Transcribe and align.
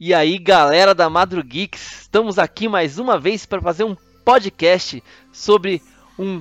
E 0.00 0.14
aí, 0.14 0.38
galera 0.38 0.94
da 0.94 1.10
Madrugeeks, 1.10 2.02
estamos 2.02 2.38
aqui 2.38 2.68
mais 2.68 2.98
uma 2.98 3.18
vez 3.18 3.44
para 3.44 3.60
fazer 3.60 3.84
um 3.84 3.96
podcast 4.24 5.02
sobre 5.32 5.82
um 6.18 6.40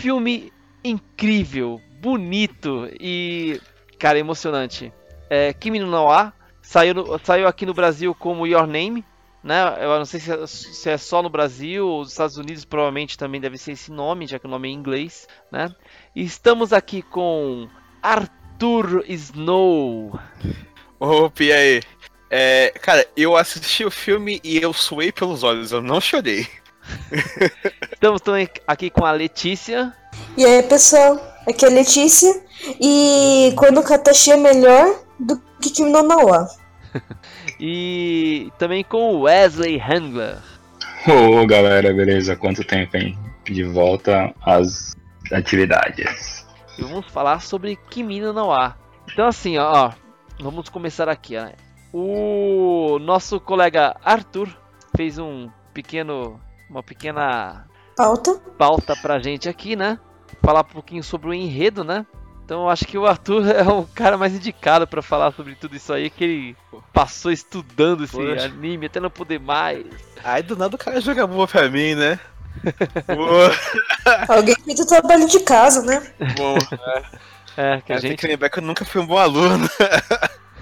filme 0.00 0.52
incrível, 0.82 1.80
bonito 2.00 2.88
e, 2.98 3.60
cara, 3.98 4.18
emocionante. 4.18 4.92
É, 5.30 5.52
Kimi 5.52 5.78
no 5.78 5.90
Nawa 5.90 6.32
saiu, 6.60 7.18
saiu 7.22 7.46
aqui 7.46 7.64
no 7.64 7.74
Brasil 7.74 8.14
como 8.14 8.46
Your 8.46 8.66
Name, 8.66 9.04
né? 9.42 9.62
Eu 9.80 9.98
não 9.98 10.04
sei 10.04 10.18
se 10.18 10.32
é, 10.32 10.46
se 10.46 10.90
é 10.90 10.98
só 10.98 11.22
no 11.22 11.30
Brasil 11.30 11.86
ou 11.86 12.00
nos 12.00 12.10
Estados 12.10 12.36
Unidos, 12.36 12.64
provavelmente 12.64 13.16
também 13.16 13.40
deve 13.40 13.56
ser 13.56 13.72
esse 13.72 13.92
nome, 13.92 14.26
já 14.26 14.38
que 14.38 14.46
o 14.46 14.50
nome 14.50 14.68
é 14.68 14.72
em 14.72 14.74
inglês, 14.74 15.28
né? 15.52 15.72
E 16.14 16.24
estamos 16.24 16.72
aqui 16.72 17.02
com 17.02 17.68
Arthur 18.06 19.04
Snow. 19.08 20.16
Opa, 21.00 21.42
e 21.42 21.52
aí? 21.52 21.82
É, 22.30 22.72
cara, 22.80 23.04
eu 23.16 23.36
assisti 23.36 23.84
o 23.84 23.90
filme 23.90 24.40
e 24.44 24.58
eu 24.58 24.72
suei 24.72 25.10
pelos 25.10 25.42
olhos, 25.42 25.72
eu 25.72 25.82
não 25.82 26.00
chorei. 26.00 26.46
Estamos 27.92 28.20
também 28.20 28.48
aqui 28.64 28.90
com 28.90 29.04
a 29.04 29.10
Letícia. 29.10 29.92
E 30.36 30.44
aí, 30.44 30.62
pessoal, 30.62 31.20
aqui 31.48 31.64
é 31.64 31.68
a 31.68 31.72
Letícia. 31.72 32.42
E 32.80 33.52
quando 33.56 33.80
o 33.80 33.82
Katashi 33.82 34.30
é 34.30 34.36
melhor 34.36 35.00
do 35.18 35.42
que 35.60 35.70
Kimi 35.70 35.90
no 35.90 36.04
Nawa. 36.04 36.48
e 37.58 38.52
também 38.56 38.84
com 38.84 39.16
o 39.16 39.22
Wesley 39.22 39.78
Handler. 39.78 40.38
Ô 41.08 41.40
oh, 41.40 41.46
galera, 41.46 41.92
beleza? 41.92 42.36
Quanto 42.36 42.62
tempo, 42.62 42.96
hein? 42.96 43.18
De 43.44 43.64
volta 43.64 44.32
às 44.44 44.94
atividades. 45.32 46.45
E 46.78 46.82
vamos 46.82 47.06
falar 47.10 47.40
sobre 47.40 47.76
Kimi 47.76 48.20
no 48.20 48.32
Nawa. 48.32 48.76
Então 49.10 49.26
assim, 49.26 49.56
ó, 49.58 49.92
vamos 50.40 50.68
começar 50.68 51.08
aqui, 51.08 51.36
ó. 51.36 51.48
O 51.92 52.98
nosso 52.98 53.40
colega 53.40 53.96
Arthur 54.04 54.48
fez 54.96 55.18
um 55.18 55.48
pequeno, 55.72 56.40
uma 56.68 56.82
pequena 56.82 57.66
pauta, 57.96 58.34
pauta 58.58 58.96
pra 58.96 59.18
gente 59.18 59.48
aqui, 59.48 59.76
né? 59.76 59.98
Falar 60.42 60.60
um 60.60 60.64
pouquinho 60.64 61.02
sobre 61.02 61.30
o 61.30 61.34
enredo, 61.34 61.82
né? 61.82 62.04
Então 62.44 62.62
eu 62.62 62.68
acho 62.68 62.86
que 62.86 62.96
o 62.96 63.06
Arthur 63.06 63.46
é 63.50 63.62
o 63.62 63.84
cara 63.94 64.16
mais 64.16 64.34
indicado 64.34 64.86
para 64.86 65.02
falar 65.02 65.32
sobre 65.32 65.54
tudo 65.54 65.74
isso 65.74 65.92
aí, 65.92 66.10
que 66.10 66.24
ele 66.24 66.56
passou 66.92 67.32
estudando 67.32 68.04
esse 68.04 68.16
Poxa. 68.16 68.44
anime 68.44 68.86
até 68.86 69.00
não 69.00 69.10
poder 69.10 69.40
mais. 69.40 69.84
Aí 70.22 70.42
do 70.42 70.56
nada 70.56 70.76
o 70.76 70.78
cara 70.78 71.00
joga 71.00 71.26
boa 71.26 71.48
pra 71.48 71.68
mim, 71.68 71.94
né? 71.94 72.20
Alguém 74.28 74.54
fez 74.64 74.80
o 74.80 74.86
trabalho 74.86 75.28
de 75.28 75.40
casa, 75.40 75.82
né? 75.82 76.02
Bom, 76.36 76.56
é. 77.56 77.74
é 77.74 77.80
que 77.80 77.92
a 77.92 77.96
gente... 77.96 78.08
Tem 78.08 78.16
que 78.16 78.26
lembrar 78.26 78.50
que 78.50 78.58
eu 78.58 78.62
nunca 78.62 78.84
fui 78.84 79.00
um 79.00 79.06
bom 79.06 79.18
aluno. 79.18 79.68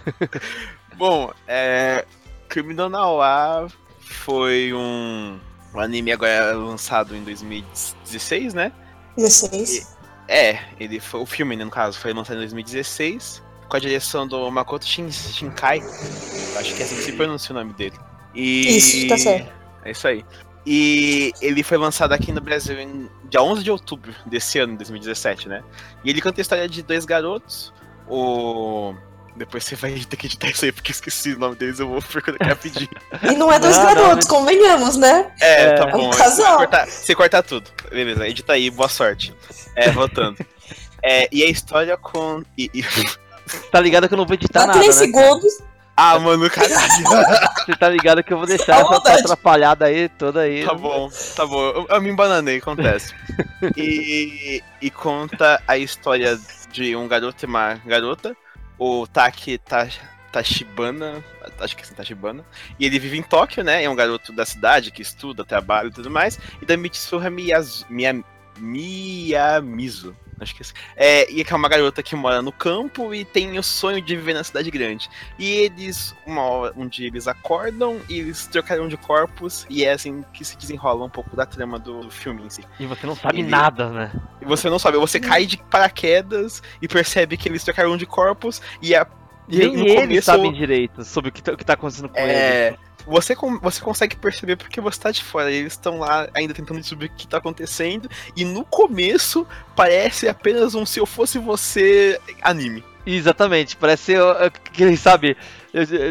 Bom, 0.97 1.33
é. 1.47 2.05
Criminal 2.48 2.89
Nawa 2.89 3.69
foi 4.00 4.72
um, 4.72 5.39
um 5.75 5.81
anime 5.81 6.12
agora 6.12 6.55
lançado 6.55 7.17
em 7.17 7.25
2016, 7.25 8.55
né? 8.55 8.72
16. 9.17 9.77
E, 9.77 9.87
é, 10.28 10.61
ele 10.78 11.00
foi, 11.00 11.20
o 11.20 11.27
filme, 11.27 11.56
né, 11.56 11.65
no 11.65 11.70
caso, 11.70 11.98
foi 11.98 12.12
lançado 12.12 12.37
em 12.37 12.41
2016, 12.41 13.42
com 13.69 13.77
a 13.77 13.81
direção 13.81 14.27
do 14.27 14.50
Makoto 14.50 14.87
Shin, 14.87 15.11
Shinkai. 15.11 15.81
Acho 16.59 16.75
que 16.75 16.83
é 16.83 16.84
assim 16.84 16.97
que 16.97 17.03
se 17.03 17.12
pronuncia 17.12 17.55
o 17.55 17.59
nome 17.59 17.72
dele. 17.72 17.97
E... 18.34 18.77
Isso, 18.77 19.09
tá 19.09 19.19
certo. 19.19 19.53
É 19.84 19.91
isso 19.91 20.09
aí. 20.09 20.25
E 20.66 21.32
ele 21.40 21.62
foi 21.62 21.76
lançado 21.76 22.12
aqui 22.12 22.32
no 22.32 22.40
Brasil 22.40 22.78
em 22.78 23.08
dia 23.28 23.42
11 23.42 23.62
de 23.62 23.70
outubro 23.70 24.14
desse 24.24 24.58
ano, 24.58 24.76
2017, 24.76 25.48
né? 25.48 25.62
E 26.02 26.10
ele 26.10 26.22
conta 26.22 26.40
a 26.40 26.42
história 26.42 26.68
de 26.68 26.82
dois 26.82 27.04
garotos, 27.04 27.72
o 28.08 28.94
depois 29.36 29.64
você 29.64 29.74
vai 29.74 29.92
ter 29.92 30.16
que 30.16 30.26
editar 30.26 30.48
isso 30.48 30.64
aí, 30.64 30.70
porque 30.70 30.92
esqueci 30.92 31.32
o 31.32 31.38
nome 31.38 31.56
deles, 31.56 31.80
eu 31.80 31.88
vou 31.88 32.00
procurar 32.00 32.38
rapidinho. 32.46 32.88
E 33.22 33.34
não 33.34 33.52
é 33.52 33.58
dois 33.58 33.76
não, 33.76 33.84
garotos, 33.84 34.28
não, 34.28 34.36
convenhamos, 34.36 34.96
né? 34.96 35.32
É, 35.41 35.72
tá 35.72 35.86
bom. 35.86 36.04
É 36.04 36.06
um 36.06 36.10
casal. 36.10 36.53
Você 36.53 36.56
cortar, 36.56 36.86
você 36.86 37.14
cortar 37.14 37.42
tudo. 37.42 37.70
Beleza, 37.91 38.28
edita 38.28 38.53
aí, 38.53 38.70
boa 38.70 38.88
sorte. 38.88 39.34
É, 39.74 39.91
voltando. 39.91 40.38
é, 41.03 41.28
e 41.32 41.42
a 41.42 41.50
história 41.50 41.97
com. 41.97 42.42
E, 42.56 42.70
e... 42.72 42.84
Tá 43.70 43.80
ligado 43.80 44.08
que 44.08 44.14
eu 44.14 44.19
não 44.19 44.24
vou 44.24 44.34
editar 44.34 44.60
Dá 44.60 44.66
nada. 44.69 44.78
3 44.78 44.97
né, 44.97 45.04
segundos. 45.04 45.58
Ah, 45.97 46.19
mano, 46.19 46.50
caralho. 46.50 46.75
Você 47.65 47.77
tá 47.77 47.88
ligado 47.88 48.22
que 48.22 48.32
eu 48.32 48.38
vou 48.38 48.47
deixar 48.47 48.81
essa 48.81 49.00
tá 49.00 49.15
atrapalhada 49.15 49.84
aí 49.87 50.09
toda 50.09 50.41
aí. 50.41 50.65
Tá 50.65 50.75
bom, 50.75 51.09
tá 51.37 51.47
bom. 51.47 51.60
Eu, 51.71 51.87
eu 51.88 52.03
me 52.03 52.10
embananei, 52.10 52.59
acontece. 52.59 53.15
e, 53.77 54.62
e 54.81 54.91
conta 54.91 55.62
a 55.69 55.78
história 55.78 56.38
de 56.72 56.97
um 56.97 57.06
garoto 57.06 57.44
e 57.44 57.47
uma 57.47 57.75
garota 57.87 58.37
o 58.78 59.06
Taki 59.06 59.60
Tashibana, 60.33 61.22
acho 61.60 61.77
que 61.77 61.83
é 61.83 61.84
assim, 61.84 61.94
Tashibana, 61.94 62.44
e 62.78 62.84
ele 62.87 62.99
vive 62.99 63.16
em 63.19 63.22
Tóquio, 63.22 63.62
né? 63.62 63.84
É 63.84 63.91
um 63.91 63.94
garoto 63.94 64.33
da 64.33 64.44
cidade 64.44 64.91
que 64.91 65.03
estuda, 65.03 65.44
trabalha 65.44 65.87
e 65.88 65.93
tudo 65.93 66.10
mais, 66.10 66.38
e 66.60 66.66
da 66.66 66.77
Mitsuha 66.77 67.31
Miyazu, 67.31 67.87
Miyamizu, 68.59 70.16
acho 70.41 70.55
que 70.55 70.62
é, 70.62 70.65
assim. 70.65 70.75
é 70.97 71.33
E 71.33 71.45
é 71.49 71.55
uma 71.55 71.69
garota 71.69 72.03
que 72.03 72.15
mora 72.17 72.43
no 72.43 72.53
campo 72.53 73.15
e 73.15 73.25
tem 73.25 73.59
o 73.59 73.62
sonho 73.62 74.00
de 74.00 74.17
viver 74.17 74.34
na 74.34 74.45
cidade 74.45 74.71
grande. 74.71 75.09
E 75.39 75.47
eles, 75.47 76.15
uma 76.27 76.43
hora, 76.43 76.75
um 76.77 76.89
dia 76.89 77.06
eles 77.06 77.27
acordam 77.27 78.00
e 78.09 78.19
eles 78.19 78.47
trocaram 78.47 78.89
de 78.89 78.97
corpos 78.97 79.67
e 79.69 79.84
é 79.84 79.93
assim 79.93 80.25
que 80.33 80.45
se 80.45 80.56
desenrola 80.56 81.05
um 81.05 81.11
pouco 81.11 81.34
da 81.37 81.47
trama 81.47 81.78
do 81.78 82.11
filme 82.11 82.43
em 82.45 82.50
si. 82.50 82.65
E 82.78 82.87
você 82.87 83.06
não 83.06 83.17
sabe 83.17 83.41
e, 83.41 83.43
nada, 83.43 83.91
né? 83.91 84.12
E 84.41 84.45
você 84.45 84.69
não 84.69 84.78
sabe, 84.78 84.99
você 84.99 85.21
cai 85.21 85.47
de 85.47 85.56
paraquedas 85.56 86.62
e 86.81 86.89
percebe 86.89 87.37
que 87.37 87.49
eles 87.49 87.65
trocaram 87.65 87.97
de 87.97 88.06
corpos 88.06 88.61
e 88.81 88.95
a 88.95 89.06
e 89.49 89.59
Nem 89.59 89.77
no 89.77 89.87
eles 89.87 90.25
sabem 90.25 90.53
direito 90.53 91.05
sobre 91.05 91.31
o 91.31 91.32
que 91.32 91.43
tá, 91.43 91.53
o 91.53 91.56
que 91.56 91.65
tá 91.65 91.75
acontecendo 91.75 92.09
com 92.09 92.19
é, 92.19 92.69
eles 92.69 92.78
você, 93.06 93.34
você 93.60 93.81
consegue 93.81 94.16
perceber 94.16 94.56
porque 94.56 94.81
você 94.81 95.00
tá 95.00 95.10
de 95.10 95.22
fora. 95.22 95.50
Eles 95.50 95.75
estão 95.75 95.99
lá 95.99 96.28
ainda 96.34 96.55
tentando 96.55 96.81
descobrir 96.81 97.06
o 97.06 97.10
que 97.10 97.27
tá 97.27 97.38
acontecendo. 97.38 98.09
E 98.37 98.44
no 98.44 98.65
começo 98.65 99.47
parece 99.77 100.28
apenas 100.28 100.75
um 100.75 100.87
se 100.87 101.00
eu 101.00 101.06
fosse 101.06 101.38
você 101.38 102.19
anime. 102.43 102.84
Exatamente, 103.06 103.77
parece 103.77 104.15
aquele, 104.16 104.97
sabe, 104.97 105.37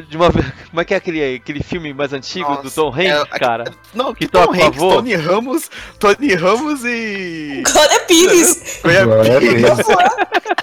de 0.09 0.18
uma 0.18 0.29
como 0.69 0.81
é 0.81 0.85
que 0.85 0.94
é 0.94 0.97
aquele, 0.97 1.35
aquele 1.35 1.63
filme 1.63 1.94
mais 1.94 2.12
antigo 2.12 2.50
Nossa, 2.50 2.63
do 2.63 2.72
Tom 2.72 2.90
Hanks, 2.90 3.34
é, 3.34 3.40
cara? 3.40 3.63
Não, 3.94 4.13
que 4.13 4.28
Tom 4.28 4.51
Hanks, 4.51 4.59
favor. 4.59 4.96
Tony 4.96 5.16
Ramos, 5.16 5.72
Tony 5.97 6.35
Ramos 6.35 6.84
e 6.84 7.63
Glória 7.66 8.00
Pires. 8.01 8.79
Glória 8.84 9.40
Pires. 9.40 9.63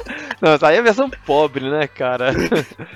Não, 0.41 0.57
aí 0.67 0.77
é 0.77 0.79
a 0.79 0.83
versão 0.83 1.11
pobre, 1.27 1.69
né, 1.69 1.87
cara? 1.87 2.33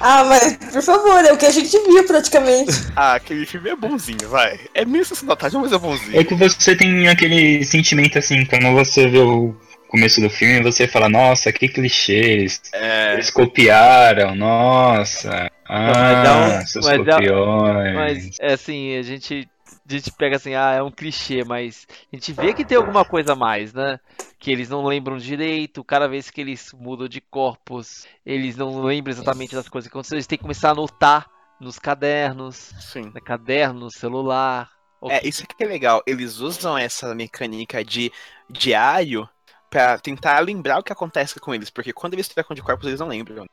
Ah, 0.01 0.25
mas 0.25 0.57
por 0.57 0.83
favor, 0.83 1.25
é 1.25 1.33
o 1.33 1.37
que 1.37 1.47
a 1.47 1.51
gente 1.51 1.71
viu 1.71 2.05
praticamente. 2.05 2.73
Ah, 2.95 3.15
aquele 3.15 3.47
filme 3.47 3.71
é 3.71 3.77
bonzinho, 3.77 4.29
vai. 4.29 4.61
É 4.75 4.85
meio 4.85 5.05
sessão 5.05 5.27
da 5.27 5.37
tarde, 5.37 5.57
mas 5.57 5.73
é 5.73 5.79
bonzinho. 5.79 6.21
É 6.21 6.25
que 6.25 6.35
você 6.35 6.77
tem 6.77 7.09
aquele 7.09 7.65
sentimento 7.65 8.19
assim, 8.19 8.45
quando 8.45 8.73
você 8.73 9.07
vê 9.09 9.19
o 9.19 9.55
começo 9.89 10.21
do 10.21 10.29
filme, 10.29 10.63
você 10.63 10.87
fala, 10.87 11.09
nossa, 11.09 11.53
que 11.53 11.69
clichês. 11.69 12.61
É... 12.73 13.15
Eles 13.15 13.31
copiaram, 13.31 14.35
nossa. 14.35 15.51
Ah, 15.77 16.61
um, 16.61 16.67
seus 16.67 16.87
mas. 16.87 17.09
É, 17.09 17.93
mas, 17.93 18.39
é 18.41 18.53
assim, 18.53 18.97
a 18.97 19.03
gente 19.03 19.49
a 19.87 19.93
gente 19.93 20.13
pega 20.13 20.37
assim, 20.37 20.55
ah, 20.55 20.73
é 20.73 20.83
um 20.83 20.91
clichê, 20.91 21.45
mas 21.45 21.87
a 22.11 22.17
gente 22.17 22.33
vê 22.33 22.55
que 22.55 22.65
tem 22.65 22.77
alguma 22.77 23.05
coisa 23.05 23.33
a 23.33 23.37
mais, 23.37 23.75
né? 23.75 23.99
Que 24.39 24.51
eles 24.51 24.69
não 24.69 24.85
lembram 24.85 25.19
direito, 25.19 25.85
cada 25.85 26.09
vez 26.09 26.31
que 26.31 26.41
eles 26.41 26.73
mudam 26.73 27.07
de 27.07 27.21
corpos, 27.21 28.07
eles 28.25 28.57
não 28.57 28.83
lembram 28.83 29.13
exatamente 29.13 29.55
das 29.55 29.69
coisas 29.69 29.89
que 29.89 29.93
aconteceram, 29.93 30.17
eles 30.17 30.27
têm 30.27 30.39
que 30.39 30.43
começar 30.43 30.69
a 30.69 30.73
anotar 30.73 31.29
nos 31.61 31.79
cadernos, 31.79 32.57
Sim. 32.81 33.11
Né, 33.15 33.21
caderno, 33.23 33.91
celular. 33.91 34.71
É, 35.07 35.27
isso 35.27 35.47
que 35.47 35.63
é 35.63 35.67
legal, 35.67 36.03
eles 36.07 36.39
usam 36.39 36.79
essa 36.79 37.15
mecânica 37.15 37.85
de 37.85 38.11
diário 38.49 39.29
para 39.69 39.99
tentar 39.99 40.39
lembrar 40.39 40.79
o 40.79 40.83
que 40.83 40.93
acontece 40.93 41.41
com 41.41 41.55
eles, 41.55 41.69
porque 41.69 41.93
quando 41.93 42.15
eles 42.15 42.29
trocam 42.29 42.55
de 42.55 42.63
corpos, 42.63 42.87
eles 42.87 43.01
não 43.01 43.09
lembram. 43.09 43.45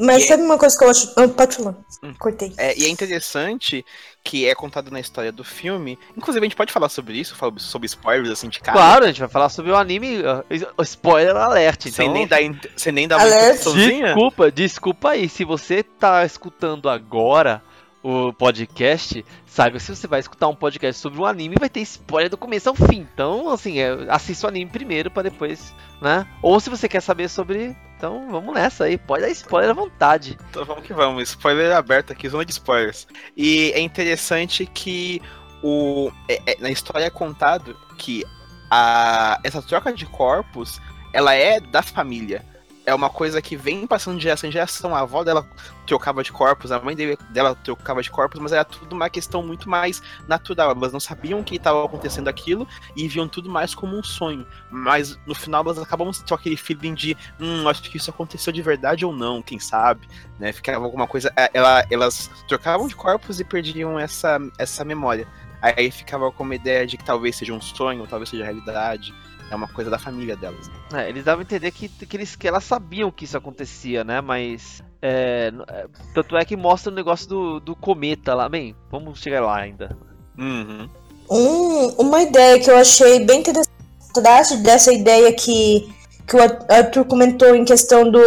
Mas 0.00 0.22
e 0.22 0.24
é 0.24 0.28
sabe 0.28 0.42
é... 0.42 0.46
uma 0.46 0.58
coisa 0.58 0.76
que 0.76 0.84
eu 0.84 0.90
acho. 0.90 1.12
Oh, 1.16 1.28
pode 1.28 1.56
falar. 1.56 1.74
Hum. 2.02 2.14
Cortei. 2.18 2.52
É, 2.56 2.78
e 2.78 2.84
é 2.84 2.88
interessante 2.88 3.84
que 4.22 4.46
é 4.46 4.54
contado 4.54 4.90
na 4.90 5.00
história 5.00 5.32
do 5.32 5.44
filme. 5.44 5.98
Inclusive, 6.16 6.44
a 6.44 6.48
gente 6.48 6.56
pode 6.56 6.72
falar 6.72 6.88
sobre 6.88 7.18
isso, 7.18 7.34
falar 7.34 7.58
sobre 7.58 7.86
spoilers 7.86 8.30
assim 8.30 8.48
de 8.48 8.60
cara. 8.60 8.76
Claro, 8.76 9.04
a 9.04 9.08
gente 9.08 9.20
vai 9.20 9.28
falar 9.28 9.48
sobre 9.48 9.70
o 9.70 9.76
anime. 9.76 10.18
Uh, 10.18 10.82
spoiler 10.82 11.36
alert. 11.36 11.86
Então... 11.86 11.92
Sem 11.92 12.10
nem 12.10 12.26
dar, 12.26 12.38
sem 12.76 12.92
nem 12.92 13.08
dar 13.08 13.18
uma 13.18 13.52
Desculpa, 13.74 14.50
desculpa 14.50 15.10
aí. 15.10 15.28
Se 15.28 15.44
você 15.44 15.82
tá 15.82 16.24
escutando 16.24 16.88
agora 16.88 17.62
o 18.02 18.32
podcast, 18.32 19.24
saiba 19.46 19.78
se 19.78 19.94
você 19.94 20.06
vai 20.06 20.20
escutar 20.20 20.48
um 20.48 20.54
podcast 20.54 21.00
sobre 21.00 21.20
um 21.20 21.26
anime, 21.26 21.56
vai 21.58 21.68
ter 21.68 21.80
spoiler 21.80 22.30
do 22.30 22.36
começo 22.36 22.68
ao 22.68 22.74
fim. 22.74 23.06
Então, 23.12 23.50
assim, 23.50 23.78
é, 23.78 24.06
assista 24.08 24.46
o 24.46 24.50
anime 24.50 24.70
primeiro 24.70 25.10
para 25.10 25.24
depois, 25.24 25.74
né? 26.00 26.26
Ou 26.42 26.58
se 26.60 26.70
você 26.70 26.88
quer 26.88 27.02
saber 27.02 27.28
sobre. 27.28 27.76
Então, 28.00 28.30
vamos 28.30 28.54
nessa 28.54 28.84
aí. 28.84 28.96
Pode 28.96 29.20
dar 29.20 29.28
spoiler 29.28 29.72
à 29.72 29.74
vontade. 29.74 30.38
Então, 30.48 30.64
vamos 30.64 30.86
que 30.86 30.94
vamos. 30.94 31.28
Spoiler 31.28 31.70
aberto 31.76 32.12
aqui, 32.12 32.30
zona 32.30 32.46
de 32.46 32.52
spoilers. 32.52 33.06
E 33.36 33.72
é 33.72 33.80
interessante 33.80 34.64
que 34.64 35.20
o 35.62 36.10
é, 36.26 36.40
é, 36.46 36.56
na 36.60 36.70
história 36.70 37.04
é 37.04 37.10
contado 37.10 37.76
que 37.98 38.24
a, 38.70 39.38
essa 39.44 39.60
troca 39.60 39.92
de 39.92 40.06
corpos 40.06 40.80
ela 41.12 41.34
é 41.34 41.60
da 41.60 41.82
família. 41.82 42.42
É 42.86 42.94
uma 42.94 43.10
coisa 43.10 43.40
que 43.42 43.56
vem 43.56 43.86
passando 43.86 44.16
de 44.16 44.22
geração 44.22 44.48
em 44.48 44.52
geração. 44.52 44.94
A 44.94 45.00
avó 45.00 45.22
dela 45.22 45.46
trocava 45.86 46.22
de 46.22 46.32
corpos, 46.32 46.72
a 46.72 46.80
mãe 46.80 46.96
dela 47.30 47.54
trocava 47.54 48.02
de 48.02 48.10
corpos, 48.10 48.40
mas 48.40 48.52
era 48.52 48.64
tudo 48.64 48.94
uma 48.94 49.10
questão 49.10 49.42
muito 49.42 49.68
mais 49.68 50.02
natural. 50.26 50.70
Elas 50.70 50.92
não 50.92 51.00
sabiam 51.00 51.42
que 51.42 51.56
estava 51.56 51.84
acontecendo 51.84 52.28
aquilo 52.28 52.66
e 52.96 53.06
viam 53.08 53.28
tudo 53.28 53.50
mais 53.50 53.74
como 53.74 53.96
um 53.96 54.02
sonho. 54.02 54.46
Mas 54.70 55.18
no 55.26 55.34
final 55.34 55.62
elas 55.64 55.78
acabam 55.78 56.10
com 56.10 56.34
aquele 56.34 56.56
feeling 56.56 56.94
de 56.94 57.16
hum, 57.38 57.68
acho 57.68 57.82
que 57.82 57.96
isso 57.96 58.10
aconteceu 58.10 58.52
de 58.52 58.62
verdade 58.62 59.04
ou 59.04 59.14
não, 59.14 59.42
quem 59.42 59.58
sabe, 59.58 60.08
né? 60.38 60.52
Ficava 60.52 60.84
alguma 60.84 61.06
coisa. 61.06 61.32
É, 61.36 61.50
ela, 61.52 61.84
elas 61.90 62.30
trocavam 62.48 62.86
de 62.86 62.96
corpos 62.96 63.40
e 63.40 63.44
perdiam 63.44 63.98
essa, 63.98 64.38
essa 64.58 64.84
memória. 64.84 65.26
Aí 65.62 65.90
ficava 65.90 66.32
com 66.32 66.42
uma 66.42 66.54
ideia 66.54 66.86
de 66.86 66.96
que 66.96 67.04
talvez 67.04 67.36
seja 67.36 67.52
um 67.52 67.60
sonho, 67.60 68.06
talvez 68.06 68.30
seja 68.30 68.44
realidade 68.44 69.14
é 69.50 69.56
uma 69.56 69.68
coisa 69.68 69.90
da 69.90 69.98
família 69.98 70.36
delas. 70.36 70.70
É, 70.92 71.08
eles 71.08 71.24
davam 71.24 71.40
a 71.40 71.42
entender 71.42 71.70
que, 71.70 71.88
que, 71.88 72.16
eles, 72.16 72.36
que 72.36 72.46
elas 72.46 72.64
sabiam 72.64 73.10
que 73.10 73.24
isso 73.24 73.36
acontecia, 73.36 74.04
né? 74.04 74.20
Mas. 74.20 74.82
É, 75.02 75.52
é, 75.68 75.86
tanto 76.14 76.36
é 76.36 76.44
que 76.44 76.56
mostra 76.56 76.92
o 76.92 76.94
negócio 76.94 77.28
do, 77.28 77.60
do 77.60 77.76
cometa 77.76 78.34
lá. 78.34 78.48
Bem, 78.48 78.74
vamos 78.90 79.18
chegar 79.20 79.40
lá 79.40 79.56
ainda. 79.56 79.96
Uhum. 80.38 80.88
Um, 81.30 81.86
uma 81.98 82.22
ideia 82.22 82.58
que 82.58 82.70
eu 82.70 82.76
achei 82.76 83.24
bem 83.24 83.40
interessante 83.40 84.56
dessa 84.62 84.92
ideia 84.92 85.32
que, 85.32 85.92
que 86.26 86.36
o 86.36 86.40
Arthur 86.68 87.04
comentou 87.04 87.54
em 87.54 87.64
questão 87.64 88.10
do 88.10 88.20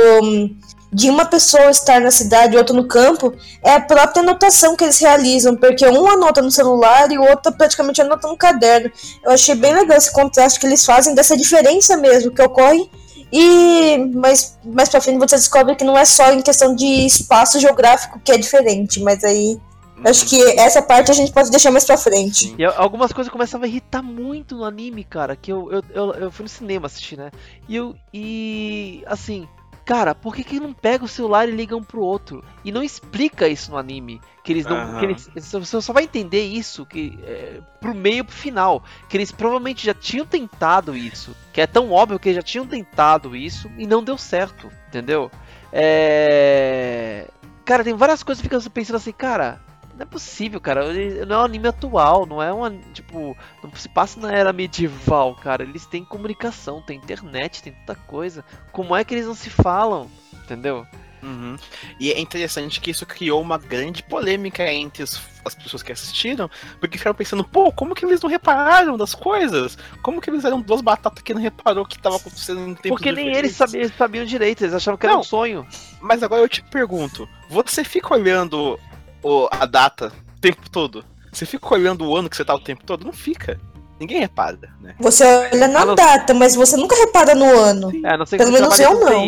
de 0.93 1.09
uma 1.09 1.25
pessoa 1.25 1.71
estar 1.71 1.99
na 1.99 2.11
cidade 2.11 2.53
e 2.53 2.57
outra 2.57 2.75
no 2.75 2.87
campo 2.87 3.33
é 3.63 3.73
a 3.73 3.81
própria 3.81 4.21
anotação 4.21 4.75
que 4.75 4.83
eles 4.83 4.99
realizam, 4.99 5.55
porque 5.55 5.85
um 5.87 6.07
anota 6.07 6.41
no 6.41 6.51
celular 6.51 7.11
e 7.11 7.17
o 7.17 7.23
outro 7.23 7.51
praticamente 7.51 8.01
anota 8.01 8.27
no 8.27 8.37
caderno. 8.37 8.91
Eu 9.23 9.31
achei 9.31 9.55
bem 9.55 9.73
legal 9.73 9.97
esse 9.97 10.11
contraste 10.11 10.59
que 10.59 10.65
eles 10.65 10.85
fazem 10.85 11.15
dessa 11.15 11.35
diferença 11.35 11.97
mesmo 11.97 12.31
que 12.31 12.41
ocorre. 12.41 12.89
E 13.31 13.97
mais, 14.13 14.59
mais 14.63 14.89
pra 14.89 15.01
frente 15.01 15.17
você 15.17 15.35
descobre 15.35 15.75
que 15.75 15.83
não 15.83 15.97
é 15.97 16.05
só 16.05 16.31
em 16.31 16.41
questão 16.41 16.75
de 16.75 16.85
espaço 16.85 17.59
geográfico 17.59 18.21
que 18.23 18.31
é 18.31 18.37
diferente, 18.37 18.99
mas 18.99 19.23
aí 19.23 19.59
Acho 20.05 20.25
que 20.27 20.41
essa 20.59 20.81
parte 20.81 21.11
a 21.11 21.13
gente 21.13 21.31
pode 21.31 21.49
deixar 21.49 21.71
mais 21.71 21.85
pra 21.85 21.97
frente. 21.97 22.53
E 22.57 22.65
algumas 22.65 23.13
coisas 23.13 23.31
começavam 23.31 23.63
a 23.63 23.67
irritar 23.67 24.03
muito 24.03 24.55
no 24.55 24.65
anime, 24.65 25.03
cara. 25.03 25.33
Que 25.35 25.51
eu, 25.51 25.71
eu, 25.71 25.83
eu, 25.93 26.13
eu 26.13 26.31
fui 26.31 26.43
no 26.43 26.49
cinema 26.49 26.87
assistir, 26.87 27.17
né? 27.17 27.31
E 27.69 27.75
eu. 27.75 27.95
E. 28.13 29.01
Assim. 29.05 29.47
Cara, 29.85 30.15
por 30.15 30.33
que, 30.33 30.43
que 30.43 30.59
não 30.59 30.73
pega 30.73 31.03
o 31.03 31.07
celular 31.09 31.47
e 31.47 31.51
liga 31.51 31.75
um 31.75 31.83
pro 31.83 32.01
outro? 32.01 32.43
E 32.63 32.71
não 32.71 32.81
explica 32.81 33.47
isso 33.47 33.71
no 33.71 33.77
anime. 33.77 34.21
Que 34.41 34.53
eles 34.53 34.65
não. 34.65 34.77
Uhum. 34.77 34.99
Que 34.99 35.05
eles, 35.05 35.29
você 35.51 35.81
só 35.81 35.91
vai 35.93 36.03
entender 36.03 36.45
isso 36.45 36.85
que, 36.85 37.19
é, 37.23 37.59
pro 37.81 37.93
meio 37.93 38.23
pro 38.23 38.33
final. 38.33 38.83
Que 39.09 39.17
eles 39.17 39.31
provavelmente 39.31 39.85
já 39.85 39.93
tinham 39.93 40.25
tentado 40.25 40.95
isso. 40.95 41.35
Que 41.51 41.59
é 41.59 41.67
tão 41.67 41.91
óbvio 41.91 42.17
que 42.17 42.29
eles 42.29 42.37
já 42.37 42.41
tinham 42.41 42.65
tentado 42.65 43.35
isso 43.35 43.69
e 43.77 43.85
não 43.85 44.01
deu 44.01 44.17
certo. 44.17 44.69
Entendeu? 44.87 45.29
É. 45.71 47.27
Cara, 47.65 47.83
tem 47.83 47.93
várias 47.93 48.23
coisas 48.23 48.41
que 48.41 48.47
ficam 48.47 48.61
pensando 48.71 48.97
assim, 48.97 49.11
cara, 49.11 49.61
não 49.95 50.03
é 50.03 50.05
possível, 50.05 50.59
cara. 50.59 50.85
Não 51.25 51.35
é 51.35 51.39
um 51.39 51.45
anime 51.45 51.67
atual, 51.67 52.25
não 52.25 52.41
é 52.41 52.51
uma. 52.51 52.71
Tipo, 52.93 53.37
não 53.63 53.73
se 53.75 53.89
passa 53.89 54.19
na 54.19 54.31
era 54.31 54.51
medieval, 54.51 55.35
cara. 55.35 55.63
Eles 55.63 55.85
têm 55.85 56.03
comunicação, 56.03 56.81
tem 56.81 56.97
internet, 56.97 57.61
tem 57.61 57.73
tanta 57.73 57.95
coisa. 57.95 58.43
Como 58.71 58.95
é 58.95 59.03
que 59.03 59.13
eles 59.13 59.27
não 59.27 59.35
se 59.35 59.49
falam? 59.49 60.09
Entendeu? 60.33 60.85
Uhum. 61.23 61.55
E 61.99 62.11
é 62.11 62.19
interessante 62.19 62.81
que 62.81 62.91
isso 62.91 63.05
criou 63.05 63.41
uma 63.41 63.57
grande 63.57 64.03
polêmica 64.03 64.69
entre 64.71 65.03
os, 65.03 65.21
as 65.45 65.55
pessoas 65.55 65.81
que 65.81 65.91
assistiram, 65.91 66.49
porque 66.81 66.97
ficaram 66.97 67.15
pensando, 67.15 67.45
pô, 67.45 67.71
como 67.71 67.95
que 67.95 68.05
eles 68.05 68.21
não 68.21 68.29
repararam 68.29 68.97
das 68.97 69.15
coisas? 69.15 69.77
Como 70.01 70.19
que 70.19 70.29
eles 70.29 70.43
eram 70.43 70.59
duas 70.59 70.81
batatas 70.81 71.23
que 71.23 71.33
não 71.33 71.41
reparou 71.41 71.85
que 71.85 71.95
estava 71.95 72.17
acontecendo 72.17 72.59
em 72.67 72.75
tempo 72.75 72.89
Porque 72.89 73.11
nem 73.11 73.33
eles 73.33 73.55
sabiam, 73.55 73.89
sabiam 73.97 74.25
direito, 74.25 74.63
eles 74.63 74.73
achavam 74.73 74.97
que 74.97 75.07
não, 75.07 75.13
era 75.13 75.21
um 75.21 75.23
sonho. 75.23 75.65
Mas 76.01 76.21
agora 76.21 76.41
eu 76.41 76.49
te 76.49 76.61
pergunto, 76.61 77.27
você 77.49 77.85
fica 77.85 78.13
olhando 78.13 78.77
o, 79.23 79.47
a 79.49 79.65
data 79.65 80.11
o 80.37 80.39
tempo 80.39 80.69
todo. 80.69 81.03
Você 81.31 81.45
fica 81.45 81.73
olhando 81.73 82.05
o 82.05 82.15
ano 82.15 82.29
que 82.29 82.35
você 82.35 82.45
tá 82.45 82.53
o 82.53 82.59
tempo 82.59 82.83
todo? 82.85 83.05
Não 83.05 83.13
fica. 83.13 83.59
Ninguém 83.99 84.19
repara, 84.19 84.57
né? 84.81 84.95
Você 84.99 85.23
olha 85.23 85.67
na 85.67 85.85
não... 85.85 85.95
data, 85.95 86.33
mas 86.33 86.55
você 86.55 86.75
nunca 86.75 86.95
repara 86.95 87.33
no 87.33 87.45
ano. 87.45 87.91
É, 88.05 88.17
não 88.17 88.25
sei 88.25 88.37
Pelo 88.37 88.51
menos 88.51 88.77
eu 88.79 88.99
não. 88.99 89.23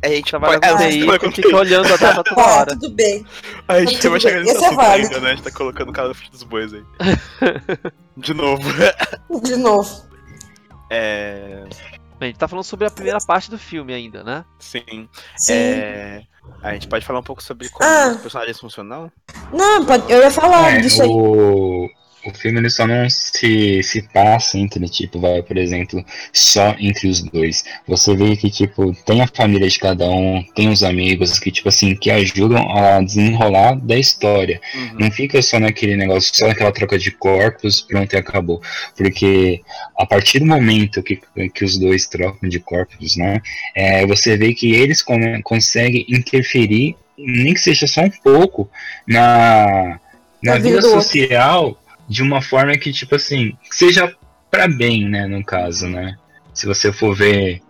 É, 0.00 0.08
a 0.08 0.10
gente 0.10 0.30
trabalha 0.30 0.60
com 0.60 0.76
TI, 0.76 1.10
é, 1.10 1.32
fica 1.32 1.56
olhando 1.56 1.92
a 1.92 1.96
data 1.96 2.22
toda 2.22 2.40
ah, 2.42 2.56
hora. 2.58 2.70
tudo 2.70 2.90
bem. 2.90 3.26
A 3.66 3.80
gente 3.80 4.00
tá 4.00 4.08
vai 4.08 4.20
chegar 4.20 4.40
nesse 4.40 4.64
é 4.64 4.66
assunto 4.66 4.80
é 4.80 4.92
ainda, 4.92 5.20
né? 5.20 5.30
A 5.30 5.34
gente 5.34 5.44
tá 5.44 5.50
colocando 5.50 5.88
o 5.88 5.92
cara 5.92 6.12
dos 6.30 6.42
bois 6.44 6.72
aí. 6.72 6.82
De 8.16 8.34
novo. 8.34 8.62
De 9.42 9.56
novo. 9.56 10.02
É... 10.90 11.64
A 12.20 12.24
gente 12.24 12.38
tá 12.38 12.48
falando 12.48 12.64
sobre 12.64 12.86
a 12.86 12.90
primeira 12.90 13.18
parte 13.20 13.50
do 13.50 13.58
filme 13.58 13.94
ainda, 13.94 14.24
né? 14.24 14.44
Sim. 14.58 15.08
Sim. 15.36 15.52
É... 15.52 16.22
A 16.62 16.72
gente 16.72 16.88
pode 16.88 17.04
falar 17.04 17.20
um 17.20 17.22
pouco 17.22 17.42
sobre 17.42 17.68
como 17.68 17.88
ah. 17.88 18.08
os 18.08 18.20
personagens 18.20 18.58
funcionam? 18.58 19.12
Não, 19.52 19.84
pode, 19.84 20.10
eu 20.10 20.20
ia 20.20 20.30
falar 20.30 20.76
é, 20.76 20.80
disso 20.80 21.02
aí. 21.02 21.08
O 21.08 21.88
o 22.24 22.34
filme 22.34 22.58
ele 22.58 22.70
só 22.70 22.86
não 22.86 23.08
se, 23.08 23.82
se 23.82 24.02
passa 24.02 24.58
entre, 24.58 24.86
tipo, 24.88 25.20
vai, 25.20 25.42
por 25.42 25.56
exemplo, 25.56 26.04
só 26.32 26.74
entre 26.78 27.08
os 27.08 27.22
dois. 27.22 27.64
Você 27.86 28.16
vê 28.16 28.36
que, 28.36 28.50
tipo, 28.50 28.92
tem 29.04 29.22
a 29.22 29.26
família 29.26 29.68
de 29.68 29.78
cada 29.78 30.08
um, 30.08 30.44
tem 30.54 30.68
os 30.68 30.82
amigos 30.82 31.38
que, 31.38 31.50
tipo 31.50 31.68
assim, 31.68 31.94
que 31.94 32.10
ajudam 32.10 32.70
a 32.76 33.00
desenrolar 33.00 33.76
da 33.76 33.96
história. 33.96 34.60
Uhum. 34.74 34.90
Não 35.00 35.10
fica 35.10 35.40
só 35.40 35.60
naquele 35.60 35.96
negócio, 35.96 36.36
só 36.36 36.48
naquela 36.48 36.72
troca 36.72 36.98
de 36.98 37.10
corpos, 37.12 37.82
pronto 37.82 38.12
e 38.12 38.16
acabou. 38.16 38.60
Porque 38.96 39.62
a 39.96 40.04
partir 40.04 40.40
do 40.40 40.46
momento 40.46 41.02
que, 41.02 41.20
que 41.54 41.64
os 41.64 41.78
dois 41.78 42.06
trocam 42.06 42.48
de 42.48 42.58
corpos, 42.58 43.16
né, 43.16 43.40
é, 43.74 44.04
você 44.06 44.36
vê 44.36 44.52
que 44.54 44.72
eles 44.72 45.04
conseguem 45.44 46.04
interferir, 46.08 46.96
nem 47.16 47.54
que 47.54 47.60
seja 47.60 47.86
só 47.86 48.02
um 48.02 48.10
pouco, 48.10 48.68
na, 49.06 50.00
na 50.42 50.58
vida 50.58 50.82
social 50.82 51.78
de 52.08 52.22
uma 52.22 52.40
forma 52.40 52.76
que, 52.76 52.92
tipo 52.92 53.14
assim, 53.14 53.56
seja 53.70 54.14
para 54.50 54.66
bem, 54.66 55.08
né, 55.08 55.26
no 55.26 55.44
caso, 55.44 55.86
né? 55.86 56.16
Se 56.54 56.66
você 56.66 56.92
for 56.92 57.14
ver 57.14 57.60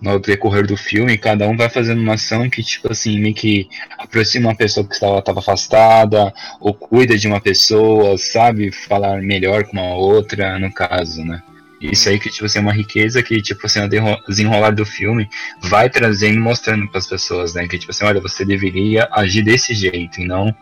no 0.00 0.18
decorrer 0.18 0.66
do 0.66 0.76
filme, 0.76 1.18
cada 1.18 1.46
um 1.48 1.56
vai 1.56 1.68
fazendo 1.68 2.00
uma 2.00 2.14
ação 2.14 2.48
que, 2.48 2.62
tipo 2.62 2.90
assim, 2.90 3.18
meio 3.18 3.34
que 3.34 3.68
aproxima 3.98 4.48
uma 4.48 4.56
pessoa 4.56 4.86
que 4.86 4.94
estava, 4.94 5.18
estava 5.18 5.40
afastada, 5.40 6.32
ou 6.60 6.72
cuida 6.72 7.18
de 7.18 7.26
uma 7.26 7.40
pessoa, 7.40 8.16
sabe? 8.16 8.70
Falar 8.70 9.20
melhor 9.20 9.64
com 9.64 9.72
uma 9.72 9.94
outra, 9.94 10.58
no 10.58 10.72
caso, 10.72 11.24
né? 11.24 11.42
Isso 11.80 12.08
aí 12.08 12.18
que, 12.18 12.28
tipo 12.28 12.44
assim, 12.44 12.58
é 12.58 12.62
uma 12.62 12.72
riqueza 12.72 13.22
que, 13.22 13.40
tipo 13.40 13.64
assim, 13.64 13.80
o 13.80 13.88
desenrolar 14.28 14.70
do 14.70 14.84
filme 14.84 15.28
vai 15.62 15.88
trazendo 15.88 16.34
e 16.34 16.40
mostrando 16.40 16.88
para 16.88 16.98
as 16.98 17.06
pessoas, 17.06 17.54
né? 17.54 17.68
Que, 17.68 17.78
tipo 17.78 17.92
assim, 17.92 18.04
olha, 18.04 18.20
você 18.20 18.44
deveria 18.44 19.08
agir 19.12 19.42
desse 19.42 19.74
jeito 19.74 20.20
e 20.20 20.26
não 20.26 20.54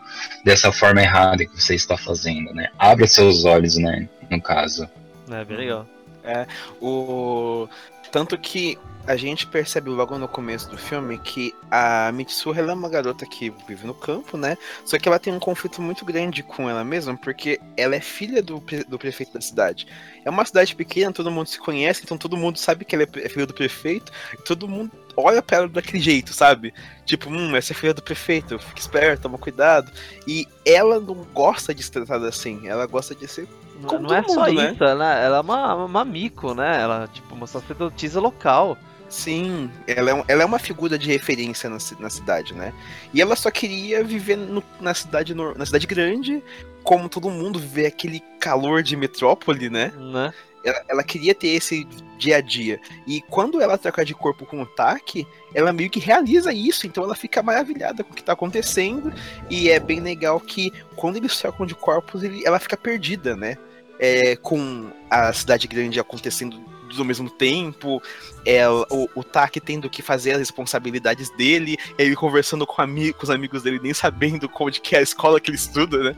dessa 0.43 0.71
forma 0.71 1.01
errada 1.01 1.45
que 1.45 1.59
você 1.59 1.73
está 1.73 1.97
fazendo, 1.97 2.53
né? 2.53 2.69
Abra 2.77 3.07
seus 3.07 3.45
olhos, 3.45 3.77
né? 3.77 4.07
No 4.29 4.41
caso. 4.41 4.87
É, 5.29 5.43
bem 5.43 5.57
legal. 5.57 5.87
É, 6.23 6.45
o... 6.79 7.67
Tanto 8.11 8.37
que 8.37 8.77
a 9.07 9.15
gente 9.15 9.47
percebe 9.47 9.89
logo 9.89 10.17
no 10.17 10.27
começo 10.27 10.69
do 10.69 10.77
filme 10.77 11.17
que 11.17 11.55
a 11.71 12.11
Mitsuha 12.11 12.59
é 12.59 12.73
uma 12.73 12.89
garota 12.89 13.25
que 13.25 13.49
vive 13.65 13.87
no 13.87 13.93
campo, 13.93 14.37
né? 14.37 14.57
Só 14.83 14.99
que 14.99 15.07
ela 15.07 15.17
tem 15.17 15.33
um 15.33 15.39
conflito 15.39 15.81
muito 15.81 16.03
grande 16.03 16.43
com 16.43 16.69
ela 16.69 16.83
mesma, 16.83 17.15
porque 17.15 17.59
ela 17.77 17.95
é 17.95 18.01
filha 18.01 18.43
do, 18.43 18.61
do 18.87 18.99
prefeito 18.99 19.33
da 19.33 19.39
cidade. 19.39 19.87
É 20.25 20.29
uma 20.29 20.43
cidade 20.43 20.75
pequena, 20.75 21.13
todo 21.13 21.31
mundo 21.31 21.47
se 21.47 21.57
conhece, 21.57 22.01
então 22.03 22.17
todo 22.17 22.35
mundo 22.35 22.57
sabe 22.57 22.83
que 22.83 22.95
ela 22.95 23.07
é 23.15 23.29
filha 23.29 23.47
do 23.47 23.53
prefeito, 23.53 24.11
e 24.33 24.43
todo 24.43 24.67
mundo 24.67 24.91
olha 25.15 25.41
pra 25.41 25.57
ela 25.57 25.69
daquele 25.69 26.03
jeito, 26.03 26.33
sabe? 26.33 26.73
Tipo, 27.05 27.29
hum, 27.29 27.55
essa 27.55 27.71
é 27.71 27.75
filha 27.75 27.93
do 27.93 28.03
prefeito, 28.03 28.59
fica 28.59 28.79
esperto, 28.79 29.23
toma 29.23 29.37
cuidado. 29.37 29.89
E 30.27 30.45
ela 30.65 30.99
não 30.99 31.15
gosta 31.33 31.73
de 31.73 31.81
ser 31.81 31.91
tratada 31.91 32.27
assim, 32.27 32.67
ela 32.67 32.85
gosta 32.85 33.15
de 33.15 33.25
ser 33.25 33.47
não, 33.79 33.99
não 33.99 34.13
é 34.13 34.21
mundo, 34.21 34.33
só 34.33 34.47
né? 34.47 34.71
isso, 34.71 34.83
ela, 34.83 35.13
ela 35.15 35.37
é 35.37 35.41
uma, 35.41 35.75
uma 35.85 36.05
mico, 36.05 36.53
né? 36.53 36.81
Ela, 36.81 37.07
tipo, 37.07 37.33
uma 37.33 37.47
sacerdotisa 37.47 38.19
local. 38.19 38.77
Sim, 39.09 39.71
ela 39.87 40.11
é, 40.11 40.23
ela 40.27 40.43
é 40.43 40.45
uma 40.45 40.59
figura 40.59 40.97
de 40.97 41.07
referência 41.07 41.69
na, 41.69 41.77
na 41.99 42.09
cidade, 42.09 42.53
né? 42.53 42.73
E 43.13 43.21
ela 43.21 43.35
só 43.35 43.49
queria 43.49 44.03
viver 44.03 44.35
no, 44.35 44.61
na, 44.81 44.93
cidade, 44.93 45.33
na 45.33 45.65
cidade 45.65 45.87
grande, 45.87 46.43
como 46.83 47.07
todo 47.07 47.29
mundo, 47.29 47.57
viver 47.57 47.85
aquele 47.85 48.21
calor 48.39 48.83
de 48.83 48.97
metrópole, 48.97 49.69
né? 49.69 49.93
né? 49.97 50.33
Ela, 50.63 50.83
ela, 50.89 51.03
queria 51.03 51.33
ter 51.33 51.49
esse 51.49 51.85
dia 52.17 52.37
a 52.37 52.41
dia. 52.41 52.81
E 53.05 53.21
quando 53.21 53.61
ela 53.61 53.77
troca 53.77 54.03
de 54.03 54.13
corpo 54.13 54.45
com 54.45 54.61
o 54.61 54.65
Taki, 54.65 55.25
ela 55.55 55.71
meio 55.71 55.89
que 55.89 55.99
realiza 55.99 56.51
isso, 56.51 56.85
então 56.85 57.03
ela 57.03 57.15
fica 57.15 57.41
maravilhada 57.41 58.03
com 58.03 58.11
o 58.11 58.15
que 58.15 58.23
tá 58.23 58.33
acontecendo. 58.33 59.13
E 59.49 59.69
é 59.69 59.79
bem 59.79 60.01
legal 60.01 60.37
que 60.39 60.73
quando 60.97 61.15
eles 61.15 61.37
trocam 61.37 61.65
de 61.65 61.75
corpos, 61.75 62.23
ele, 62.23 62.45
ela 62.45 62.59
fica 62.59 62.75
perdida, 62.75 63.37
né? 63.37 63.57
É, 63.99 64.35
com 64.35 64.91
a 65.09 65.31
cidade 65.31 65.67
grande 65.67 65.99
acontecendo 65.99 66.61
ao 66.97 67.05
mesmo 67.05 67.29
tempo, 67.29 68.01
é, 68.45 68.67
o, 68.69 69.09
o 69.15 69.23
Taki 69.23 69.59
tendo 69.59 69.89
que 69.89 70.01
fazer 70.01 70.33
as 70.33 70.39
responsabilidades 70.39 71.29
dele, 71.31 71.77
ele 71.97 72.15
conversando 72.15 72.65
com, 72.65 72.81
ami 72.81 73.13
com 73.13 73.23
os 73.23 73.29
amigos 73.29 73.63
dele, 73.63 73.79
nem 73.81 73.93
sabendo 73.93 74.49
onde 74.59 74.81
que 74.81 74.95
é 74.95 74.99
a 74.99 75.01
escola 75.01 75.39
que 75.39 75.49
ele 75.49 75.57
estuda, 75.57 75.97
né? 75.97 76.15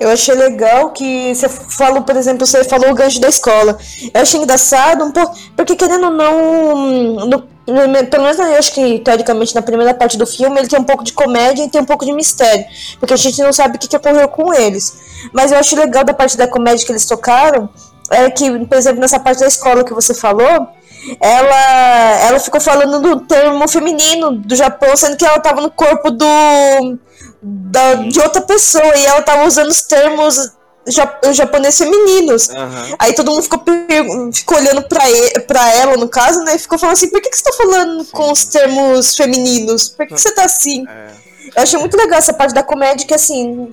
Eu 0.00 0.10
achei 0.10 0.34
legal 0.34 0.90
que 0.90 1.34
você 1.34 1.48
falou, 1.48 2.02
por 2.02 2.16
exemplo, 2.16 2.44
você 2.44 2.64
falou 2.64 2.90
o 2.90 2.94
gancho 2.94 3.20
da 3.20 3.28
escola. 3.28 3.78
Eu 4.12 4.20
achei 4.20 4.40
engraçado 4.40 5.04
um 5.04 5.12
pouco, 5.12 5.38
porque 5.56 5.76
querendo 5.76 6.06
ou 6.06 6.10
não, 6.10 7.26
no, 7.26 7.54
Pelo 7.64 8.24
menos 8.24 8.38
eu 8.38 8.58
acho 8.58 8.74
que, 8.74 8.98
teoricamente, 8.98 9.54
na 9.54 9.62
primeira 9.62 9.94
parte 9.94 10.18
do 10.18 10.26
filme, 10.26 10.58
ele 10.58 10.68
tem 10.68 10.78
um 10.78 10.84
pouco 10.84 11.02
de 11.02 11.14
comédia 11.14 11.64
e 11.64 11.70
tem 11.70 11.80
um 11.80 11.86
pouco 11.86 12.04
de 12.04 12.12
mistério. 12.12 12.64
Porque 13.00 13.14
a 13.14 13.16
gente 13.16 13.40
não 13.40 13.54
sabe 13.54 13.76
o 13.76 13.78
que, 13.78 13.88
que 13.88 13.96
ocorreu 13.96 14.28
com 14.28 14.52
eles. 14.52 14.98
Mas 15.32 15.50
eu 15.50 15.58
acho 15.58 15.74
legal 15.74 16.04
da 16.04 16.12
parte 16.12 16.36
da 16.36 16.46
comédia 16.46 16.84
que 16.84 16.92
eles 16.92 17.06
tocaram, 17.06 17.70
é 18.10 18.30
que, 18.30 18.66
por 18.66 18.76
exemplo, 18.76 19.00
nessa 19.00 19.18
parte 19.18 19.40
da 19.40 19.46
escola 19.46 19.84
que 19.84 19.94
você 19.94 20.14
falou, 20.14 20.68
ela, 21.20 22.20
ela 22.20 22.38
ficou 22.38 22.60
falando 22.60 23.00
do 23.00 23.20
termo 23.26 23.66
feminino 23.68 24.32
do 24.32 24.56
Japão, 24.56 24.96
sendo 24.96 25.16
que 25.16 25.24
ela 25.24 25.36
estava 25.36 25.60
no 25.60 25.70
corpo 25.70 26.10
do, 26.10 26.98
da, 27.42 27.94
de 27.94 28.20
outra 28.20 28.42
pessoa 28.42 28.96
e 28.96 29.04
ela 29.04 29.20
estava 29.20 29.44
usando 29.44 29.68
os 29.70 29.82
termos 29.82 30.52
japoneses 31.32 31.78
femininos. 31.78 32.48
Uhum. 32.48 32.96
Aí 32.98 33.14
todo 33.14 33.30
mundo 33.30 33.42
ficou, 33.42 33.62
ficou 34.32 34.58
olhando 34.58 34.82
pra, 34.82 35.08
ele, 35.10 35.40
pra 35.40 35.74
ela, 35.74 35.96
no 35.96 36.08
caso, 36.08 36.42
né? 36.42 36.56
E 36.56 36.58
ficou 36.58 36.78
falando 36.78 36.94
assim: 36.94 37.08
por 37.08 37.20
que, 37.20 37.30
que 37.30 37.36
você 37.36 37.44
tá 37.44 37.52
falando 37.52 38.04
Sim. 38.04 38.10
com 38.12 38.30
os 38.30 38.44
termos 38.44 39.16
femininos? 39.16 39.88
Por 39.88 40.06
que, 40.06 40.14
que 40.14 40.20
você 40.20 40.32
tá 40.32 40.44
assim? 40.44 40.84
É. 40.88 41.24
Eu 41.56 41.62
achei 41.62 41.78
muito 41.78 41.96
legal 41.96 42.18
essa 42.18 42.32
parte 42.32 42.54
da 42.54 42.62
comédia 42.62 43.06
que, 43.06 43.14
assim, 43.14 43.72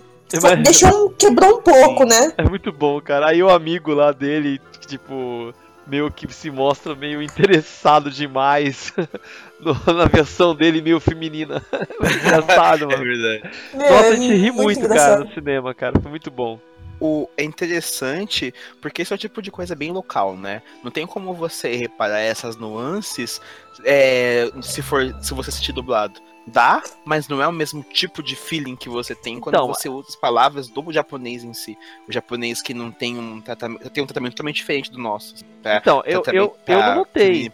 Deixou 0.64 1.10
quebrou 1.12 1.58
um 1.58 1.62
pouco, 1.62 2.06
né? 2.06 2.34
É 2.38 2.44
muito 2.44 2.72
bom, 2.72 3.00
cara. 3.02 3.28
Aí 3.28 3.42
o 3.42 3.50
amigo 3.50 3.94
lá 3.94 4.12
dele, 4.12 4.62
tipo, 4.88 5.54
meio 5.88 6.12
que 6.12 6.32
se 6.34 6.50
mostra 6.50 6.96
meio 6.96 7.22
interessado 7.22 8.10
demais 8.10 8.94
no, 9.60 9.74
na 9.94 10.06
versão 10.06 10.56
dele 10.56 10.82
meio 10.82 11.00
feminina. 11.00 11.62
engraçado, 12.00 12.88
mano. 12.90 13.02
É 13.02 13.06
verdade. 13.06 13.56
Nossa, 13.74 14.08
a 14.08 14.16
gente 14.16 14.34
ri 14.34 14.52
muito, 14.52 14.80
muito 14.82 14.88
cara, 14.88 15.24
no 15.24 15.34
cinema, 15.34 15.74
cara. 15.74 16.00
Foi 16.00 16.10
muito 16.10 16.32
bom 16.32 16.60
o, 17.02 17.28
é 17.36 17.44
interessante 17.44 18.54
porque 18.80 19.02
esse 19.02 19.12
é 19.12 19.16
o 19.16 19.20
tipo 19.20 19.42
de 19.42 19.50
coisa 19.50 19.76
bem 19.76 19.92
local, 19.92 20.38
né? 20.38 20.62
Não 20.84 20.92
tem 20.92 21.08
como 21.08 21.34
você 21.34 21.76
reparar 21.76 22.20
essas 22.20 22.56
nuances 22.56 23.42
é, 23.84 24.50
se 24.62 24.84
for 24.84 25.14
se 25.20 25.34
você 25.34 25.50
assistir 25.50 25.74
dublado. 25.74 26.22
Dá, 26.46 26.82
mas 27.06 27.28
não 27.28 27.42
é 27.42 27.48
o 27.48 27.52
mesmo 27.52 27.84
tipo 27.84 28.24
de 28.24 28.36
feeling 28.36 28.76
que 28.76 28.90
você 28.90 29.14
tem 29.14 29.40
quando 29.40 29.56
então, 29.56 29.68
você 29.68 29.88
usa 29.88 30.10
as 30.10 30.16
palavras 30.16 30.68
do 30.68 30.92
japonês 30.92 31.44
em 31.44 31.54
si. 31.54 31.78
O 32.08 32.12
japonês 32.12 32.62
que 32.62 32.74
não 32.74 32.92
tem 32.92 33.18
um 33.18 33.40
tratamento, 33.40 33.90
tem 33.90 34.04
um 34.04 34.08
tratamento 34.08 34.34
totalmente 34.34 34.56
diferente 34.56 34.92
do 34.92 34.98
nosso. 34.98 35.36
Tá? 35.62 35.78
Então, 35.78 36.02
eu, 36.06 36.24
eu, 36.28 36.58
eu 36.68 36.80
não 36.80 36.96
notei. 36.96 37.52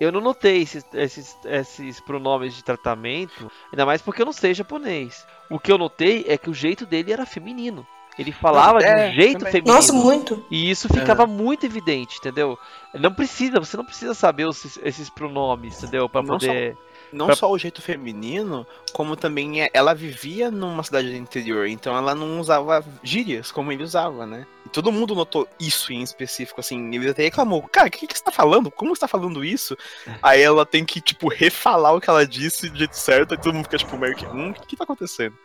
Eu 0.00 0.10
não 0.10 0.20
notei 0.20 0.62
esses, 0.62 0.84
esses, 0.94 1.36
esses 1.44 2.00
pronomes 2.00 2.54
de 2.54 2.64
tratamento, 2.64 3.50
ainda 3.70 3.84
mais 3.84 4.00
porque 4.00 4.22
eu 4.22 4.26
não 4.26 4.32
sei 4.32 4.54
japonês. 4.54 5.26
O 5.50 5.58
que 5.58 5.70
eu 5.70 5.76
notei 5.76 6.24
é 6.26 6.38
que 6.38 6.48
o 6.48 6.54
jeito 6.54 6.86
dele 6.86 7.12
era 7.12 7.26
feminino. 7.26 7.86
Ele 8.18 8.32
falava 8.32 8.82
é, 8.82 9.08
de 9.08 9.10
um 9.10 9.14
jeito 9.14 9.38
também. 9.38 9.52
feminino. 9.52 9.74
Nossa, 9.74 9.92
muito. 9.92 10.44
E 10.50 10.70
isso 10.70 10.88
ficava 10.88 11.22
é. 11.22 11.26
muito 11.26 11.64
evidente, 11.64 12.18
entendeu? 12.18 12.58
Não 12.92 13.12
precisa, 13.12 13.58
você 13.58 13.76
não 13.76 13.84
precisa 13.84 14.14
saber 14.14 14.46
os, 14.46 14.78
esses 14.82 15.08
pronomes, 15.08 15.78
entendeu? 15.78 16.08
Para 16.08 16.22
poder. 16.24 16.74
Só, 16.74 16.89
não 17.12 17.26
pra... 17.26 17.36
só 17.36 17.50
o 17.50 17.58
jeito 17.58 17.82
feminino, 17.82 18.66
como 18.92 19.16
também 19.16 19.62
é, 19.62 19.70
ela 19.72 19.94
vivia 19.94 20.50
numa 20.50 20.82
cidade 20.82 21.10
do 21.10 21.16
interior, 21.16 21.66
então 21.66 21.96
ela 21.96 22.14
não 22.14 22.40
usava 22.40 22.84
gírias 23.02 23.50
como 23.50 23.72
ele 23.72 23.82
usava, 23.82 24.26
né? 24.26 24.46
E 24.66 24.68
todo 24.68 24.92
mundo 24.92 25.14
notou 25.14 25.48
isso 25.58 25.92
em 25.92 26.02
específico, 26.02 26.60
assim. 26.60 26.94
Ele 26.94 27.10
até 27.10 27.22
reclamou: 27.22 27.62
Cara, 27.62 27.88
o 27.88 27.90
que, 27.90 28.06
que 28.06 28.16
você 28.16 28.24
tá 28.24 28.30
falando? 28.32 28.70
Como 28.70 28.94
você 28.94 29.00
tá 29.00 29.08
falando 29.08 29.44
isso? 29.44 29.76
Aí 30.22 30.40
ela 30.40 30.66
tem 30.66 30.84
que, 30.84 31.00
tipo, 31.00 31.28
refalar 31.28 31.94
o 31.94 32.00
que 32.00 32.10
ela 32.10 32.26
disse 32.26 32.68
do 32.68 32.78
jeito 32.78 32.96
certo, 32.96 33.34
e 33.34 33.38
todo 33.38 33.54
mundo 33.54 33.64
fica, 33.64 33.78
tipo, 33.78 33.96
meio 33.96 34.14
que: 34.14 34.26
Hum, 34.26 34.50
o 34.50 34.54
que, 34.54 34.66
que 34.68 34.76
tá 34.76 34.84
acontecendo? 34.84 35.36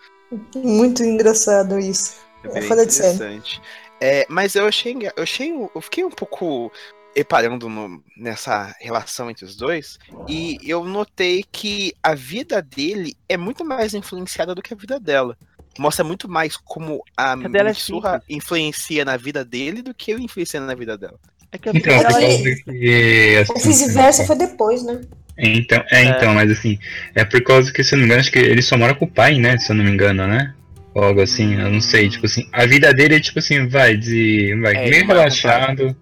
Muito 0.56 1.04
engraçado 1.04 1.80
isso. 1.80 2.18
É 2.44 2.60
bem 2.60 2.66
interessante. 2.66 3.62
É, 4.00 4.26
mas 4.30 4.56
eu 4.56 4.68
achei, 4.68 4.96
eu 5.16 5.24
achei, 5.24 5.52
eu 5.52 5.82
fiquei 5.82 6.04
um 6.04 6.12
pouco 6.12 6.72
reparando 7.16 7.70
no, 7.70 8.04
nessa 8.18 8.76
relação 8.80 9.30
entre 9.30 9.46
os 9.46 9.56
dois 9.56 9.98
e 10.28 10.58
eu 10.64 10.84
notei 10.84 11.46
que 11.50 11.94
a 12.04 12.14
vida 12.14 12.62
dele 12.62 13.16
é 13.30 13.38
muito 13.38 13.64
mais 13.64 13.94
influenciada 13.94 14.54
do 14.54 14.62
que 14.62 14.74
a 14.74 14.78
vida 14.78 15.00
dela. 15.00 15.38
Mostra 15.78 16.04
muito 16.06 16.30
mais 16.30 16.56
como 16.58 17.04
a 17.16 17.36
Missurra 17.36 18.22
é 18.30 18.34
influencia 18.34 19.04
na 19.04 19.18
vida 19.18 19.44
dele 19.44 19.82
do 19.82 19.94
que 19.94 20.12
ele 20.12 20.24
influencia 20.24 20.60
na 20.60 20.74
vida 20.74 20.98
dela. 20.98 21.20
É 21.52 21.58
que 21.58 21.70
a 21.70 21.72
vida 21.72 21.94
então, 21.94 22.04
dela 22.04 22.24
é... 22.24 22.38
que, 22.38 23.38
assim, 23.38 23.54
o 23.54 23.60
vice-versa 23.60 24.26
foi 24.26 24.38
depois, 24.38 24.84
né? 24.84 25.02
Então, 25.38 25.84
é, 25.92 26.04
então, 26.04 26.34
mas 26.34 26.50
assim, 26.50 26.80
é 27.14 27.26
por 27.26 27.42
causa 27.44 27.72
que, 27.72 27.84
se 27.84 27.94
eu 27.94 27.98
não 27.98 28.04
me 28.04 28.06
engano, 28.08 28.22
acho 28.22 28.32
que 28.32 28.40
ele 28.40 28.62
só 28.62 28.78
mora 28.78 28.96
com 28.96 29.04
o 29.04 29.12
pai, 29.12 29.38
né? 29.38 29.58
Se 29.58 29.72
eu 29.72 29.76
não 29.76 29.84
me 29.84 29.92
engano, 29.92 30.26
né? 30.28 30.54
Ou 30.94 31.04
algo 31.04 31.22
assim, 31.22 31.60
eu 31.60 31.70
não 31.70 31.82
sei, 31.82 32.10
tipo 32.10 32.26
assim, 32.26 32.48
a 32.54 32.66
vida 32.66 32.94
dele 32.94 33.16
é 33.16 33.20
tipo 33.20 33.40
assim, 33.40 33.68
vai 33.68 33.98
de. 33.98 34.56
Vai 34.62 34.76
é, 34.76 34.90
meio 34.90 35.06
relaxado. 35.06 35.96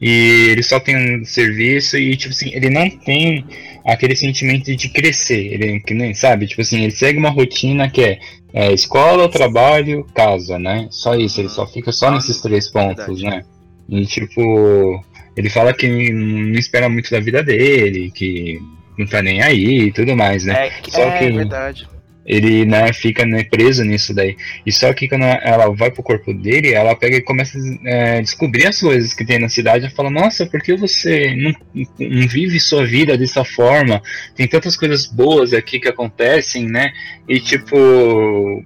E 0.00 0.50
ele 0.50 0.62
só 0.62 0.78
tem 0.78 1.20
um 1.20 1.24
serviço 1.24 1.98
e, 1.98 2.16
tipo 2.16 2.32
assim, 2.32 2.50
ele 2.52 2.70
não 2.70 2.88
tem 2.88 3.44
aquele 3.84 4.14
sentimento 4.14 4.74
de 4.74 4.88
crescer. 4.88 5.54
Ele 5.54 5.80
que 5.80 5.92
nem 5.94 6.14
sabe, 6.14 6.46
tipo 6.46 6.60
assim, 6.60 6.82
ele 6.82 6.92
segue 6.92 7.18
uma 7.18 7.30
rotina 7.30 7.90
que 7.90 8.02
é, 8.02 8.18
é 8.52 8.72
escola, 8.72 9.28
trabalho, 9.28 10.06
casa, 10.14 10.58
né? 10.58 10.86
Só 10.90 11.14
isso, 11.16 11.40
ele 11.40 11.48
só 11.48 11.66
fica 11.66 11.90
só 11.90 12.10
nesses 12.10 12.40
três 12.40 12.68
pontos, 12.68 13.22
né? 13.22 13.44
E 13.88 14.06
tipo, 14.06 15.02
ele 15.36 15.50
fala 15.50 15.72
que 15.72 16.12
não 16.12 16.58
espera 16.58 16.88
muito 16.88 17.10
da 17.10 17.18
vida 17.18 17.42
dele, 17.42 18.12
que 18.12 18.60
não 18.96 19.06
tá 19.06 19.20
nem 19.20 19.42
aí 19.42 19.86
e 19.86 19.92
tudo 19.92 20.16
mais, 20.16 20.44
né? 20.44 20.68
É, 20.68 20.72
só 20.90 21.02
é 21.02 21.18
que, 21.18 21.30
verdade 21.32 21.88
ele 22.28 22.66
né, 22.66 22.92
fica 22.92 23.24
né, 23.24 23.42
preso 23.42 23.82
nisso 23.82 24.12
daí. 24.14 24.36
E 24.66 24.70
só 24.70 24.92
que 24.92 25.08
quando 25.08 25.24
ela 25.24 25.70
vai 25.70 25.90
pro 25.90 26.02
corpo 26.02 26.34
dele, 26.34 26.74
ela 26.74 26.94
pega 26.94 27.16
e 27.16 27.22
começa 27.22 27.58
a 27.58 27.88
é, 27.88 28.20
descobrir 28.20 28.66
as 28.66 28.78
coisas 28.78 29.14
que 29.14 29.24
tem 29.24 29.38
na 29.38 29.48
cidade 29.48 29.86
e 29.86 29.90
fala, 29.90 30.10
nossa, 30.10 30.44
por 30.44 30.60
que 30.60 30.76
você 30.76 31.34
não, 31.34 31.54
não, 31.74 32.28
vive 32.28 32.60
sua 32.60 32.84
vida 32.84 33.16
dessa 33.16 33.44
forma? 33.44 34.02
Tem 34.36 34.46
tantas 34.46 34.76
coisas 34.76 35.06
boas 35.06 35.54
aqui 35.54 35.80
que 35.80 35.88
acontecem, 35.88 36.66
né? 36.66 36.92
E 37.26 37.40
tipo. 37.40 38.62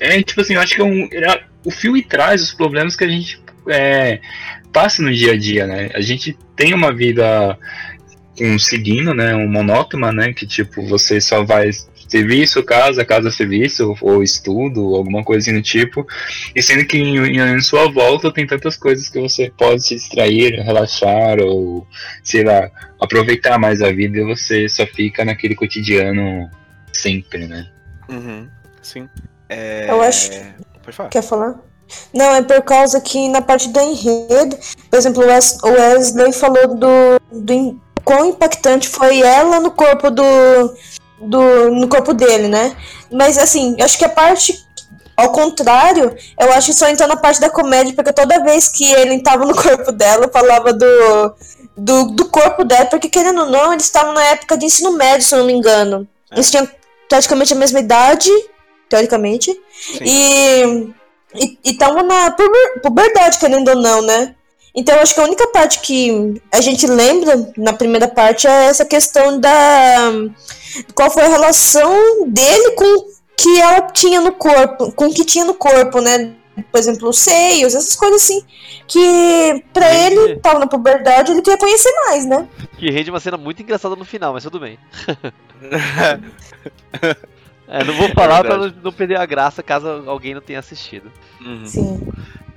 É 0.00 0.20
tipo 0.20 0.40
assim, 0.40 0.54
eu 0.54 0.60
acho 0.60 0.74
que 0.74 0.80
é 0.80 0.84
um, 0.84 1.08
é, 1.12 1.44
o 1.64 1.70
filme 1.70 2.02
traz 2.02 2.42
os 2.42 2.52
problemas 2.52 2.96
que 2.96 3.04
a 3.04 3.08
gente 3.08 3.40
é, 3.68 4.18
passa 4.72 5.00
no 5.00 5.14
dia 5.14 5.32
a 5.32 5.36
dia, 5.36 5.68
né? 5.68 5.90
A 5.94 6.00
gente 6.00 6.36
tem 6.56 6.74
uma 6.74 6.92
vida 6.92 7.56
um 8.40 8.58
seguindo, 8.58 9.14
né, 9.14 9.32
um 9.36 9.48
monótona, 9.48 10.10
né, 10.10 10.32
que 10.32 10.44
tipo 10.44 10.84
você 10.84 11.20
só 11.20 11.44
vai 11.44 11.70
serviço, 12.08 12.62
casa, 12.62 13.04
casa, 13.04 13.30
serviço, 13.30 13.94
ou 14.00 14.22
estudo, 14.22 14.94
alguma 14.94 15.22
coisa 15.22 15.52
do 15.52 15.62
tipo. 15.62 16.06
E 16.54 16.62
sendo 16.62 16.84
que 16.86 16.98
em, 16.98 17.38
em, 17.38 17.60
sua 17.60 17.90
volta 17.90 18.32
tem 18.32 18.46
tantas 18.46 18.76
coisas 18.76 19.08
que 19.08 19.20
você 19.20 19.52
pode 19.56 19.84
se 19.84 19.94
distrair, 19.94 20.60
relaxar, 20.62 21.40
ou 21.40 21.86
sei 22.22 22.44
lá, 22.44 22.70
aproveitar 23.00 23.58
mais 23.58 23.82
a 23.82 23.90
vida 23.90 24.18
e 24.18 24.24
você 24.24 24.68
só 24.68 24.86
fica 24.86 25.24
naquele 25.24 25.54
cotidiano 25.54 26.50
sempre, 26.92 27.46
né? 27.46 27.66
Uhum, 28.08 28.48
sim. 28.82 29.08
É... 29.48 29.90
Eu 29.90 30.00
acho. 30.02 30.30
Pode 30.82 30.96
falar. 30.96 31.08
Quer 31.08 31.22
falar? 31.22 31.60
Não, 32.12 32.34
é 32.34 32.42
por 32.42 32.62
causa 32.62 33.00
que 33.00 33.28
na 33.28 33.42
parte 33.42 33.68
do 33.68 33.80
enredo, 33.80 34.56
por 34.90 34.96
exemplo, 34.96 35.22
o 35.22 35.68
Wesley 35.68 36.32
falou 36.32 36.74
do, 36.74 37.20
do 37.30 37.80
quão 38.04 38.26
impactante 38.26 38.88
foi 38.88 39.20
ela 39.20 39.60
no 39.60 39.70
corpo 39.70 40.10
do, 40.10 40.22
do, 41.28 41.70
no 41.70 41.88
corpo 41.88 42.12
dele, 42.12 42.48
né? 42.48 42.76
Mas 43.10 43.38
assim, 43.38 43.74
eu 43.78 43.84
acho 43.84 43.98
que 43.98 44.04
a 44.04 44.08
parte. 44.08 44.64
Ao 45.16 45.30
contrário, 45.30 46.16
eu 46.40 46.52
acho 46.54 46.72
que 46.72 46.76
só 46.76 46.88
entrou 46.88 47.08
na 47.08 47.16
parte 47.16 47.40
da 47.40 47.48
comédia, 47.48 47.94
porque 47.94 48.12
toda 48.12 48.42
vez 48.42 48.68
que 48.68 48.84
ele 48.84 49.14
estava 49.14 49.44
no 49.44 49.54
corpo 49.62 49.92
dela, 49.92 50.28
falava 50.32 50.72
do, 50.72 51.34
do, 51.76 52.04
do, 52.06 52.24
corpo 52.28 52.64
dela, 52.64 52.86
porque 52.86 53.08
querendo 53.08 53.42
ou 53.42 53.46
não, 53.46 53.72
eles 53.72 53.84
estavam 53.84 54.12
na 54.12 54.24
época 54.24 54.56
de 54.56 54.66
ensino 54.66 54.90
médio, 54.92 55.24
se 55.24 55.32
eu 55.32 55.38
não 55.38 55.46
me 55.46 55.52
engano. 55.52 56.08
É. 56.32 56.34
Eles 56.34 56.50
tinham 56.50 56.68
praticamente 57.08 57.52
a 57.52 57.56
mesma 57.56 57.78
idade, 57.78 58.28
teoricamente, 58.88 59.52
Sim. 59.52 60.04
e 60.04 61.58
estavam 61.64 62.02
na 62.02 62.32
puber, 62.32 62.80
puberdade, 62.82 63.38
querendo 63.38 63.68
ou 63.68 63.76
não, 63.76 64.02
né? 64.02 64.34
Então, 64.74 64.98
acho 64.98 65.14
que 65.14 65.20
a 65.20 65.24
única 65.24 65.46
parte 65.48 65.80
que 65.80 66.42
a 66.50 66.60
gente 66.60 66.86
lembra 66.86 67.52
na 67.56 67.72
primeira 67.72 68.08
parte 68.08 68.48
é 68.48 68.66
essa 68.66 68.84
questão 68.84 69.38
da. 69.38 70.10
Qual 70.94 71.10
foi 71.10 71.22
a 71.22 71.28
relação 71.28 72.28
dele 72.28 72.72
com 72.72 73.14
que 73.36 73.60
ela 73.60 73.82
tinha 73.92 74.20
no 74.20 74.32
corpo, 74.32 74.92
com 74.92 75.06
o 75.06 75.14
que 75.14 75.24
tinha 75.24 75.44
no 75.44 75.54
corpo, 75.54 76.00
né? 76.00 76.34
Por 76.70 76.78
exemplo, 76.78 77.08
os 77.08 77.18
seios, 77.18 77.74
essas 77.74 77.94
coisas 77.96 78.22
assim. 78.22 78.42
Que 78.86 79.64
pra 79.72 79.86
rende... 79.86 80.16
ele, 80.16 80.36
tava 80.36 80.58
na 80.58 80.66
puberdade, 80.66 81.30
ele 81.30 81.42
queria 81.42 81.58
conhecer 81.58 81.92
mais, 82.06 82.26
né? 82.26 82.48
Que 82.76 82.90
rende 82.90 83.10
uma 83.10 83.20
cena 83.20 83.36
muito 83.36 83.62
engraçada 83.62 83.94
no 83.96 84.04
final, 84.04 84.32
mas 84.32 84.42
tudo 84.42 84.60
bem. 84.60 84.78
é, 87.68 87.84
não 87.84 87.94
vou 87.94 88.08
falar 88.10 88.40
é 88.40 88.42
pra 88.44 88.56
não, 88.56 88.72
não, 88.82 88.92
perder 88.92 89.18
a 89.18 89.26
graça 89.26 89.62
caso 89.62 90.04
alguém 90.06 90.34
não 90.34 90.40
tenha 90.40 90.58
assistido. 90.58 91.10
Uhum. 91.40 91.66
Sim. 91.66 92.00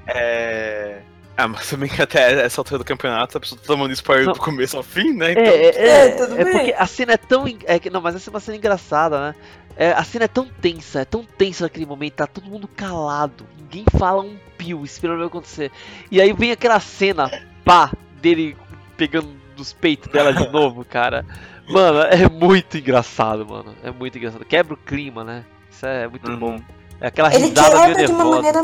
É. 0.07 1.01
Ah, 1.37 1.47
mas 1.47 1.69
também 1.69 1.87
que 1.87 2.01
até 2.01 2.43
essa 2.43 2.59
altura 2.59 2.79
do 2.79 2.83
campeonato 2.83 3.37
a 3.37 3.39
pessoa 3.39 3.61
tá 3.61 3.67
tomando 3.67 3.93
spoiler 3.93 4.25
não. 4.25 4.33
do 4.33 4.39
começo 4.39 4.75
ao 4.75 4.81
fim, 4.81 5.13
né? 5.13 5.33
Então... 5.33 5.43
É, 5.43 5.47
é, 5.47 5.77
é, 5.77 6.07
é, 6.07 6.09
tudo 6.09 6.33
é 6.33 6.43
bem. 6.43 6.53
porque 6.53 6.75
a 6.75 6.87
cena 6.87 7.13
é 7.13 7.17
tão. 7.17 7.45
É, 7.47 7.89
não, 7.91 8.01
mas 8.01 8.15
essa 8.15 8.29
é 8.29 8.31
uma 8.31 8.39
cena 8.39 8.57
engraçada, 8.57 9.19
né? 9.19 9.35
É, 9.75 9.91
a 9.91 10.03
cena 10.03 10.25
é 10.25 10.27
tão 10.27 10.45
tensa, 10.45 11.01
é 11.01 11.05
tão 11.05 11.23
tensa 11.23 11.65
naquele 11.65 11.85
momento, 11.85 12.13
tá 12.13 12.25
todo 12.25 12.49
mundo 12.49 12.67
calado, 12.67 13.45
ninguém 13.55 13.85
fala 13.99 14.23
um 14.23 14.35
pio, 14.57 14.83
esperando 14.83 15.21
o 15.21 15.27
acontecer. 15.27 15.71
E 16.09 16.19
aí 16.19 16.33
vem 16.33 16.51
aquela 16.51 16.79
cena, 16.79 17.29
pá, 17.63 17.91
dele 18.19 18.57
pegando 18.97 19.29
dos 19.55 19.73
peitos 19.73 20.11
dela 20.11 20.33
de 20.33 20.47
novo, 20.51 20.83
cara. 20.83 21.23
Mano, 21.69 21.99
é 21.99 22.27
muito 22.27 22.77
engraçado, 22.79 23.45
mano. 23.45 23.75
É 23.83 23.91
muito 23.91 24.17
engraçado. 24.17 24.43
Quebra 24.43 24.73
o 24.73 24.77
clima, 24.77 25.23
né? 25.23 25.45
Isso 25.69 25.85
é 25.85 26.07
muito 26.07 26.31
uhum. 26.31 26.37
bom. 26.37 26.59
É 26.99 27.07
aquela 27.07 27.29
risada 27.29 27.85
ele 27.85 27.95
quebra 27.95 28.05
de 28.07 28.11
uma 28.11 28.25
maneira 28.25 28.63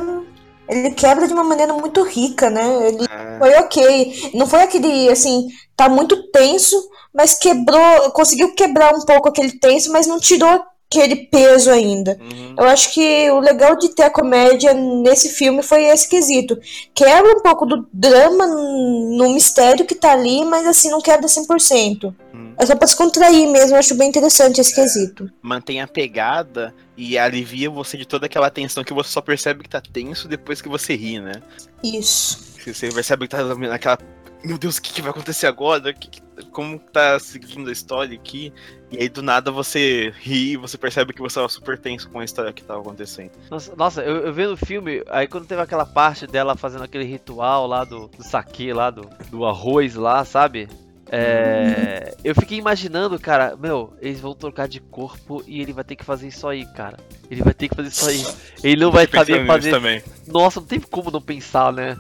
ele 0.68 0.92
quebra 0.92 1.28
de 1.28 1.34
uma 1.34 1.44
maneira 1.44 1.74
muito 1.74 2.04
rica, 2.04 2.50
né? 2.50 2.88
Ele 2.88 3.06
é. 3.06 3.38
foi 3.40 3.56
ok. 3.56 4.32
Não 4.34 4.48
foi 4.48 4.62
aquele, 4.62 5.10
assim, 5.10 5.48
tá 5.76 5.90
muito 5.90 6.32
tenso, 6.32 6.76
mas 7.14 7.36
quebrou, 7.36 8.12
conseguiu 8.12 8.54
quebrar 8.56 8.94
um 8.96 9.06
pouco 9.06 9.30
aquele 9.30 9.60
tenso, 9.60 9.92
mas 9.92 10.08
não 10.08 10.20
tirou 10.20 10.64
aquele 11.00 11.16
peso 11.16 11.72
ainda. 11.72 12.18
Uhum. 12.22 12.56
Eu 12.58 12.66
acho 12.66 12.94
que 12.94 13.30
o 13.32 13.40
legal 13.40 13.76
de 13.76 13.90
ter 13.90 14.04
a 14.04 14.10
comédia 14.10 14.74
nesse 14.74 15.30
filme 15.30 15.64
foi 15.64 15.86
esse 15.86 16.08
quesito. 16.08 16.60
Quebra 16.94 17.34
um 17.36 17.42
pouco 17.42 17.66
do 17.66 17.88
drama 17.92 18.46
no 18.46 19.34
mistério 19.34 19.86
que 19.86 19.96
tá 19.96 20.12
ali, 20.12 20.46
mas 20.46 20.68
assim, 20.68 20.90
não 20.90 21.02
quebra 21.02 21.28
100%. 21.28 22.14
Uhum. 22.34 22.54
É 22.58 22.66
só 22.66 22.76
pra 22.76 22.86
descontrair 22.86 23.50
mesmo, 23.50 23.76
eu 23.76 23.80
acho 23.80 23.96
bem 23.96 24.10
interessante 24.10 24.62
esse 24.62 24.74
é. 24.74 24.84
quesito. 24.84 25.30
Mantém 25.42 25.82
a 25.82 25.88
pegada 25.88 26.74
e 26.96 27.18
alivia 27.18 27.70
você 27.70 27.98
de 27.98 28.06
toda 28.06 28.28
aquela 28.28 28.50
tensão 28.50 28.84
que 28.84 28.94
você 28.94 29.10
só 29.10 29.22
percebe 29.22 29.64
que 29.64 29.70
tá 29.70 29.82
tenso 29.82 30.28
depois 30.28 30.62
que 30.62 30.70
você 30.70 30.96
ri, 30.96 31.20
né? 31.20 31.42
Isso. 31.84 32.54
Você 32.64 32.90
percebe 32.90 33.28
que 33.28 33.36
tá 33.36 33.44
naquela 33.44 33.98
meu 34.44 34.58
Deus, 34.58 34.78
o 34.78 34.82
que, 34.82 34.94
que, 34.94 35.02
vai 35.02 35.12
acontecer 35.12 35.48
agora? 35.48 35.94
Que, 35.94 36.22
como 36.52 36.78
tá 36.78 37.18
seguindo 37.20 37.70
a 37.70 37.72
história 37.72 38.16
aqui? 38.16 38.54
E 38.92 38.98
aí 38.98 39.10
do 39.10 39.22
nada 39.22 39.52
você 39.52 40.14
ri 40.20 40.52
e 40.52 40.58
você 40.58 40.78
percebe 40.78 41.14
que 41.14 41.22
você 41.22 41.36
tava 41.36 41.50
super 41.50 41.78
tenso 41.78 42.10
com 42.10 42.20
a 42.20 42.26
história 42.26 42.52
que 42.52 42.64
tava 42.64 42.82
acontecendo. 42.82 43.32
Nossa, 43.50 43.76
nossa 43.76 44.02
eu, 44.02 44.18
eu 44.18 44.34
vendo 44.34 44.54
o 44.54 44.58
filme, 44.58 45.04
aí 45.10 45.28
quando 45.28 45.48
teve 45.48 45.62
aquela 45.62 45.86
parte 45.86 46.28
dela 46.28 46.56
fazendo 46.56 46.84
aquele 46.84 47.06
ritual 47.06 47.68
lá 47.68 47.84
do, 47.84 48.08
do 48.08 48.24
saque 48.24 48.74
lá, 48.74 48.90
do, 48.90 49.10
do 49.30 49.46
arroz 49.46 49.96
lá, 49.96 50.26
sabe? 50.26 50.68
É, 51.16 52.16
eu 52.24 52.34
fiquei 52.34 52.58
imaginando, 52.58 53.20
cara, 53.20 53.56
meu, 53.56 53.94
eles 54.02 54.20
vão 54.20 54.34
trocar 54.34 54.68
de 54.68 54.80
corpo 54.80 55.44
e 55.46 55.62
ele 55.62 55.72
vai 55.72 55.84
ter 55.84 55.96
que 55.96 56.04
fazer 56.04 56.28
isso 56.28 56.48
aí, 56.48 56.66
cara. 56.74 56.98
Ele 57.30 57.44
vai 57.44 57.54
ter 57.54 57.70
que 57.70 57.76
fazer 57.76 57.90
isso 57.90 58.10
aí. 58.10 58.26
Ele 58.64 58.82
não 58.82 58.92
vai 58.92 59.08
saber 59.08 59.46
fazer. 59.46 59.72
Também. 59.72 60.04
Nossa, 60.28 60.60
não 60.60 60.68
tem 60.68 60.80
como 60.80 61.12
não 61.12 61.22
pensar, 61.22 61.72
né? 61.72 61.98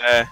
É. 0.00 0.26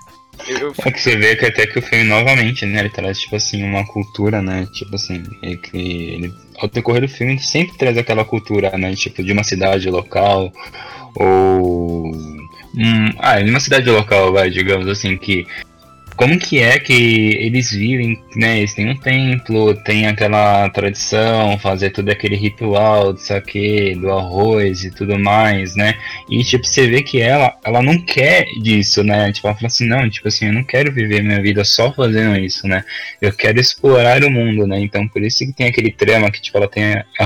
Eu, 0.49 0.73
É 0.85 0.91
que 0.91 1.01
você 1.01 1.17
vê 1.17 1.35
que 1.37 1.47
até 1.47 1.67
que 1.67 1.79
o 1.79 1.83
filme 1.83 2.05
novamente, 2.05 2.65
né? 2.67 2.81
Ele 2.81 2.91
traz, 2.91 3.19
tipo 3.19 3.37
assim, 3.37 3.63
uma 3.63 3.85
cultura, 3.87 4.43
né? 4.43 4.67
Tipo 4.73 4.95
assim, 4.95 5.23
ele, 5.43 5.61
ele, 5.73 6.35
ao 6.59 6.69
decorrer 6.69 7.03
do 7.03 7.09
filme, 7.09 7.39
sempre 7.39 7.77
traz 7.77 7.97
aquela 7.99 8.25
cultura, 8.25 8.77
né? 8.77 8.95
Tipo, 8.95 9.23
de 9.23 9.33
uma 9.33 9.45
cidade 9.45 9.89
local, 9.91 10.53
ou. 11.15 12.13
Hum, 12.75 13.11
ah, 13.19 13.41
uma 13.41 13.61
cidade 13.61 13.89
local, 13.91 14.33
vai, 14.33 14.51
digamos 14.51 14.87
assim, 14.87 15.17
que 15.17 15.47
como 16.17 16.39
que 16.39 16.59
é 16.59 16.79
que 16.79 16.93
eles 17.39 17.71
vivem, 17.71 18.21
né? 18.35 18.59
Eles 18.59 18.75
têm 18.75 18.89
um 18.89 18.97
templo, 18.97 19.75
tem 19.83 20.07
aquela 20.07 20.69
tradição, 20.71 21.59
fazer 21.59 21.91
todo 21.91 22.09
aquele 22.09 22.37
ritual 22.37 23.13
do 23.13 23.21
saque, 23.21 23.95
do 23.95 24.11
arroz 24.11 24.85
e 24.85 24.91
tudo 24.91 25.19
mais, 25.19 25.77
né? 25.77 25.95
E 26.31 26.43
tipo, 26.43 26.67
você 26.67 26.87
vê 26.87 27.03
que 27.03 27.21
ela, 27.21 27.55
ela 27.65 27.83
não 27.83 27.99
quer 27.99 28.47
disso, 28.63 29.05
né? 29.05 29.31
Tipo, 29.33 29.49
ela 29.49 29.57
fala 29.57 29.67
assim, 29.67 29.87
não, 29.87 30.09
tipo 30.09 30.27
assim, 30.29 30.47
eu 30.47 30.53
não 30.53 30.65
quero 30.65 30.93
viver 30.93 31.23
minha 31.23 31.41
vida 31.41 31.65
só 31.65 31.93
fazendo 31.93 32.39
isso, 32.39 32.67
né? 32.67 32.83
Eu 33.21 33.33
quero 33.33 33.61
explorar 33.61 34.25
o 34.25 34.31
mundo, 34.31 34.67
né? 34.67 34.81
Então 34.81 35.07
por 35.09 35.23
isso 35.23 35.45
que 35.45 35.53
tem 35.53 35.67
aquele 35.67 35.91
trama 35.91 36.31
que, 36.31 36.41
tipo, 36.41 36.57
ela 36.57 36.69
tem, 36.69 36.85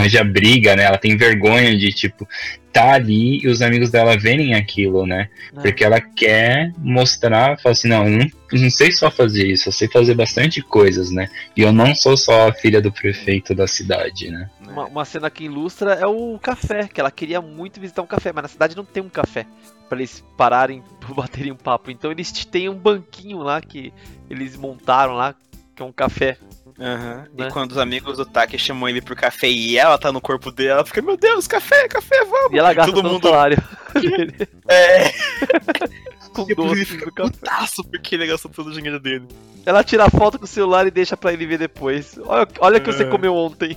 já 0.09 0.25
briga, 0.25 0.75
né? 0.75 0.85
Ela 0.85 0.99
tem 0.99 1.17
vergonha 1.17 1.77
de, 1.79 1.93
tipo, 1.93 2.27
tá 2.73 2.95
ali 2.95 3.41
e 3.43 3.49
os 3.49 3.63
amigos 3.63 3.91
dela 3.91 4.17
verem 4.17 4.55
aquilo, 4.55 5.07
né? 5.07 5.29
É. 5.57 5.61
Porque 5.61 5.85
ela 5.85 6.01
quer 6.01 6.73
mostrar, 6.79 7.59
fala 7.59 7.73
assim, 7.73 7.89
não, 7.89 8.07
eu 8.07 8.19
não, 8.19 8.27
não 8.53 8.71
sei 8.71 8.93
só 8.93 9.11
fazer 9.11 9.47
isso, 9.47 9.69
eu 9.69 9.73
sei 9.73 9.89
fazer 9.89 10.15
bastante 10.15 10.63
coisas, 10.63 11.11
né? 11.11 11.29
E 11.57 11.63
eu 11.63 11.73
não 11.73 11.95
sou 11.95 12.17
só 12.17 12.49
a 12.49 12.53
filha 12.53 12.81
do 12.81 12.93
prefeito 12.93 13.55
da 13.55 13.67
cidade, 13.67 14.31
né? 14.31 14.49
Uma, 14.61 14.87
uma 14.87 15.05
cena 15.05 15.31
que 15.31 15.45
ilustra 15.45 15.95
é 15.95 16.07
o 16.07 16.39
café, 16.39 16.89
que 16.89 17.01
ela 17.01 17.11
queria 17.11 17.41
muito 17.41 17.81
visitar 17.81 18.03
um 18.03 18.07
café, 18.07 18.33
mas 18.33 18.43
na 18.43 18.49
cidade 18.49 18.77
não 18.77 18.85
tem 18.85 19.03
um 19.03 19.09
café 19.09 19.47
para 19.89 19.99
eles 19.99 20.25
pararem, 20.37 20.83
baterem 21.15 21.53
um 21.53 21.57
papo. 21.57 21.91
Então 21.91 22.11
eles 22.11 22.31
têm 22.45 22.69
um 22.69 22.77
banquinho 22.77 23.39
lá 23.39 23.61
que 23.61 23.93
eles 24.29 24.57
montaram 24.57 25.15
lá, 25.15 25.35
que 25.75 25.83
é 25.83 25.85
um 25.85 25.93
café 25.93 26.37
Uhum. 26.81 27.25
Né? 27.37 27.47
E 27.47 27.51
quando 27.51 27.73
os 27.73 27.79
amigos 27.79 28.17
do 28.17 28.25
Taki 28.25 28.59
chamam 28.59 28.89
ele 28.89 29.03
pro 29.03 29.15
café 29.15 29.49
e 29.49 29.77
ela 29.77 29.99
tá 29.99 30.11
no 30.11 30.21
corpo 30.21 30.51
dele, 30.51 30.71
ela 30.71 30.85
fica, 30.85 31.03
meu 31.03 31.17
Deus, 31.17 31.47
café, 31.47 31.87
café, 31.87 32.25
vamos! 32.25 32.53
E 32.53 32.59
ela 32.59 32.73
gasta 32.73 32.93
todo 32.93 33.09
mundo 33.09 33.29
salário. 33.29 33.63
é. 34.67 35.13
Com 36.33 36.47
e 36.49 36.55
doce 36.55 36.85
fica 36.85 37.11
putaço 37.11 37.83
porque 37.85 38.15
ele 38.15 38.27
gastou 38.27 38.51
todo 38.51 38.69
o 38.69 38.73
dinheiro 38.73 39.01
dele. 39.01 39.27
Ela 39.67 39.83
tira 39.83 40.05
a 40.05 40.11
foto 40.11 40.39
com 40.39 40.45
o 40.45 40.49
celular 40.49 40.87
e 40.87 40.91
deixa 40.91 41.17
pra 41.17 41.33
ele 41.33 41.45
ver 41.45 41.59
depois. 41.59 42.19
Olha, 42.25 42.49
olha 42.61 42.81
que 42.81 42.91
você 42.91 43.03
é. 43.03 43.07
comeu 43.07 43.35
ontem. 43.35 43.77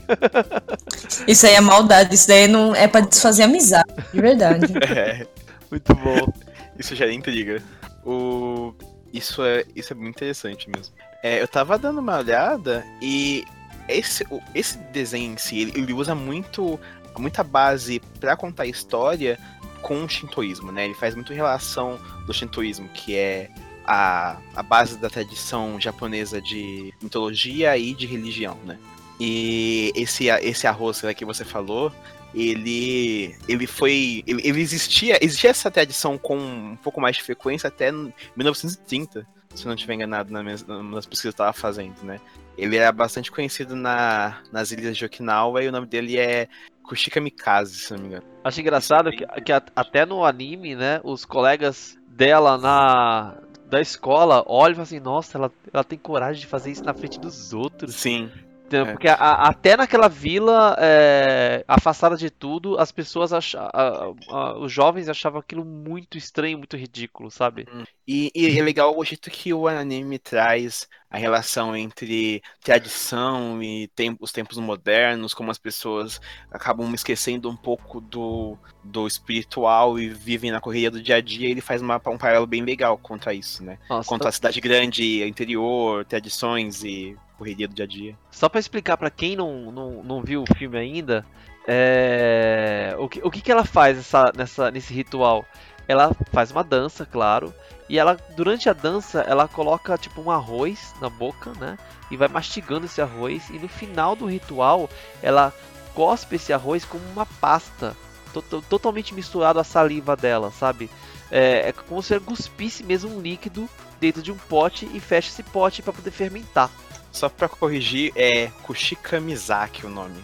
Isso 1.28 1.48
aí 1.48 1.56
é 1.56 1.62
maldade, 1.62 2.13
isso 2.13 2.28
daí 2.28 2.48
não 2.48 2.76
é 2.76 2.88
pra 2.88 3.02
desfazer 3.02 3.44
amizade, 3.44 3.92
de 4.13 4.22
verdade. 4.22 4.66
É. 4.88 5.28
Muito 5.70 5.96
bom. 5.96 6.32
Isso 6.78 6.96
já 6.96 7.06
é 7.06 7.12
intriga. 7.12 7.62
O... 8.06 8.74
Isso 9.12 9.44
é, 9.44 9.63
isso 9.76 9.94
é 9.94 9.96
muito 9.96 10.16
interessante 10.16 10.70
mesmo. 10.70 10.94
É, 11.23 11.41
eu 11.41 11.47
tava 11.47 11.79
dando 11.79 12.01
uma 12.01 12.17
olhada 12.17 12.86
e 13.01 13.45
esse, 13.88 14.27
esse 14.53 14.77
desenho 14.77 15.33
em 15.33 15.38
si, 15.38 15.59
ele, 15.59 15.93
usa 15.93 16.13
muito 16.13 16.77
muita 17.17 17.43
base 17.43 18.01
para 18.19 18.36
contar 18.36 18.65
história 18.65 19.39
com 19.81 20.03
o 20.03 20.09
shintoísmo, 20.09 20.71
né? 20.71 20.86
Ele 20.86 20.95
faz 20.95 21.15
muito 21.15 21.31
relação 21.31 21.99
do 22.25 22.33
shintoísmo, 22.33 22.89
que 22.89 23.15
é 23.15 23.51
a, 23.86 24.38
a 24.55 24.63
base 24.63 24.97
da 24.97 25.09
tradição 25.09 25.79
japonesa 25.79 26.41
de 26.41 26.93
mitologia 27.01 27.77
e 27.77 27.93
de 27.93 28.05
religião, 28.07 28.57
né? 28.65 28.77
E 29.19 29.93
esse, 29.95 30.27
esse 30.27 30.65
arroz 30.65 31.01
que 31.15 31.23
você 31.23 31.45
falou, 31.45 31.91
ele 32.33 33.36
ele 33.47 33.67
foi 33.67 34.23
ele, 34.25 34.41
ele, 34.43 34.59
existia 34.59 35.23
existia 35.23 35.51
essa 35.51 35.69
tradição 35.69 36.17
com 36.17 36.36
um 36.36 36.75
pouco 36.75 36.99
mais 36.99 37.15
de 37.15 37.23
frequência 37.23 37.67
até 37.67 37.91
1930 37.91 39.25
se 39.56 39.66
não 39.66 39.74
estiver 39.74 39.94
enganado 39.94 40.32
na 40.32 40.44
minha, 40.44 40.56
nas 40.68 41.06
pesquisas 41.06 41.22
que 41.22 41.28
eu 41.28 41.32
estava 41.32 41.54
fazendo, 41.54 42.04
né? 42.04 42.20
Ele 42.58 42.78
era 42.78 42.92
bastante 42.92 43.32
conhecido 43.32 43.76
na, 43.76 44.42
nas 44.52 44.72
ilhas 44.72 44.96
de 44.96 45.06
Okinawa 45.06 45.63
e 45.63 45.68
o 45.68 45.72
nome 45.72 45.88
dele 45.88 46.18
é 46.18 46.48
Kushika 46.84 47.20
Mikaze, 47.20 47.76
se 47.76 47.94
não 47.94 48.00
me 48.00 48.08
engano. 48.08 48.24
Acho 48.44 48.62
engraçado 48.62 49.10
que, 49.12 49.26
que 49.42 49.52
até 49.52 50.06
no 50.06 50.24
anime, 50.24 50.76
né, 50.76 51.00
os 51.04 51.26
colegas 51.26 51.98
dela 52.08 52.58
na 52.58 53.38
da 53.74 53.82
escola 53.82 54.44
olham 54.46 54.74
e 54.74 54.76
falam 54.76 54.84
assim, 54.84 55.00
nossa, 55.00 55.36
ela, 55.36 55.52
ela 55.74 55.84
tem 55.84 55.98
coragem 55.98 56.42
de 56.42 56.46
fazer 56.46 56.70
isso 56.70 56.84
na 56.84 56.94
frente 56.94 57.20
dos 57.20 57.54
outros. 57.54 57.96
Sim. 57.96 58.30
É. 58.71 58.86
Porque 58.86 59.08
a, 59.08 59.15
a, 59.15 59.49
até 59.49 59.78
naquela 59.78 60.08
vila, 60.08 60.76
é, 60.80 61.63
afastada 61.67 62.15
de 62.15 62.30
tudo, 62.30 62.80
as 62.80 62.91
pessoas 62.91 63.34
achavam. 63.34 64.15
os 64.60 64.71
jovens 64.71 65.10
achavam 65.10 65.39
aquilo 65.39 65.65
muito 65.65 66.17
estranho, 66.17 66.58
muito 66.58 66.78
ridículo, 66.78 67.30
sabe? 67.30 67.67
Hum. 67.73 67.84
E, 68.08 68.32
e, 68.36 68.60
é 68.60 68.62
legal 68.62 68.97
o 68.97 69.06
jeito 69.06 69.30
que 69.30 69.54
o 69.54 69.67
anime 69.67 70.19
traz 70.19 70.88
a 71.10 71.17
relação 71.17 71.76
entre 71.76 72.41
tradição 72.62 73.62
e 73.62 73.89
os 74.19 74.32
tempos 74.32 74.58
modernos, 74.58 75.34
como 75.34 75.52
as 75.52 75.60
pessoas 75.60 76.19
acabam 76.52 76.91
esquecendo 76.93 77.49
um 77.49 77.56
pouco 77.56 78.02
do, 78.02 78.58
do 78.84 79.06
espiritual 79.06 79.99
e 79.99 80.10
vivem 80.10 80.52
na 80.52 80.60
correria 80.60 80.89
do 80.89 81.02
dia 81.02 81.17
a 81.17 81.21
dia. 81.21 81.47
Ele 81.47 81.62
faz 81.62 81.82
uma, 81.82 82.02
um 82.08 82.17
paralelo 82.17 82.47
bem 82.47 82.63
legal 82.63 82.97
contra 82.97 83.34
isso, 83.34 83.63
né? 83.63 83.78
Nossa, 83.88 84.10
contra 84.10 84.26
tô... 84.26 84.30
a 84.30 84.32
cidade 84.32 84.60
grande, 84.60 85.23
interior, 85.23 86.04
tradições 86.04 86.84
e 86.84 87.15
correria 87.38 87.67
do 87.67 87.74
dia 87.74 87.86
a 87.86 87.88
dia. 87.88 88.17
Só 88.32 88.48
para 88.48 88.60
explicar 88.60 88.98
para 88.98 89.10
quem 89.10 89.36
não, 89.36 89.72
não, 89.72 90.04
não 90.04 90.22
viu 90.22 90.43
o 90.43 90.56
filme 90.56 90.78
ainda, 90.78 91.26
é... 91.67 92.96
o, 92.98 93.08
que, 93.08 93.22
o 93.24 93.32
que, 93.32 93.41
que 93.41 93.52
ela 93.52 93.65
faz 93.65 93.98
essa, 93.98 94.32
nessa, 94.36 94.72
nesse 94.72 94.93
ritual? 94.93 95.46
Ela 95.88 96.15
faz 96.32 96.52
uma 96.52 96.63
dança, 96.63 97.06
claro, 97.06 97.54
e 97.89 98.00
ela 98.00 98.17
durante 98.36 98.69
a 98.69 98.74
dança 98.74 99.22
ela 99.22 99.48
coloca 99.48 99.98
tipo 99.98 100.22
um 100.22 100.32
arroz 100.32 100.93
na 101.02 101.10
boca, 101.10 101.52
né? 101.60 101.78
E 102.10 102.15
vai 102.15 102.28
mastigando 102.28 102.86
esse 102.86 103.02
arroz 103.02 103.50
e 103.50 103.60
no 103.60 103.67
final 103.67 104.15
do 104.15 104.26
ritual 104.26 104.89
ela 105.22 105.54
cospe 105.93 106.38
esse 106.38 106.54
arroz 106.54 106.86
como 106.86 107.04
uma 107.12 107.26
pasta, 107.26 107.96
to 108.34 108.41
totalmente 108.69 109.13
misturado 109.13 109.60
à 109.60 109.63
saliva 109.63 110.15
dela, 110.15 110.52
sabe? 110.52 110.89
É, 111.30 111.69
é 111.69 111.72
como 111.72 112.02
se 112.02 112.13
ela 112.13 112.24
cuspisse 112.24 112.84
mesmo 112.84 113.15
um 113.15 113.22
líquido 113.22 113.67
dentro 114.00 114.22
de 114.22 114.32
um 114.32 114.38
pote 114.38 114.89
e 114.93 115.00
fecha 115.00 115.30
esse 115.30 115.43
pote 115.43 115.82
para 115.82 115.93
poder 115.93 116.12
fermentar. 116.12 116.69
Só 117.13 117.30
pra 117.30 117.47
corrigir, 117.47 118.12
é 118.15 118.47
Kushika 118.63 119.19
Mizaki 119.19 119.86
o 119.86 119.89
nome 119.89 120.19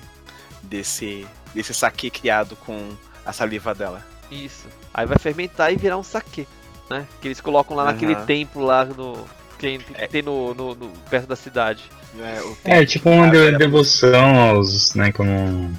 desse, 0.64 1.26
desse 1.54 1.72
saque 1.72 2.10
criado 2.10 2.56
com 2.56 2.90
a 3.24 3.32
saliva 3.32 3.76
dela. 3.76 4.04
Isso. 4.32 4.68
Aí 4.92 5.06
vai 5.06 5.20
fermentar 5.20 5.72
e 5.72 5.78
virar 5.78 5.98
um 5.98 6.04
saque, 6.04 6.48
né? 6.90 7.06
Que 7.22 7.28
eles 7.28 7.40
colocam 7.40 7.78
lá 7.78 7.84
uhum. 7.84 7.92
naquele 7.92 8.16
templo 8.16 8.64
lá 8.64 8.84
no. 8.86 9.24
Que 9.60 9.80
é. 9.94 10.08
tem 10.08 10.22
no, 10.24 10.54
no, 10.54 10.74
no, 10.74 10.90
perto 11.10 11.28
da 11.28 11.36
cidade. 11.36 11.84
É, 12.66 12.80
é 12.82 12.86
tipo 12.86 13.10
uma 13.10 13.30
de, 13.30 13.58
devoção 13.58 14.40
aos. 14.40 14.96
né, 14.96 15.12
como 15.12 15.72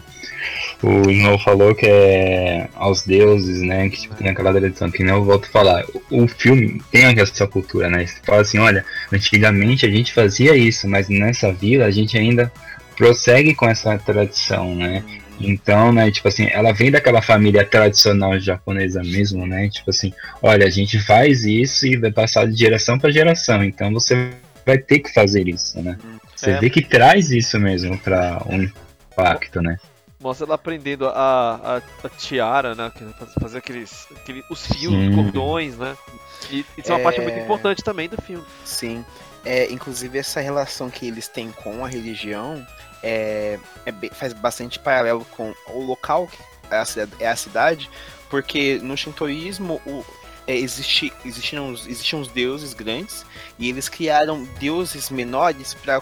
o 0.83 1.11
Snow 1.11 1.38
falou 1.38 1.75
que 1.75 1.87
é 1.87 2.69
aos 2.75 3.03
deuses, 3.03 3.61
né? 3.61 3.88
Que 3.90 4.01
tipo, 4.01 4.14
tem 4.14 4.29
aquela 4.29 4.53
tradição, 4.53 4.90
que 4.90 5.05
nem 5.05 5.14
eu 5.14 5.23
volto 5.23 5.45
a 5.45 5.53
falar. 5.53 5.85
O, 6.11 6.25
o 6.25 6.29
filme 6.29 6.81
tem 6.90 7.05
essa 7.21 7.47
cultura, 7.47 7.90
né? 7.90 8.07
Você 8.07 8.16
fala 8.23 8.40
assim, 8.40 8.59
olha, 8.59 8.85
antigamente 9.12 9.85
a 9.85 9.90
gente 9.90 10.12
fazia 10.12 10.57
isso, 10.57 10.88
mas 10.88 11.09
nessa 11.09 11.53
vila 11.53 11.85
a 11.85 11.90
gente 11.90 12.16
ainda 12.16 12.51
prossegue 12.97 13.55
com 13.55 13.69
essa 13.69 13.99
tradição, 13.99 14.75
né? 14.75 15.05
Então, 15.40 15.90
né, 15.90 16.11
tipo 16.11 16.29
assim, 16.29 16.49
ela 16.51 16.71
vem 16.71 16.90
daquela 16.90 17.23
família 17.23 17.64
tradicional 17.64 18.38
japonesa 18.38 19.03
mesmo, 19.03 19.47
né? 19.47 19.71
Tipo 19.71 19.88
assim, 19.88 20.12
olha, 20.43 20.66
a 20.66 20.71
gente 20.71 20.99
faz 20.99 21.45
isso 21.45 21.87
e 21.87 21.97
vai 21.97 22.12
passar 22.12 22.47
de 22.47 22.55
geração 22.55 22.99
para 22.99 23.11
geração, 23.11 23.64
então 23.64 23.90
você 23.90 24.31
vai 24.66 24.77
ter 24.77 24.99
que 24.99 25.12
fazer 25.12 25.49
isso, 25.49 25.81
né? 25.83 25.97
Você 26.37 26.51
é. 26.51 26.61
vê 26.61 26.69
que 26.69 26.83
traz 26.83 27.31
isso 27.31 27.59
mesmo 27.59 27.97
para 27.97 28.43
um 28.47 28.69
impacto, 29.11 29.62
né? 29.62 29.79
Mostra 30.20 30.46
ela 30.46 30.54
aprendendo 30.54 31.09
a, 31.09 31.12
a, 31.12 31.76
a 32.06 32.09
tiara, 32.11 32.74
né? 32.74 32.92
Fazer 33.40 33.59
aqueles, 33.59 34.06
aqueles 34.14 34.44
os 34.50 34.66
fios, 34.66 34.92
Sim. 34.92 35.14
cordões, 35.14 35.76
né? 35.78 35.96
E 36.50 36.64
isso 36.76 36.92
é 36.92 36.94
uma 36.94 37.02
parte 37.02 37.20
muito 37.20 37.38
é. 37.38 37.42
importante 37.42 37.83
também 37.83 38.09
do 38.09 38.20
filme. 38.20 38.44
Sim. 38.64 39.04
É, 39.44 39.72
inclusive 39.72 40.18
essa 40.18 40.40
relação 40.40 40.90
que 40.90 41.06
eles 41.06 41.26
têm 41.26 41.50
com 41.50 41.83
a 41.83 41.88
religião 41.88 42.64
é, 43.02 43.59
é 43.87 43.92
bem, 43.92 44.11
faz 44.11 44.35
bastante 44.35 44.78
paralelo 44.78 45.24
com 45.37 45.54
o 45.68 45.80
local 45.83 46.26
que 46.26 46.38
é 46.70 46.76
a, 46.76 46.85
é 47.18 47.28
a 47.28 47.37
cidade, 47.37 47.90
porque 48.28 48.78
no 48.83 48.96
shintoísmo 48.96 49.80
o, 49.87 50.04
é, 50.51 50.57
existi, 50.59 51.13
existiam, 51.25 51.73
existiam 51.73 52.21
os 52.21 52.27
deuses 52.27 52.75
grandes 52.75 53.25
e 53.57 53.69
eles 53.69 53.89
criaram 53.89 54.43
deuses 54.59 55.09
menores 55.09 55.75
para 55.75 56.01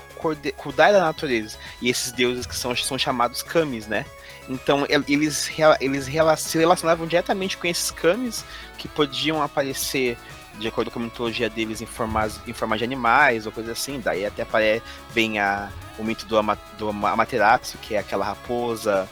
cuidar 0.57 0.91
da 0.91 1.01
natureza. 1.01 1.59
E 1.83 1.91
esses 1.91 2.13
deuses 2.13 2.47
que 2.47 2.57
são, 2.57 2.75
são 2.75 2.99
chamados 2.99 3.43
kamis, 3.43 3.87
né? 3.87 4.07
Então 4.49 4.87
eles, 4.89 5.51
eles 5.81 6.09
se 6.39 6.59
relacionavam 6.59 7.07
diretamente 7.07 7.59
com 7.59 7.67
esses 7.67 7.91
kamis 7.91 8.43
que 8.79 8.89
podiam 8.89 9.43
aparecer 9.43 10.17
de 10.59 10.67
acordo 10.67 10.91
com 10.91 10.99
a 10.99 11.03
mitologia 11.03 11.51
deles 11.51 11.83
em 11.83 11.87
formas, 11.87 12.41
em 12.47 12.55
forma 12.55 12.79
de 12.79 12.85
animais 12.85 13.45
ou 13.45 13.53
coisa 13.53 13.73
assim. 13.73 14.01
Daí 14.03 14.25
até 14.25 14.43
aparece 14.43 14.83
bem 15.13 15.39
a, 15.39 15.69
o 15.99 16.03
mito 16.03 16.25
do, 16.25 16.39
ama, 16.39 16.59
do 16.79 16.89
Amaterasu, 16.89 17.77
que 17.83 17.95
é 17.95 17.99
aquela 17.99 18.25
raposa. 18.25 19.07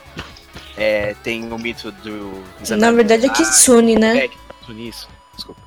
É, 0.78 1.14
tem 1.22 1.52
o 1.52 1.58
mito 1.58 1.92
do. 1.92 2.42
Na 2.74 2.90
verdade 2.90 3.26
é 3.26 3.28
Kitsune, 3.28 3.96
né? 3.96 4.24
É, 4.24 4.28
Kitsune, 4.28 4.88
isso. 4.88 5.15
Desculpa. 5.36 5.60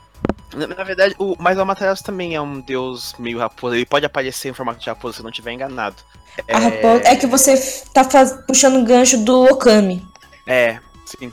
Na, 0.53 0.67
na, 0.67 0.83
verdade, 0.83 1.15
o, 1.19 1.35
mas 1.39 1.57
o 1.57 1.61
Amaterasu 1.61 2.03
também 2.03 2.35
é 2.35 2.41
um 2.41 2.59
deus 2.59 3.13
meio 3.19 3.39
raposa. 3.39 3.75
Ele 3.75 3.85
pode 3.85 4.05
aparecer 4.05 4.49
em 4.49 4.53
formato 4.53 4.79
de 4.79 4.89
raposa 4.89 5.17
se 5.17 5.23
não 5.23 5.29
estiver 5.29 5.51
enganado. 5.51 5.97
É... 6.47 6.55
Raposa, 6.55 7.03
é 7.05 7.15
que 7.15 7.27
você 7.27 7.83
tá 7.93 8.03
faz, 8.03 8.33
puxando 8.47 8.81
o 8.81 8.85
gancho 8.85 9.17
do 9.23 9.43
Okami. 9.43 10.05
É, 10.47 10.79
sim. 11.05 11.31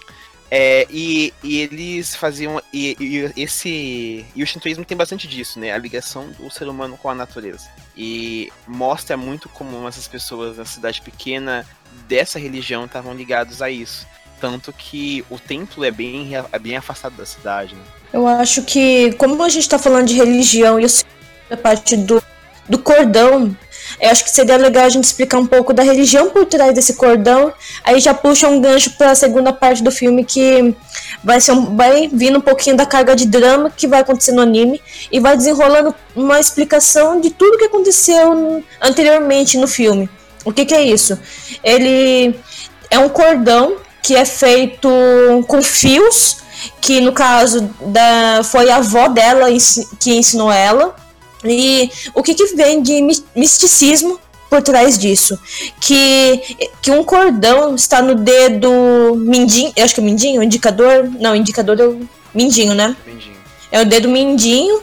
É, 0.50 0.86
e, 0.90 1.34
e, 1.42 1.60
eles 1.60 2.14
faziam. 2.14 2.62
E, 2.72 2.96
e, 3.00 3.42
esse. 3.42 4.24
E 4.34 4.42
o 4.42 4.46
Shintoísmo 4.46 4.84
tem 4.84 4.96
bastante 4.96 5.26
disso, 5.26 5.58
né? 5.58 5.72
A 5.72 5.78
ligação 5.78 6.30
do 6.30 6.48
ser 6.50 6.68
humano 6.68 6.96
com 6.96 7.10
a 7.10 7.14
natureza. 7.14 7.68
E 7.96 8.52
mostra 8.66 9.16
muito 9.16 9.48
como 9.48 9.88
essas 9.88 10.06
pessoas 10.06 10.56
na 10.56 10.64
cidade 10.64 11.02
pequena 11.02 11.66
dessa 12.06 12.38
religião 12.38 12.84
estavam 12.84 13.12
ligados 13.14 13.60
a 13.60 13.70
isso. 13.70 14.06
Tanto 14.40 14.72
que 14.72 15.24
o 15.30 15.38
templo 15.38 15.84
é 15.84 15.90
bem, 15.90 16.32
é 16.34 16.58
bem 16.58 16.76
afastado 16.76 17.16
da 17.16 17.24
cidade, 17.24 17.74
né? 17.74 17.82
Eu 18.12 18.26
acho 18.26 18.62
que, 18.62 19.12
como 19.14 19.42
a 19.42 19.48
gente 19.48 19.62
está 19.62 19.78
falando 19.78 20.06
de 20.06 20.14
religião 20.14 20.78
e 20.78 20.86
a 21.50 21.56
parte 21.56 21.96
do, 21.96 22.22
do 22.68 22.78
cordão, 22.78 23.56
eu 24.00 24.10
acho 24.10 24.24
que 24.24 24.30
seria 24.30 24.56
legal 24.56 24.84
a 24.84 24.88
gente 24.88 25.04
explicar 25.04 25.38
um 25.38 25.46
pouco 25.46 25.72
da 25.72 25.82
religião 25.82 26.30
por 26.30 26.44
trás 26.44 26.74
desse 26.74 26.94
cordão. 26.94 27.52
Aí 27.84 27.98
já 28.00 28.12
puxa 28.12 28.48
um 28.48 28.60
gancho 28.60 28.90
para 28.90 29.12
a 29.12 29.14
segunda 29.14 29.52
parte 29.52 29.82
do 29.82 29.90
filme 29.90 30.24
que 30.24 30.74
vai 31.22 31.40
ser 31.40 31.52
um, 31.52 31.76
vai 31.76 32.08
vindo 32.12 32.38
um 32.38 32.42
pouquinho 32.42 32.76
da 32.76 32.84
carga 32.84 33.16
de 33.16 33.26
drama 33.26 33.70
que 33.74 33.86
vai 33.86 34.00
acontecer 34.00 34.32
no 34.32 34.42
anime 34.42 34.80
e 35.10 35.18
vai 35.18 35.36
desenrolando 35.36 35.94
uma 36.14 36.38
explicação 36.38 37.20
de 37.20 37.30
tudo 37.30 37.58
que 37.58 37.64
aconteceu 37.64 38.62
anteriormente 38.80 39.56
no 39.56 39.66
filme. 39.66 40.08
O 40.44 40.52
que, 40.52 40.64
que 40.64 40.74
é 40.74 40.82
isso? 40.82 41.18
Ele 41.64 42.38
é 42.90 42.98
um 42.98 43.08
cordão 43.08 43.76
que 44.02 44.14
é 44.14 44.24
feito 44.24 44.88
com 45.48 45.62
fios, 45.62 46.38
que 46.80 47.00
no 47.00 47.12
caso 47.12 47.68
da, 47.86 48.42
foi 48.44 48.70
a 48.70 48.76
avó 48.76 49.08
dela 49.08 49.46
que 50.00 50.14
ensinou 50.14 50.50
ela. 50.50 50.94
E 51.44 51.90
o 52.14 52.22
que, 52.22 52.34
que 52.34 52.54
vem 52.56 52.82
de 52.82 53.00
misticismo 53.34 54.18
por 54.48 54.62
trás 54.62 54.98
disso? 54.98 55.38
Que, 55.80 56.56
que 56.80 56.90
um 56.90 57.04
cordão 57.04 57.74
está 57.74 58.00
no 58.00 58.14
dedo 58.14 59.14
mindinho, 59.16 59.72
eu 59.76 59.84
acho 59.84 59.94
que 59.94 60.00
é 60.00 60.04
mindinho, 60.04 60.42
indicador, 60.42 61.08
não, 61.20 61.36
indicador 61.36 61.78
é 61.80 61.84
o 61.86 62.08
mindinho, 62.34 62.74
né? 62.74 62.96
Mindinho. 63.06 63.36
É 63.70 63.80
o 63.80 63.84
dedo 63.84 64.08
mindinho 64.08 64.80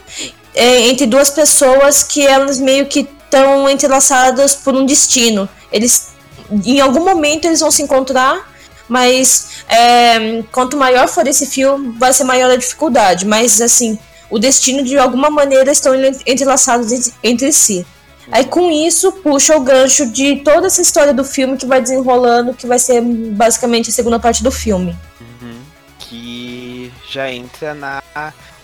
é, 0.54 0.88
entre 0.88 1.06
duas 1.06 1.30
pessoas 1.30 2.02
que 2.02 2.24
elas 2.24 2.58
meio 2.58 2.86
que 2.86 3.08
estão 3.24 3.68
entrelaçadas 3.68 4.54
por 4.54 4.74
um 4.74 4.86
destino. 4.86 5.48
Eles, 5.72 6.08
em 6.64 6.80
algum 6.80 7.04
momento, 7.04 7.46
eles 7.46 7.60
vão 7.60 7.70
se 7.70 7.82
encontrar 7.82 8.53
mas 8.88 9.64
é, 9.68 10.42
quanto 10.52 10.76
maior 10.76 11.08
for 11.08 11.26
esse 11.26 11.46
fio, 11.46 11.94
vai 11.98 12.12
ser 12.12 12.24
maior 12.24 12.50
a 12.50 12.56
dificuldade. 12.56 13.26
Mas 13.26 13.60
assim, 13.60 13.98
o 14.30 14.38
destino 14.38 14.82
de 14.82 14.98
alguma 14.98 15.30
maneira 15.30 15.70
estão 15.70 15.94
entrelaçados 16.26 17.12
entre 17.22 17.52
si. 17.52 17.86
Aí 18.32 18.44
com 18.44 18.70
isso 18.70 19.12
puxa 19.12 19.56
o 19.56 19.60
gancho 19.60 20.10
de 20.10 20.36
toda 20.36 20.66
essa 20.66 20.80
história 20.80 21.12
do 21.12 21.24
filme 21.24 21.56
que 21.56 21.66
vai 21.66 21.80
desenrolando, 21.80 22.54
que 22.54 22.66
vai 22.66 22.78
ser 22.78 23.02
basicamente 23.02 23.90
a 23.90 23.92
segunda 23.92 24.18
parte 24.18 24.42
do 24.42 24.50
filme. 24.50 24.96
Uhum. 25.20 25.60
Que 25.98 26.92
já 27.10 27.30
entra 27.30 27.74
na 27.74 28.02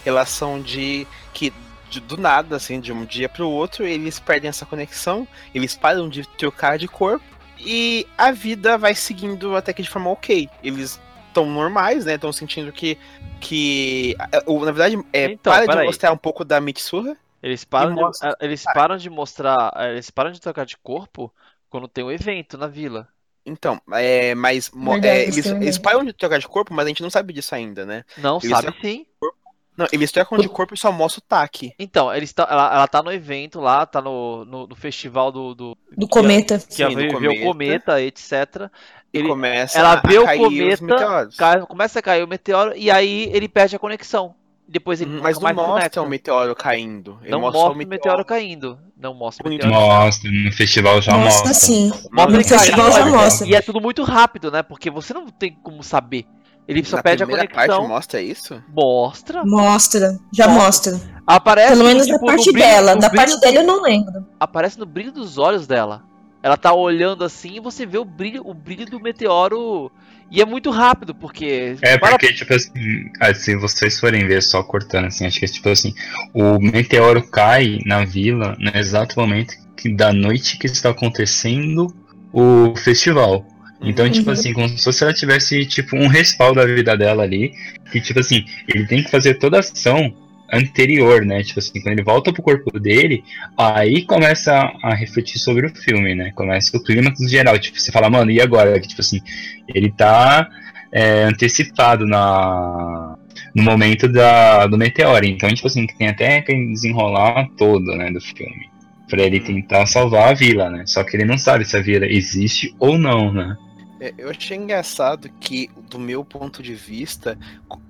relação 0.04 0.60
de 0.60 1.06
que 1.32 1.52
de, 1.90 2.00
do 2.00 2.16
nada, 2.16 2.56
assim, 2.56 2.80
de 2.80 2.92
um 2.92 3.04
dia 3.04 3.28
para 3.28 3.44
o 3.44 3.50
outro, 3.50 3.84
eles 3.84 4.18
perdem 4.18 4.48
essa 4.48 4.64
conexão, 4.64 5.26
eles 5.54 5.74
param 5.74 6.08
de 6.08 6.26
trocar 6.38 6.78
de 6.78 6.86
corpo 6.86 7.24
e 7.64 8.06
a 8.16 8.32
vida 8.32 8.78
vai 8.78 8.94
seguindo 8.94 9.56
até 9.56 9.72
que 9.72 9.82
de 9.82 9.90
forma 9.90 10.10
ok. 10.10 10.48
Eles 10.62 11.00
estão 11.28 11.46
normais, 11.46 12.04
né? 12.04 12.14
Estão 12.14 12.32
sentindo 12.32 12.72
que. 12.72 12.98
que 13.40 14.16
na 14.46 14.72
verdade, 14.72 14.98
é, 15.12 15.24
então, 15.26 15.52
para 15.52 15.66
de 15.66 15.78
aí. 15.78 15.86
mostrar 15.86 16.12
um 16.12 16.16
pouco 16.16 16.44
da 16.44 16.60
Mitsuha. 16.60 17.16
Eles 17.42 17.64
param, 17.64 17.94
de, 17.94 18.00
mostra... 18.00 18.36
eles 18.40 18.62
param 18.74 18.96
de 18.96 19.08
mostrar. 19.08 19.72
Eles 19.90 20.10
param 20.10 20.30
de 20.30 20.40
trocar 20.40 20.66
de 20.66 20.76
corpo 20.76 21.32
quando 21.70 21.88
tem 21.88 22.04
um 22.04 22.10
evento 22.10 22.58
na 22.58 22.66
vila. 22.66 23.08
Então, 23.46 23.80
é, 23.92 24.34
mas 24.34 24.70
Verdade, 24.72 25.06
é, 25.06 25.22
eles, 25.22 25.46
eles 25.46 25.78
param 25.78 26.04
de 26.04 26.12
trocar 26.12 26.38
de 26.38 26.46
corpo, 26.46 26.74
mas 26.74 26.84
a 26.84 26.88
gente 26.88 27.02
não 27.02 27.08
sabe 27.08 27.32
disso 27.32 27.54
ainda, 27.54 27.86
né? 27.86 28.04
Não, 28.18 28.38
eles 28.42 28.50
sabe 28.50 28.76
sim. 28.80 29.06
Corpo, 29.18 29.38
não, 29.76 29.86
eles 29.92 30.12
trocam 30.12 30.38
de 30.38 30.48
corpo 30.48 30.74
e 30.74 30.76
só 30.76 30.92
mostra 30.92 31.20
o 31.20 31.22
taque. 31.22 31.72
Então, 31.78 32.14
eles 32.14 32.32
tá, 32.32 32.46
ela, 32.50 32.74
ela 32.74 32.86
tá 32.86 33.02
no 33.02 33.12
evento 33.12 33.60
lá, 33.60 33.86
tá 33.86 34.02
no, 34.02 34.44
no, 34.44 34.66
no 34.66 34.74
festival 34.74 35.32
do. 35.32 35.54
Do, 35.54 35.78
do 35.96 36.08
cometa. 36.08 36.58
Que, 36.58 36.74
Sim, 36.74 36.94
vê, 36.94 37.08
o 37.08 37.42
cometa, 37.42 38.00
etc. 38.02 38.68
Ele, 39.12 39.28
começa 39.28 39.78
ela 39.78 39.96
vê 39.96 40.18
o 40.18 40.26
cometa, 40.26 41.28
cai, 41.36 41.60
começa 41.62 41.98
a 41.98 42.02
cair 42.02 42.22
o 42.22 42.28
meteoro 42.28 42.74
e 42.76 42.90
aí 42.90 43.28
ele 43.32 43.48
perde 43.48 43.74
a 43.74 43.78
conexão. 43.78 44.34
Depois 44.68 45.00
ele 45.00 45.16
uhum, 45.16 45.22
Mas 45.22 45.36
não 45.40 45.52
mostra 45.52 46.00
o 46.00 46.08
meteoro 46.08 46.54
caindo. 46.54 47.18
Ele 47.22 47.32
não 47.32 47.40
mostra, 47.40 47.60
mostra 47.60 47.74
o 47.74 47.76
meteoro. 47.76 48.18
meteoro. 48.18 48.24
caindo. 48.24 48.78
Não 48.96 49.14
mostra 49.14 49.44
o 49.44 49.50
meteoro. 49.50 49.74
Mostra, 49.74 50.30
no 50.30 50.52
festival 50.52 51.02
já 51.02 51.12
mostra. 51.12 51.48
Mostra 51.48 51.54
sim. 51.54 51.92
Mostra 52.12 52.36
no 52.36 52.44
festival 52.44 52.92
já 52.92 53.06
mostra. 53.06 53.48
E 53.48 53.54
é 53.56 53.60
tudo 53.60 53.80
muito 53.80 54.04
rápido, 54.04 54.48
né? 54.48 54.62
Porque 54.62 54.88
você 54.88 55.12
não 55.12 55.26
tem 55.26 55.58
como 55.60 55.82
saber. 55.82 56.24
Ele 56.70 56.84
só 56.84 56.96
Na 56.96 57.02
pede 57.02 57.24
a 57.24 57.26
conexão. 57.26 57.66
Parte 57.66 57.88
mostra 57.88 58.22
isso? 58.22 58.62
Mostra. 58.72 59.44
Mostra, 59.44 60.18
já 60.32 60.46
mostra. 60.46 60.92
mostra. 60.92 61.20
Aparece 61.26 61.72
Pelo 61.72 61.84
menos 61.84 62.06
tipo, 62.06 62.20
da 62.20 62.26
parte 62.26 62.52
brilho, 62.52 62.66
dela. 62.66 62.96
Da 62.96 63.10
parte 63.10 63.40
dele 63.40 63.58
eu 63.58 63.64
não 63.64 63.82
lembro. 63.82 64.24
Aparece 64.38 64.78
no 64.78 64.86
brilho 64.86 65.10
dos 65.10 65.36
olhos 65.36 65.66
dela. 65.66 66.04
Ela 66.40 66.56
tá 66.56 66.72
olhando 66.72 67.24
assim 67.24 67.56
e 67.56 67.60
você 67.60 67.84
vê 67.84 67.98
o 67.98 68.04
brilho, 68.04 68.42
o 68.46 68.54
brilho 68.54 68.86
do 68.86 69.00
meteoro. 69.00 69.90
E 70.30 70.40
é 70.40 70.44
muito 70.44 70.70
rápido, 70.70 71.12
porque. 71.12 71.76
É, 71.82 71.98
porque, 71.98 72.26
para... 72.28 72.36
tipo 72.36 72.54
assim, 72.54 73.10
ah, 73.20 73.34
se 73.34 73.56
vocês 73.56 73.98
forem 73.98 74.28
ver 74.28 74.40
só 74.40 74.62
cortando 74.62 75.06
assim, 75.06 75.26
acho 75.26 75.40
que 75.40 75.44
é 75.44 75.48
tipo 75.48 75.68
assim, 75.68 75.92
o 76.32 76.60
meteoro 76.60 77.28
cai 77.28 77.80
na 77.84 78.04
vila 78.04 78.56
no 78.60 78.70
exato 78.78 79.18
momento 79.18 79.54
que, 79.76 79.92
da 79.92 80.12
noite 80.12 80.56
que 80.56 80.66
está 80.66 80.90
acontecendo 80.90 81.92
o 82.32 82.76
festival. 82.76 83.44
Então, 83.82 84.08
tipo 84.10 84.26
uhum. 84.26 84.32
assim, 84.32 84.52
como 84.52 84.68
se 84.68 85.04
ela 85.04 85.12
tivesse, 85.12 85.64
tipo, 85.64 85.96
um 85.96 86.06
respaldo 86.06 86.60
da 86.60 86.66
vida 86.66 86.96
dela 86.96 87.22
ali. 87.22 87.52
Que, 87.90 88.00
tipo 88.00 88.20
assim, 88.20 88.44
ele 88.68 88.86
tem 88.86 89.02
que 89.02 89.10
fazer 89.10 89.34
toda 89.34 89.56
a 89.56 89.60
ação 89.60 90.14
anterior, 90.52 91.24
né? 91.24 91.42
Tipo 91.42 91.60
assim, 91.60 91.80
quando 91.80 91.92
ele 91.92 92.02
volta 92.02 92.32
pro 92.32 92.42
corpo 92.42 92.78
dele, 92.78 93.22
aí 93.56 94.02
começa 94.02 94.70
a, 94.82 94.94
refletir 94.94 95.38
sobre 95.38 95.66
o 95.66 95.74
filme, 95.74 96.14
né? 96.14 96.32
Começa 96.34 96.76
o 96.76 96.82
clímax 96.82 97.18
geral. 97.30 97.58
Tipo, 97.58 97.80
você 97.80 97.92
fala, 97.92 98.10
mano, 98.10 98.30
e 98.30 98.40
agora? 98.40 98.78
Tipo 98.80 99.00
assim, 99.00 99.20
ele 99.68 99.90
tá 99.90 100.48
é, 100.92 101.24
antecipado 101.24 102.06
na, 102.06 103.16
no 103.54 103.62
momento 103.62 104.08
da, 104.08 104.66
do 104.66 104.76
meteoro. 104.76 105.24
Então, 105.24 105.48
tipo 105.54 105.66
assim, 105.66 105.86
tem 105.86 106.08
até 106.08 106.42
que 106.42 106.54
desenrolar 106.66 107.48
todo, 107.56 107.96
né, 107.96 108.10
do 108.10 108.20
filme. 108.20 108.68
Pra 109.08 109.22
ele 109.22 109.40
tentar 109.40 109.86
salvar 109.86 110.28
a 110.28 110.34
vila, 110.34 110.70
né? 110.70 110.84
Só 110.86 111.02
que 111.02 111.16
ele 111.16 111.24
não 111.24 111.38
sabe 111.38 111.64
se 111.64 111.76
a 111.76 111.80
vila 111.80 112.06
existe 112.06 112.74
ou 112.78 112.98
não, 112.98 113.32
né? 113.32 113.56
É, 114.00 114.14
eu 114.16 114.30
achei 114.30 114.56
engraçado 114.56 115.28
que, 115.38 115.68
do 115.90 115.98
meu 115.98 116.24
ponto 116.24 116.62
de 116.62 116.74
vista, 116.74 117.38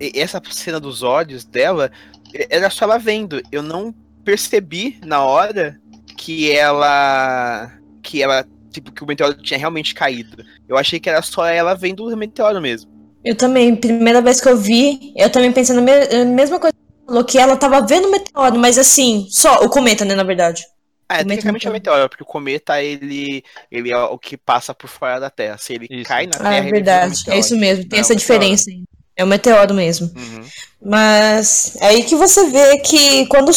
essa 0.01 0.43
cena 0.51 0.81
dos 0.81 1.03
olhos 1.03 1.45
dela 1.45 1.91
era 2.49 2.69
só 2.69 2.85
ela 2.85 2.99
vendo. 2.99 3.41
Eu 3.53 3.63
não 3.63 3.95
percebi 4.25 4.99
na 5.05 5.23
hora 5.25 5.81
que 6.17 6.51
ela. 6.51 7.71
que 8.03 8.23
ela. 8.23 8.45
Tipo, 8.71 8.93
que 8.93 9.03
o 9.03 9.07
meteoro 9.07 9.35
tinha 9.35 9.59
realmente 9.59 9.95
caído. 9.95 10.45
Eu 10.69 10.77
achei 10.77 11.01
que 11.01 11.09
era 11.09 11.23
só 11.23 11.47
ela 11.47 11.75
vendo 11.75 12.07
o 12.07 12.17
meteoro 12.17 12.61
mesmo. 12.61 12.91
Eu 13.25 13.37
também, 13.37 13.77
primeira 13.77 14.21
vez 14.23 14.41
que 14.41 14.49
eu 14.49 14.57
vi, 14.57 15.13
eu 15.17 15.31
também 15.31 15.53
pensei 15.53 15.75
na 15.75 15.83
me 15.83 16.25
mesma 16.25 16.59
coisa 16.59 16.73
que 16.73 17.07
falou, 17.07 17.25
que 17.25 17.39
ela 17.39 17.57
tava 17.57 17.81
vendo 17.87 18.09
o 18.09 18.11
meteoro, 18.11 18.59
mas 18.59 18.79
assim, 18.79 19.27
só 19.29 19.65
o 19.65 19.69
cometa, 19.69 20.05
né, 20.05 20.15
na 20.15 20.23
verdade. 20.23 20.63
Ah, 21.11 21.23
é, 21.23 21.25
tecnicamente 21.25 21.67
é 21.67 21.71
o 21.71 21.73
meteoro, 21.73 22.09
porque 22.09 22.23
o 22.23 22.27
cometa, 22.27 22.81
ele, 22.81 23.43
ele 23.69 23.91
é 23.91 23.99
o 23.99 24.17
que 24.17 24.37
passa 24.37 24.73
por 24.73 24.89
fora 24.89 25.19
da 25.19 25.29
Terra. 25.29 25.59
Se 25.59 25.73
ele 25.73 25.89
isso. 25.91 26.09
cai 26.09 26.27
na 26.27 26.39
Terra, 26.39 26.51
ah, 26.51 26.55
é 26.55 26.63
verdade, 26.63 27.25
é 27.27 27.37
isso 27.37 27.57
mesmo, 27.57 27.85
tem 27.85 27.97
Não, 27.97 28.01
essa 28.01 28.15
diferença 28.15 28.71
aí. 28.71 28.85
É 29.17 29.25
o 29.25 29.27
meteoro 29.27 29.75
mesmo. 29.75 30.09
Uhum. 30.15 30.45
Mas 30.81 31.77
é 31.81 31.87
aí 31.87 32.05
que 32.05 32.15
você 32.15 32.49
vê 32.49 32.79
que 32.79 33.27
quando 33.27 33.51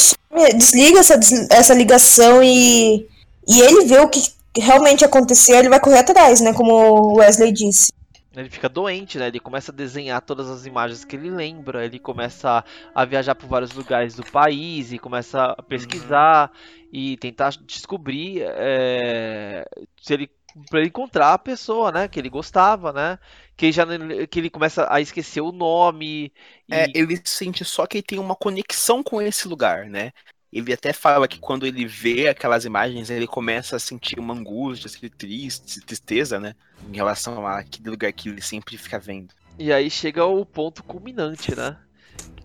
desliga 0.58 1.00
essa, 1.00 1.20
essa 1.52 1.76
ligação 1.76 2.42
e, 2.42 3.08
e 3.48 3.62
ele 3.62 3.86
vê 3.86 4.00
o 4.00 4.10
que 4.10 4.24
realmente 4.58 5.06
aconteceu, 5.06 5.60
ele 5.60 5.70
vai 5.70 5.80
correr 5.80 6.00
atrás, 6.00 6.42
né? 6.42 6.54
Como 6.54 6.74
o 6.74 7.18
Wesley 7.18 7.52
disse. 7.52 7.94
Ele 8.36 8.50
fica 8.50 8.68
doente, 8.68 9.20
né? 9.20 9.28
Ele 9.28 9.39
começa 9.39 9.72
a 9.72 9.76
desenhar 9.76 10.20
todas 10.22 10.50
as 10.50 10.66
imagens 10.66 11.06
que 11.06 11.16
ele 11.16 11.30
lembra, 11.30 11.86
ele 11.86 12.00
começa 12.00 12.66
a 12.96 13.06
viajar 13.06 13.36
por 13.36 13.48
vários 13.48 13.74
lugares 13.74 14.16
do 14.16 14.24
país 14.24 14.92
e 14.92 14.98
começa 14.98 15.54
a 15.56 15.62
pesquisar 15.62 16.50
uhum. 16.52 16.83
E 16.94 17.18
tentar 17.18 17.50
descobrir 17.66 18.44
é, 18.46 19.66
se 20.00 20.14
ele 20.14 20.30
para 20.70 20.82
ele 20.82 20.90
encontrar 20.90 21.34
a 21.34 21.40
pessoa, 21.40 21.92
né, 21.92 22.08
que 22.08 22.20
ele 22.20 22.30
gostava, 22.30 22.94
né, 22.94 23.18
que 23.58 23.66
ele 23.66 23.72
já 23.72 23.84
que 24.30 24.40
ele 24.40 24.52
começa 24.52 24.86
a 24.88 25.02
esquecer 25.02 25.42
o 25.42 25.52
nome. 25.52 26.32
E... 26.70 26.74
É, 26.74 26.86
ele 26.94 27.20
sente 27.26 27.66
só 27.66 27.88
que 27.88 27.98
ele 27.98 28.04
tem 28.04 28.20
uma 28.20 28.36
conexão 28.36 29.02
com 29.02 29.20
esse 29.20 29.48
lugar, 29.48 29.90
né? 29.90 30.12
Ele 30.52 30.72
até 30.72 30.94
fala 30.94 31.28
que 31.28 31.40
quando 31.40 31.66
ele 31.66 31.84
vê 31.88 32.28
aquelas 32.28 32.64
imagens, 32.64 33.10
ele 33.10 33.26
começa 33.26 33.76
a 33.76 33.80
sentir 33.80 34.20
uma 34.20 34.36
angústia, 34.36 34.88
triste, 35.18 35.82
tristeza, 35.82 36.40
né? 36.40 36.54
Em 36.88 36.96
relação 36.96 37.48
àquele 37.48 37.90
lugar 37.90 38.14
que 38.14 38.30
ele 38.30 38.42
sempre 38.42 38.78
fica 38.78 39.00
vendo. 39.00 39.34
E 39.58 39.74
aí 39.74 39.90
chega 39.90 40.24
o 40.24 40.46
ponto 40.46 40.84
culminante, 40.84 41.56
né? 41.56 41.76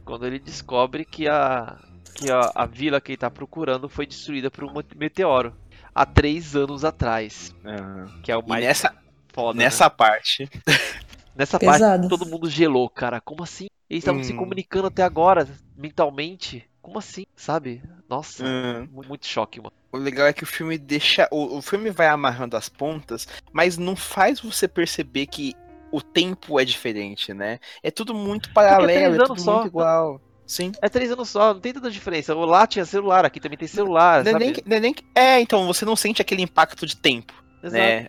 Quando 0.07 0.27
ele 0.27 0.39
descobre 0.39 1.05
que 1.05 1.29
a, 1.29 1.79
que 2.18 2.31
a, 2.31 2.50
a 2.54 2.66
vila 2.66 3.00
que 3.00 3.12
ele 3.12 3.16
está 3.16 3.31
procurando 3.31 3.88
foi 3.88 4.07
destruída 4.07 4.50
por 4.50 4.64
um 4.64 4.72
meteoro 4.96 5.54
há 5.94 6.04
três 6.04 6.57
anos 6.57 6.85
atrás. 6.85 7.54
Uhum. 7.64 8.20
Que 8.22 8.33
é 8.33 8.37
o 8.37 8.46
mais 8.46 8.64
e 8.64 8.66
nessa, 8.66 8.94
foda. 9.28 9.59
Nessa 9.59 9.85
né? 9.85 9.90
parte. 9.90 10.50
Nessa 11.37 11.57
Pesado. 11.57 12.02
parte 12.02 12.09
todo 12.09 12.26
mundo 12.26 12.50
gelou, 12.50 12.90
cara. 12.90 13.20
Como 13.20 13.44
assim? 13.44 13.68
Eles 13.88 14.02
estavam 14.02 14.20
hum. 14.20 14.24
se 14.24 14.35
comunicando 14.35 14.88
até 14.88 15.04
agora, 15.04 15.48
mentalmente. 15.76 16.68
Como 16.83 16.98
assim, 16.98 17.24
sabe? 17.37 17.81
Nossa, 18.09 18.44
hum. 18.44 18.88
muito 18.90 19.24
choque, 19.24 19.61
mano. 19.61 19.72
O 19.92 19.98
legal 19.98 20.26
é 20.26 20.33
que 20.33 20.42
o 20.42 20.46
filme 20.46 20.76
deixa. 20.76 21.28
O, 21.31 21.59
o 21.59 21.62
filme 21.62 21.90
vai 21.90 22.09
amarrando 22.09 22.57
as 22.57 22.68
pontas, 22.68 23.28
mas 23.52 23.78
não 23.78 23.94
faz 23.94 24.40
você 24.40 24.66
perceber 24.66 25.26
que 25.26 25.54
o 25.92 26.02
tempo 26.02 26.59
é 26.59 26.64
diferente, 26.64 27.33
né? 27.33 27.61
É 27.85 27.90
tudo 27.90 28.12
muito 28.12 28.52
paralelo, 28.52 29.14
é, 29.14 29.18
é 29.18 29.26
tudo 29.26 29.40
só. 29.40 29.54
muito 29.54 29.68
igual. 29.68 30.20
Sim. 30.49 30.73
É 30.81 30.89
três 30.89 31.13
anos 31.13 31.29
só, 31.29 31.53
não 31.53 31.61
tem 31.61 31.75
tanta 31.75 31.91
diferença. 31.91 32.35
Lá 32.35 32.67
tinha 32.67 32.85
celular, 32.87 33.25
aqui 33.25 33.39
também 33.39 33.59
tem 33.59 33.69
celular. 33.69 34.25
Não 34.25 34.33
é, 34.33 34.39
nem, 34.39 34.55
é, 34.67 34.81
nem, 34.81 34.95
é, 35.15 35.41
então 35.41 35.67
você 35.67 35.85
não 35.85 35.95
sente 35.95 36.23
aquele 36.23 36.43
impacto 36.43 36.87
de 36.87 36.97
tempo. 36.97 37.35
Exato. 37.63 37.77
Né? 37.77 38.09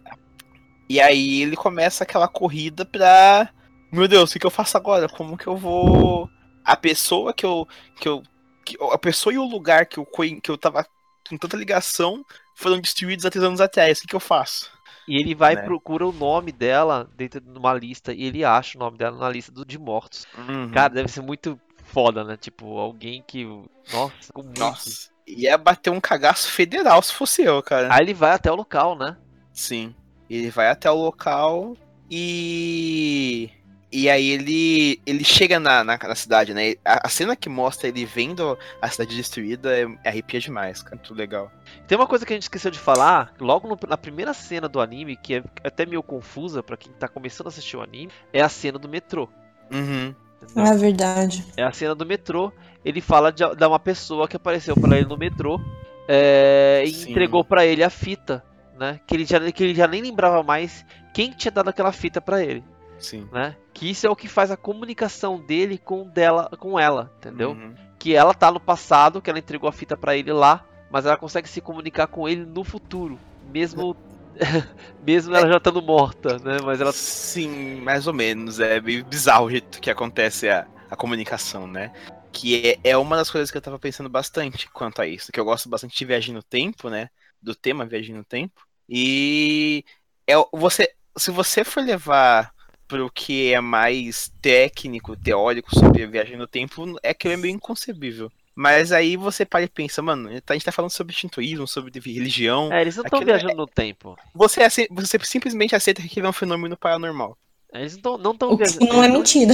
E 0.89 1.01
aí 1.01 1.41
ele 1.41 1.57
começa 1.57 2.03
aquela 2.03 2.29
corrida 2.29 2.85
pra. 2.85 3.49
Meu 3.91 4.07
Deus, 4.07 4.33
o 4.33 4.39
que 4.39 4.45
eu 4.45 4.51
faço 4.51 4.77
agora? 4.77 5.09
Como 5.09 5.37
que 5.37 5.47
eu 5.47 5.57
vou. 5.57 6.29
A 6.63 6.77
pessoa 6.77 7.33
que 7.33 7.45
eu. 7.45 7.67
Que 7.99 8.07
eu 8.07 8.23
que, 8.63 8.77
a 8.79 8.97
pessoa 8.97 9.33
e 9.33 9.37
o 9.37 9.43
lugar 9.43 9.85
que 9.85 9.97
eu, 9.97 10.05
que 10.05 10.49
eu 10.49 10.57
tava 10.57 10.85
com 11.27 11.37
tanta 11.37 11.57
ligação 11.57 12.23
foram 12.55 12.79
destruídos 12.79 13.25
há 13.25 13.29
três 13.29 13.43
anos 13.43 13.59
atrás. 13.59 13.97
O 13.97 14.01
que, 14.01 14.07
que 14.07 14.15
eu 14.15 14.19
faço? 14.19 14.71
E 15.07 15.19
ele 15.19 15.33
vai 15.33 15.55
né? 15.55 15.63
procura 15.63 16.07
o 16.07 16.11
nome 16.11 16.51
dela 16.51 17.09
dentro 17.15 17.41
de 17.41 17.57
uma 17.57 17.73
lista 17.73 18.13
e 18.13 18.23
ele 18.23 18.45
acha 18.45 18.77
o 18.77 18.79
nome 18.79 18.97
dela 18.97 19.17
na 19.17 19.29
lista 19.29 19.51
do, 19.51 19.65
de 19.65 19.79
mortos. 19.79 20.27
Uhum. 20.37 20.69
Cara, 20.71 20.93
deve 20.93 21.09
ser 21.09 21.21
muito 21.21 21.59
foda, 21.91 22.23
né? 22.23 22.37
Tipo, 22.37 22.77
alguém 22.77 23.23
que. 23.25 23.45
Nossa, 23.91 24.33
com. 24.33 24.43
Nossa. 24.57 25.09
Ia 25.27 25.57
bater 25.57 25.89
um 25.91 26.01
cagaço 26.01 26.51
federal 26.51 27.01
se 27.01 27.13
fosse 27.13 27.43
eu, 27.43 27.61
cara. 27.61 27.93
Aí 27.93 28.01
ele 28.01 28.13
vai 28.13 28.31
até 28.31 28.51
o 28.51 28.55
local, 28.55 28.97
né? 28.97 29.15
Sim. 29.53 29.93
Ele 30.29 30.49
vai 30.49 30.69
até 30.69 30.89
o 30.89 30.95
local 30.95 31.75
e. 32.09 33.49
E 33.91 34.07
aí 34.07 34.29
ele 34.29 35.01
ele 35.03 35.23
chega 35.23 35.59
na, 35.59 35.83
na, 35.83 35.97
na 35.97 36.15
cidade, 36.15 36.53
né? 36.53 36.75
A, 36.85 37.07
a, 37.07 37.09
cena 37.09 37.35
que 37.35 37.49
mostra 37.49 37.87
ele 37.87 38.05
vendo 38.05 38.55
a 38.79 38.87
cidade 38.87 39.15
destruída 39.15 39.75
é, 39.75 39.87
é 40.03 40.09
arrepia 40.09 40.39
demais, 40.39 40.83
cara. 40.83 40.95
Muito 40.95 41.13
legal. 41.15 41.51
Tem 41.87 41.97
uma 41.97 42.05
coisa 42.05 42.23
que 42.23 42.31
a 42.31 42.35
gente 42.35 42.43
esqueceu 42.43 42.69
de 42.69 42.77
falar, 42.77 43.33
logo 43.39 43.67
no, 43.67 43.77
na 43.87 43.97
primeira 43.97 44.31
cena 44.31 44.69
do 44.69 44.79
anime, 44.79 45.15
que 45.15 45.35
é 45.35 45.43
até 45.63 45.87
meio 45.87 46.03
confusa 46.03 46.61
para 46.61 46.77
quem 46.77 46.91
tá 46.93 47.07
começando 47.07 47.47
a 47.47 47.49
assistir 47.49 47.77
o 47.77 47.81
anime, 47.81 48.11
é 48.31 48.41
a 48.41 48.49
cena 48.49 48.77
do 48.77 48.87
metrô. 48.87 49.27
Uhum. 49.71 50.13
É 50.55 50.73
verdade. 50.75 51.45
É 51.57 51.63
a 51.63 51.71
cena 51.71 51.95
do 51.95 52.05
metrô. 52.05 52.51
Ele 52.83 53.01
fala 53.01 53.31
de, 53.31 53.43
de 53.43 53.65
uma 53.65 53.79
pessoa 53.79 54.27
que 54.27 54.35
apareceu 54.35 54.75
para 54.75 54.97
ele 54.97 55.07
no 55.07 55.17
metrô 55.17 55.59
é, 56.07 56.83
e 56.85 57.11
entregou 57.11 57.43
para 57.43 57.65
ele 57.65 57.83
a 57.83 57.89
fita, 57.89 58.43
né? 58.77 58.99
Que 59.05 59.15
ele, 59.15 59.25
já, 59.25 59.51
que 59.51 59.63
ele 59.63 59.75
já 59.75 59.87
nem 59.87 60.01
lembrava 60.01 60.41
mais 60.41 60.85
quem 61.13 61.31
tinha 61.31 61.51
dado 61.51 61.69
aquela 61.69 61.91
fita 61.91 62.21
para 62.21 62.43
ele. 62.43 62.63
Sim. 62.97 63.27
Né? 63.31 63.55
Que 63.73 63.89
isso 63.89 64.07
é 64.07 64.09
o 64.09 64.15
que 64.15 64.27
faz 64.27 64.49
a 64.51 64.57
comunicação 64.57 65.39
dele 65.39 65.77
com 65.77 66.07
dela, 66.07 66.49
com 66.59 66.79
ela, 66.79 67.11
entendeu? 67.17 67.51
Uhum. 67.51 67.73
Que 67.97 68.15
ela 68.15 68.33
tá 68.33 68.51
no 68.51 68.59
passado, 68.59 69.21
que 69.21 69.29
ela 69.29 69.39
entregou 69.39 69.69
a 69.69 69.73
fita 69.73 69.95
para 69.95 70.15
ele 70.15 70.31
lá, 70.31 70.65
mas 70.89 71.05
ela 71.05 71.17
consegue 71.17 71.47
se 71.47 71.61
comunicar 71.61 72.07
com 72.07 72.27
ele 72.27 72.45
no 72.45 72.63
futuro, 72.63 73.19
mesmo 73.51 73.95
mesmo 75.05 75.35
ela 75.35 75.47
já 75.47 75.57
estando 75.57 75.81
morta, 75.81 76.37
né? 76.39 76.57
Mas 76.63 76.81
ela. 76.81 76.91
Sim, 76.91 77.75
mais 77.81 78.07
ou 78.07 78.13
menos. 78.13 78.59
É 78.59 78.79
meio 78.79 79.05
bizarro 79.05 79.45
o 79.45 79.51
jeito 79.51 79.79
que 79.79 79.89
acontece 79.89 80.49
a, 80.49 80.67
a 80.89 80.95
comunicação, 80.95 81.67
né? 81.67 81.91
Que 82.31 82.79
é, 82.83 82.91
é 82.91 82.97
uma 82.97 83.17
das 83.17 83.29
coisas 83.29 83.51
que 83.51 83.57
eu 83.57 83.61
tava 83.61 83.79
pensando 83.79 84.09
bastante 84.09 84.69
quanto 84.69 85.01
a 85.01 85.07
isso. 85.07 85.31
Que 85.31 85.39
eu 85.39 85.45
gosto 85.45 85.69
bastante 85.69 85.97
de 85.97 86.05
viagem 86.05 86.33
no 86.33 86.43
tempo, 86.43 86.89
né? 86.89 87.09
Do 87.41 87.55
tema 87.55 87.85
viagem 87.85 88.15
no 88.15 88.23
tempo. 88.23 88.61
E 88.87 89.83
é 90.27 90.33
você. 90.53 90.93
Se 91.17 91.31
você 91.31 91.63
for 91.63 91.83
levar 91.83 92.53
pro 92.87 93.11
que 93.11 93.53
é 93.53 93.61
mais 93.61 94.31
técnico, 94.41 95.15
teórico 95.15 95.73
sobre 95.75 96.07
viagem 96.07 96.37
no 96.37 96.47
tempo, 96.47 96.97
é 97.03 97.13
que 97.13 97.27
é 97.27 97.37
meio 97.37 97.53
inconcebível. 97.53 98.31
Mas 98.55 98.91
aí 98.91 99.15
você 99.15 99.45
para 99.45 99.63
e 99.63 99.69
pensa, 99.69 100.01
mano, 100.01 100.29
a 100.29 100.53
gente 100.53 100.65
tá 100.65 100.71
falando 100.71 100.91
sobre 100.91 101.15
shintoísmo, 101.15 101.67
sobre 101.67 101.97
religião. 101.99 102.71
É, 102.73 102.81
eles 102.81 102.95
não 102.97 103.03
estão 103.03 103.21
viajando 103.21 103.53
é... 103.53 103.55
no 103.55 103.67
tempo. 103.67 104.17
Você, 104.35 104.61
você 104.91 105.17
simplesmente 105.23 105.75
aceita 105.75 106.01
que 106.01 106.07
aquilo 106.07 106.27
é 106.27 106.29
um 106.29 106.33
fenômeno 106.33 106.75
paranormal. 106.75 107.37
Eles 107.73 107.97
não 108.01 108.31
estão 108.31 108.57
viajando. 108.57 108.85
Não 108.85 109.03
é 109.03 109.07
mentira. 109.07 109.53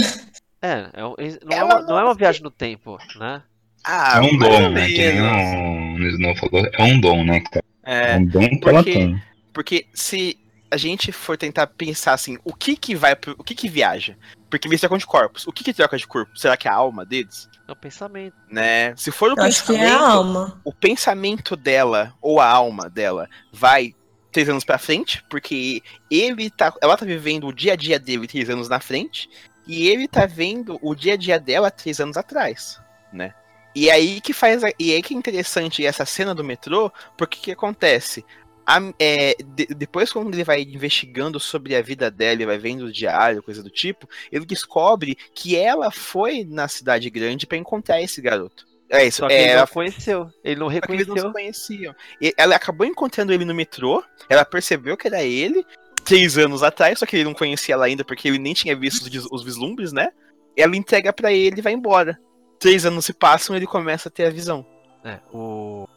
É, 0.62 0.90
é, 0.94 1.02
não, 1.02 1.16
é 1.52 1.64
uma, 1.64 1.82
não 1.82 2.00
é 2.00 2.04
uma 2.04 2.16
viagem 2.16 2.42
no 2.42 2.50
tempo, 2.50 2.98
né? 3.18 3.44
Ah, 3.84 4.18
é 4.18 4.22
um 4.22 4.38
dom, 4.38 4.70
né? 4.70 4.88
Que 4.88 5.12
nem 5.12 6.32
o, 6.32 6.36
falou, 6.36 6.66
é 6.74 6.84
um 6.84 7.00
dom, 7.00 7.24
né? 7.24 7.44
É, 7.84 8.14
é 8.14 8.18
um 8.18 8.26
dom 8.26 8.50
que 8.50 8.58
porque, 8.58 8.70
ela 8.70 8.84
tem. 8.84 9.22
Porque 9.54 9.86
se 9.94 10.40
a 10.72 10.78
gente 10.78 11.12
for 11.12 11.38
tentar 11.38 11.68
pensar 11.68 12.14
assim, 12.14 12.38
o 12.44 12.52
que 12.52 12.76
que 12.76 12.96
vai, 12.96 13.16
o 13.38 13.44
que 13.44 13.54
que 13.54 13.70
viaja? 13.70 14.18
Porque 14.50 14.68
eles 14.68 14.80
trocam 14.80 14.98
de 14.98 15.06
corpos. 15.06 15.46
O 15.46 15.52
que 15.52 15.64
que 15.64 15.74
troca 15.74 15.98
de 15.98 16.08
corpo? 16.08 16.36
Será 16.36 16.58
que 16.58 16.68
é 16.68 16.72
a 16.72 16.76
alma 16.76 17.06
deles? 17.06 17.48
É 17.68 17.72
o 17.72 17.76
pensamento. 17.76 18.36
Né? 18.50 18.96
Se 18.96 19.12
for 19.12 19.30
o 19.30 19.32
Eu 19.32 19.44
pensamento, 19.44 19.84
é 19.84 19.92
a 19.92 20.08
alma. 20.08 20.62
o 20.64 20.74
pensamento 20.74 21.56
dela 21.56 22.14
ou 22.22 22.40
a 22.40 22.48
alma 22.48 22.90
dela 22.90 23.28
vai 23.52 23.96
três 24.32 24.50
anos 24.50 24.64
para 24.66 24.78
frente, 24.78 25.24
porque 25.30 25.82
ele 26.12 26.50
tá, 26.50 26.74
ela 26.82 26.98
tá 26.98 27.06
vivendo 27.06 27.48
o 27.48 27.54
dia 27.54 27.74
a 27.74 27.76
dia 27.76 27.98
dele 27.98 28.28
três 28.28 28.50
anos 28.50 28.68
na 28.68 28.80
frente 28.80 29.30
e 29.66 29.88
ele 29.88 30.08
tá 30.08 30.26
vendo 30.26 30.78
o 30.82 30.94
dia 30.94 31.14
a 31.14 31.18
dia 31.18 31.40
dela 31.40 31.72
três 31.72 32.00
anos 32.00 32.18
atrás, 32.18 32.80
né? 33.14 33.34
E 33.74 33.90
aí 33.90 34.22
que 34.22 34.32
faz, 34.32 34.62
e 34.80 34.94
aí 34.94 35.02
que 35.02 35.14
é 35.14 35.18
interessante 35.18 35.86
essa 35.86 36.06
cena 36.06 36.36
do 36.36 36.44
metrô, 36.44 36.92
porque 37.18 37.40
que 37.40 37.52
acontece? 37.52 38.26
A, 38.66 38.80
é, 39.00 39.36
de, 39.56 39.68
depois, 39.68 40.12
quando 40.12 40.34
ele 40.34 40.44
vai 40.44 40.62
investigando 40.62 41.40
sobre 41.40 41.76
a 41.76 41.82
vida 41.82 42.10
dela, 42.10 42.34
ele 42.34 42.46
vai 42.46 42.58
vendo 42.58 42.86
o 42.86 42.92
diário, 42.92 43.44
coisa 43.44 43.62
do 43.62 43.70
tipo, 43.70 44.10
ele 44.32 44.46
descobre 44.46 45.16
que 45.34 45.56
ela 45.56 45.92
foi 45.92 46.44
na 46.44 46.68
cidade 46.68 47.10
grande 47.10 47.46
para 47.46 47.58
encontrar 47.58 48.02
esse 48.02 48.22
garoto. 48.22 48.66
É 48.90 49.06
isso. 49.06 49.18
Só 49.18 49.28
que 49.28 49.34
é, 49.34 49.44
ele 49.44 49.56
não 49.56 49.68
conheceu. 49.68 50.32
Ele 50.44 50.60
não 50.60 50.68
reconheceu. 50.68 51.14
Eles 51.14 51.24
não 51.24 51.30
se 51.30 51.34
conheciam. 51.34 51.96
E 52.22 52.34
ela 52.38 52.56
acabou 52.56 52.86
encontrando 52.86 53.34
ele 53.34 53.46
no 53.46 53.54
metrô. 53.54 54.04
Ela 54.30 54.46
percebeu 54.46 54.96
que 54.96 55.08
era 55.08 55.24
ele 55.24 55.66
três 56.04 56.38
anos 56.38 56.62
atrás, 56.62 57.00
só 57.00 57.06
que 57.06 57.16
ele 57.16 57.24
não 57.24 57.34
conhecia 57.34 57.74
ela 57.74 57.86
ainda 57.86 58.06
porque 58.06 58.28
ele 58.28 58.38
nem 58.38 58.54
tinha 58.54 58.76
visto 58.76 59.08
os, 59.08 59.26
os 59.32 59.44
vislumbres, 59.44 59.92
né? 59.92 60.10
Ela 60.56 60.78
entrega 60.78 61.12
para 61.12 61.34
ele 61.34 61.60
e 61.60 61.62
vai 61.62 61.74
embora. 61.74 62.20
Três 62.60 62.86
anos 62.86 63.06
se 63.06 63.14
passam 63.14 63.56
e 63.56 63.60
ele 63.60 63.66
começa 63.66 64.08
a 64.08 64.12
ter 64.12 64.26
a 64.26 64.30
visão. 64.30 64.66
É, 65.04 65.20
o 65.34 65.88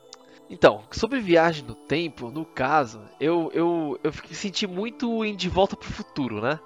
Então, 0.51 0.83
sobre 0.91 1.21
viagem 1.21 1.65
no 1.65 1.75
tempo, 1.75 2.31
no 2.31 2.45
caso, 2.45 3.03
eu, 3.21 3.51
eu, 3.53 4.01
eu 4.03 4.13
senti 4.31 4.67
muito 4.67 5.25
em 5.25 5.37
De 5.37 5.49
Volta 5.49 5.77
pro 5.77 5.89
Futuro, 5.89 6.41
né? 6.41 6.59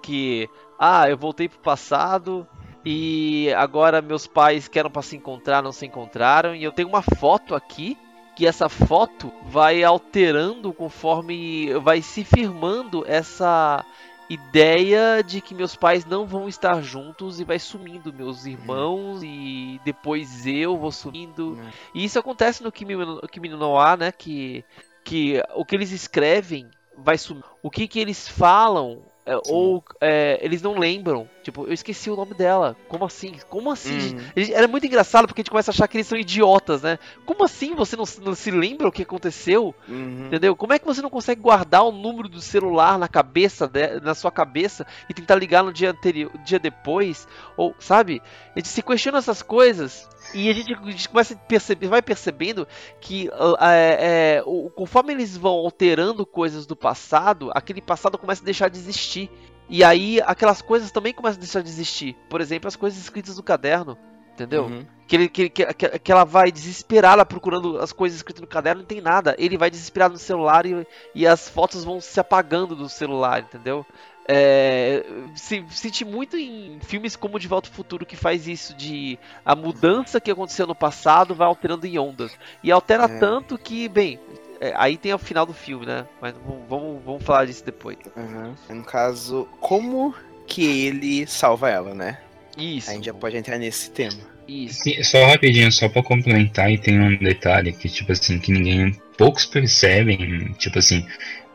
Que, 0.00 0.48
ah, 0.78 1.08
eu 1.08 1.18
voltei 1.18 1.48
pro 1.48 1.58
passado 1.58 2.46
e 2.82 3.52
agora 3.54 4.00
meus 4.00 4.26
pais 4.26 4.68
querem 4.68 4.90
para 4.90 5.02
se 5.02 5.16
encontrar, 5.16 5.62
não 5.62 5.72
se 5.72 5.84
encontraram. 5.84 6.54
E 6.54 6.64
eu 6.64 6.72
tenho 6.72 6.88
uma 6.88 7.02
foto 7.02 7.54
aqui 7.54 7.98
que 8.36 8.46
essa 8.46 8.68
foto 8.68 9.32
vai 9.46 9.82
alterando 9.82 10.72
conforme 10.72 11.72
vai 11.80 12.00
se 12.00 12.22
firmando 12.22 13.04
essa 13.06 13.84
ideia 14.28 15.22
de 15.22 15.40
que 15.40 15.54
meus 15.54 15.76
pais 15.76 16.04
não 16.04 16.26
vão 16.26 16.48
estar 16.48 16.82
juntos 16.82 17.40
e 17.40 17.44
vai 17.44 17.58
sumindo 17.58 18.12
meus 18.12 18.44
irmãos 18.46 19.22
e 19.22 19.80
depois 19.84 20.46
eu 20.46 20.76
vou 20.76 20.90
sumindo. 20.90 21.58
E 21.94 22.04
isso 22.04 22.18
acontece 22.18 22.62
no 22.62 22.72
Kimi, 22.72 22.94
Kimi 23.30 23.48
no 23.48 23.96
né? 23.96 24.10
Que, 24.10 24.64
que 25.04 25.42
o 25.54 25.64
que 25.64 25.76
eles 25.76 25.92
escrevem 25.92 26.68
vai 26.96 27.16
sumir. 27.18 27.44
O 27.62 27.70
que, 27.70 27.86
que 27.86 28.00
eles 28.00 28.28
falam 28.28 29.02
é, 29.26 29.36
ou 29.48 29.82
é, 30.00 30.38
eles 30.40 30.62
não 30.62 30.78
lembram. 30.78 31.28
Tipo, 31.42 31.66
eu 31.66 31.72
esqueci 31.72 32.08
o 32.08 32.16
nome 32.16 32.32
dela. 32.32 32.76
Como 32.88 33.04
assim? 33.04 33.34
Como 33.48 33.72
assim? 33.72 34.14
Uhum. 34.14 34.54
Era 34.54 34.68
muito 34.68 34.86
engraçado 34.86 35.26
porque 35.26 35.40
a 35.40 35.42
gente 35.42 35.50
começa 35.50 35.72
a 35.72 35.74
achar 35.74 35.88
que 35.88 35.96
eles 35.96 36.06
são 36.06 36.16
idiotas, 36.16 36.82
né? 36.82 36.96
Como 37.24 37.44
assim 37.44 37.74
você 37.74 37.96
não, 37.96 38.04
não 38.22 38.34
se 38.36 38.52
lembra 38.52 38.86
o 38.86 38.92
que 38.92 39.02
aconteceu? 39.02 39.74
Uhum. 39.88 40.26
Entendeu? 40.26 40.54
Como 40.54 40.72
é 40.72 40.78
que 40.78 40.86
você 40.86 41.02
não 41.02 41.10
consegue 41.10 41.40
guardar 41.40 41.84
o 41.84 41.90
número 41.90 42.28
do 42.28 42.40
celular 42.40 42.98
na 42.98 43.08
cabeça, 43.08 43.66
de, 43.66 44.00
na 44.00 44.14
sua 44.14 44.30
cabeça 44.30 44.86
e 45.08 45.14
tentar 45.14 45.34
ligar 45.34 45.64
no 45.64 45.72
dia 45.72 45.90
anterior, 45.90 46.30
dia 46.44 46.60
depois? 46.60 47.26
Ou, 47.56 47.74
sabe? 47.80 48.22
A 48.54 48.60
gente 48.60 48.68
se 48.68 48.80
questiona 48.80 49.18
essas 49.18 49.42
coisas 49.42 50.08
e 50.34 50.48
a 50.48 50.52
gente, 50.52 50.74
a 50.74 50.90
gente 50.90 51.08
começa 51.08 51.34
a 51.34 51.36
perceber, 51.36 51.88
vai 51.88 52.02
percebendo 52.02 52.66
que 53.00 53.30
é, 53.60 54.38
é, 54.38 54.42
conforme 54.74 55.12
eles 55.12 55.36
vão 55.36 55.52
alterando 55.52 56.26
coisas 56.26 56.66
do 56.66 56.76
passado, 56.76 57.50
aquele 57.54 57.80
passado 57.80 58.18
começa 58.18 58.42
a 58.42 58.44
deixar 58.44 58.68
de 58.68 58.78
existir. 58.78 59.30
E 59.68 59.82
aí 59.82 60.20
aquelas 60.22 60.62
coisas 60.62 60.90
também 60.90 61.12
começam 61.12 61.38
a 61.38 61.42
deixar 61.42 61.62
de 61.62 61.68
existir. 61.68 62.16
Por 62.28 62.40
exemplo, 62.40 62.68
as 62.68 62.76
coisas 62.76 63.00
escritas 63.00 63.36
no 63.36 63.42
caderno. 63.42 63.98
Entendeu? 64.36 64.64
Uhum. 64.64 64.86
Que, 65.08 65.16
ele, 65.16 65.28
que, 65.30 65.48
que, 65.48 65.64
que, 65.98 66.12
ela 66.12 66.24
vai 66.24 66.52
desesperada 66.52 67.24
procurando 67.24 67.78
as 67.78 67.90
coisas 67.90 68.18
escritas 68.18 68.42
no 68.42 68.46
caderno 68.46 68.82
não 68.82 68.86
tem 68.86 69.00
nada. 69.00 69.34
Ele 69.38 69.56
vai 69.56 69.70
desesperado 69.70 70.12
no 70.12 70.18
celular 70.18 70.66
e, 70.66 70.86
e 71.14 71.26
as 71.26 71.48
fotos 71.48 71.84
vão 71.84 72.02
se 72.02 72.20
apagando 72.20 72.76
do 72.76 72.86
celular, 72.86 73.40
entendeu? 73.40 73.86
É, 74.28 75.04
se, 75.36 75.64
senti 75.70 76.04
muito 76.04 76.36
em 76.36 76.80
filmes 76.80 77.14
como 77.14 77.38
De 77.38 77.46
Volta 77.46 77.68
ao 77.68 77.74
Futuro 77.74 78.04
que 78.04 78.16
faz 78.16 78.48
isso 78.48 78.74
de 78.74 79.16
a 79.44 79.54
mudança 79.54 80.20
que 80.20 80.32
aconteceu 80.32 80.66
no 80.66 80.74
passado 80.74 81.34
vai 81.34 81.46
alterando 81.46 81.86
em 81.86 81.96
ondas. 81.96 82.32
E 82.62 82.72
altera 82.72 83.04
é. 83.04 83.18
tanto 83.18 83.56
que 83.56 83.88
bem 83.88 84.18
é, 84.60 84.72
aí 84.76 84.96
tem 84.96 85.12
o 85.12 85.18
final 85.18 85.46
do 85.46 85.52
filme 85.52 85.86
né? 85.86 86.06
Mas 86.20 86.34
vamos, 86.68 87.02
vamos 87.04 87.22
falar 87.22 87.44
disso 87.44 87.64
depois. 87.64 87.98
Uhum. 88.16 88.54
no 88.68 88.84
caso 88.84 89.46
como 89.60 90.14
que 90.46 90.86
ele 90.86 91.26
salva 91.26 91.70
ela 91.70 91.94
né? 91.94 92.18
Isso. 92.56 92.90
A 92.90 92.94
gente 92.94 93.06
já 93.06 93.14
pode 93.14 93.36
entrar 93.36 93.58
nesse 93.58 93.90
tema. 93.90 94.18
Isso. 94.48 94.82
Só 95.04 95.24
rapidinho 95.26 95.70
só 95.70 95.88
para 95.88 96.02
complementar 96.02 96.70
e 96.70 96.78
tem 96.78 97.00
um 97.00 97.16
detalhe 97.16 97.72
que 97.72 97.88
tipo 97.88 98.12
assim 98.12 98.38
que 98.38 98.52
ninguém 98.52 98.96
poucos 99.18 99.44
percebem 99.44 100.52
tipo 100.54 100.78
assim 100.78 101.04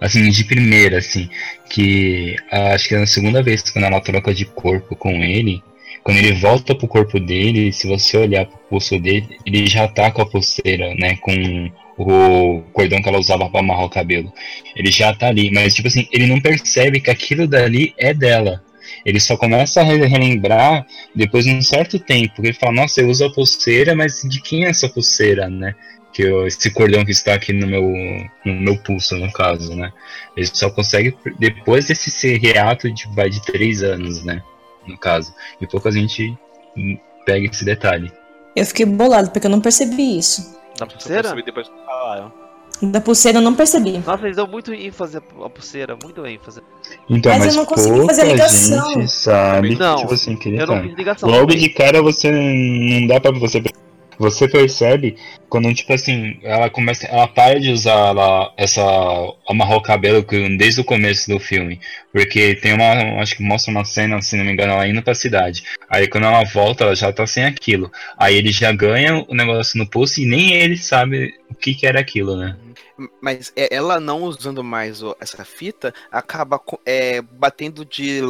assim, 0.01 0.29
de 0.29 0.43
primeira, 0.43 0.97
assim, 0.97 1.29
que 1.69 2.35
acho 2.51 2.89
que 2.89 2.95
é 2.95 2.99
na 2.99 3.07
segunda 3.07 3.43
vez 3.43 3.61
quando 3.69 3.85
ela 3.85 4.01
troca 4.01 4.33
de 4.33 4.45
corpo 4.45 4.95
com 4.95 5.11
ele, 5.23 5.63
quando 6.03 6.17
ele 6.17 6.33
volta 6.33 6.73
pro 6.73 6.87
corpo 6.87 7.19
dele, 7.19 7.71
se 7.71 7.87
você 7.87 8.17
olhar 8.17 8.45
pro 8.45 8.57
pulso 8.69 8.99
dele, 8.99 9.37
ele 9.45 9.67
já 9.67 9.87
tá 9.87 10.09
com 10.09 10.23
a 10.23 10.25
pulseira, 10.25 10.95
né, 10.95 11.15
com 11.17 11.71
o 11.97 12.63
cordão 12.73 13.01
que 13.01 13.07
ela 13.07 13.19
usava 13.19 13.47
para 13.47 13.59
amarrar 13.59 13.85
o 13.85 13.89
cabelo. 13.89 14.33
Ele 14.75 14.91
já 14.91 15.13
tá 15.13 15.27
ali, 15.27 15.51
mas 15.51 15.75
tipo 15.75 15.87
assim, 15.87 16.07
ele 16.11 16.25
não 16.25 16.41
percebe 16.41 16.99
que 16.99 17.11
aquilo 17.11 17.47
dali 17.47 17.93
é 17.99 18.13
dela. 18.13 18.63
Ele 19.05 19.19
só 19.19 19.37
começa 19.37 19.81
a 19.81 19.83
relembrar 19.83 20.85
depois 21.15 21.45
de 21.45 21.51
um 21.51 21.61
certo 21.61 21.99
tempo. 21.99 22.33
Ele 22.39 22.53
fala, 22.53 22.73
nossa, 22.73 23.01
eu 23.01 23.07
uso 23.07 23.25
a 23.25 23.31
pulseira, 23.31 23.95
mas 23.95 24.21
de 24.23 24.41
quem 24.41 24.65
é 24.65 24.69
essa 24.69 24.89
pulseira, 24.89 25.49
né? 25.49 25.75
Que 26.11 26.23
eu, 26.23 26.45
esse 26.45 26.69
cordão 26.71 27.05
que 27.05 27.11
está 27.11 27.33
aqui 27.33 27.53
no 27.53 27.67
meu, 27.67 27.83
no 28.45 28.53
meu 28.53 28.77
pulso, 28.77 29.15
no 29.15 29.31
caso, 29.31 29.75
né? 29.75 29.91
Ele 30.35 30.47
só 30.47 30.69
consegue 30.69 31.15
depois 31.39 31.87
desse 31.87 32.37
reato 32.37 32.91
de, 32.91 33.07
vai 33.13 33.29
de 33.29 33.41
três 33.43 33.81
anos, 33.81 34.23
né? 34.23 34.43
No 34.87 34.97
caso. 34.97 35.33
E 35.59 35.67
pouco 35.67 35.87
a 35.87 35.91
gente 35.91 36.37
pega 37.25 37.47
esse 37.47 37.63
detalhe. 37.63 38.11
Eu 38.55 38.65
fiquei 38.65 38.85
bolado 38.85 39.31
porque 39.31 39.47
eu 39.47 39.51
não 39.51 39.61
percebi 39.61 40.17
isso. 40.17 40.59
Da 40.77 40.85
pulseira? 40.85 41.33
depois 41.35 41.67
que 41.67 41.75
falaram. 41.85 42.41
Da 42.81 42.99
pulseira 42.99 43.37
eu 43.37 43.41
não 43.43 43.53
percebi. 43.53 43.99
Nossa, 43.99 44.25
eles 44.25 44.35
dão 44.35 44.47
muito 44.47 44.73
ênfase 44.73 45.17
à 45.17 45.21
pulseira, 45.21 45.95
muito 46.01 46.25
ênfase. 46.25 46.61
Então, 47.07 47.31
mas, 47.31 47.45
mas 47.45 47.53
eu 47.53 47.59
não 47.59 47.65
consegui 47.65 48.05
fazer 48.07 48.25
ligação. 48.25 48.93
Gente 48.93 49.11
sabe 49.11 49.75
não, 49.75 49.95
que, 49.95 50.01
tipo 50.01 50.13
assim, 50.15 50.35
que 50.35 50.49
eu 50.49 50.67
não 50.67 50.81
fiz 50.81 50.95
ligação. 50.95 51.29
Logo 51.29 51.53
de 51.53 51.69
cara 51.69 52.01
você 52.01 52.31
não 52.31 53.07
dá 53.07 53.19
pra 53.19 53.31
você 53.31 53.61
você 54.21 54.47
percebe 54.47 55.17
quando, 55.49 55.73
tipo 55.73 55.91
assim, 55.91 56.39
ela 56.43 56.69
começa. 56.69 57.07
Ela 57.07 57.27
para 57.27 57.59
de 57.59 57.71
usar 57.71 58.09
ela, 58.09 58.53
essa. 58.55 58.81
amarrar 59.49 59.77
o 59.77 59.81
cabelo 59.81 60.23
desde 60.57 60.79
o 60.79 60.85
começo 60.85 61.27
do 61.27 61.39
filme. 61.39 61.81
Porque 62.13 62.53
tem 62.53 62.73
uma. 62.73 63.19
Acho 63.19 63.35
que 63.35 63.41
mostra 63.41 63.71
uma 63.71 63.83
cena, 63.83 64.21
se 64.21 64.37
não 64.37 64.45
me 64.45 64.51
engano, 64.51 64.73
ela 64.73 64.87
indo 64.87 65.01
pra 65.01 65.15
cidade. 65.15 65.63
Aí 65.89 66.07
quando 66.07 66.27
ela 66.27 66.43
volta, 66.43 66.83
ela 66.83 66.95
já 66.95 67.11
tá 67.11 67.25
sem 67.25 67.45
aquilo. 67.45 67.91
Aí 68.15 68.35
ele 68.35 68.51
já 68.51 68.71
ganha 68.71 69.25
o 69.27 69.33
negócio 69.33 69.79
no 69.79 69.89
pulso 69.89 70.21
e 70.21 70.25
nem 70.27 70.53
ele 70.53 70.77
sabe 70.77 71.33
o 71.49 71.55
que, 71.55 71.73
que 71.73 71.87
era 71.87 71.99
aquilo, 71.99 72.37
né? 72.37 72.55
Mas 73.19 73.51
é, 73.55 73.75
ela 73.75 73.99
não 73.99 74.21
usando 74.21 74.63
mais 74.63 75.01
essa 75.19 75.43
fita 75.43 75.91
acaba 76.11 76.61
é, 76.85 77.23
batendo 77.23 77.83
de 77.83 78.21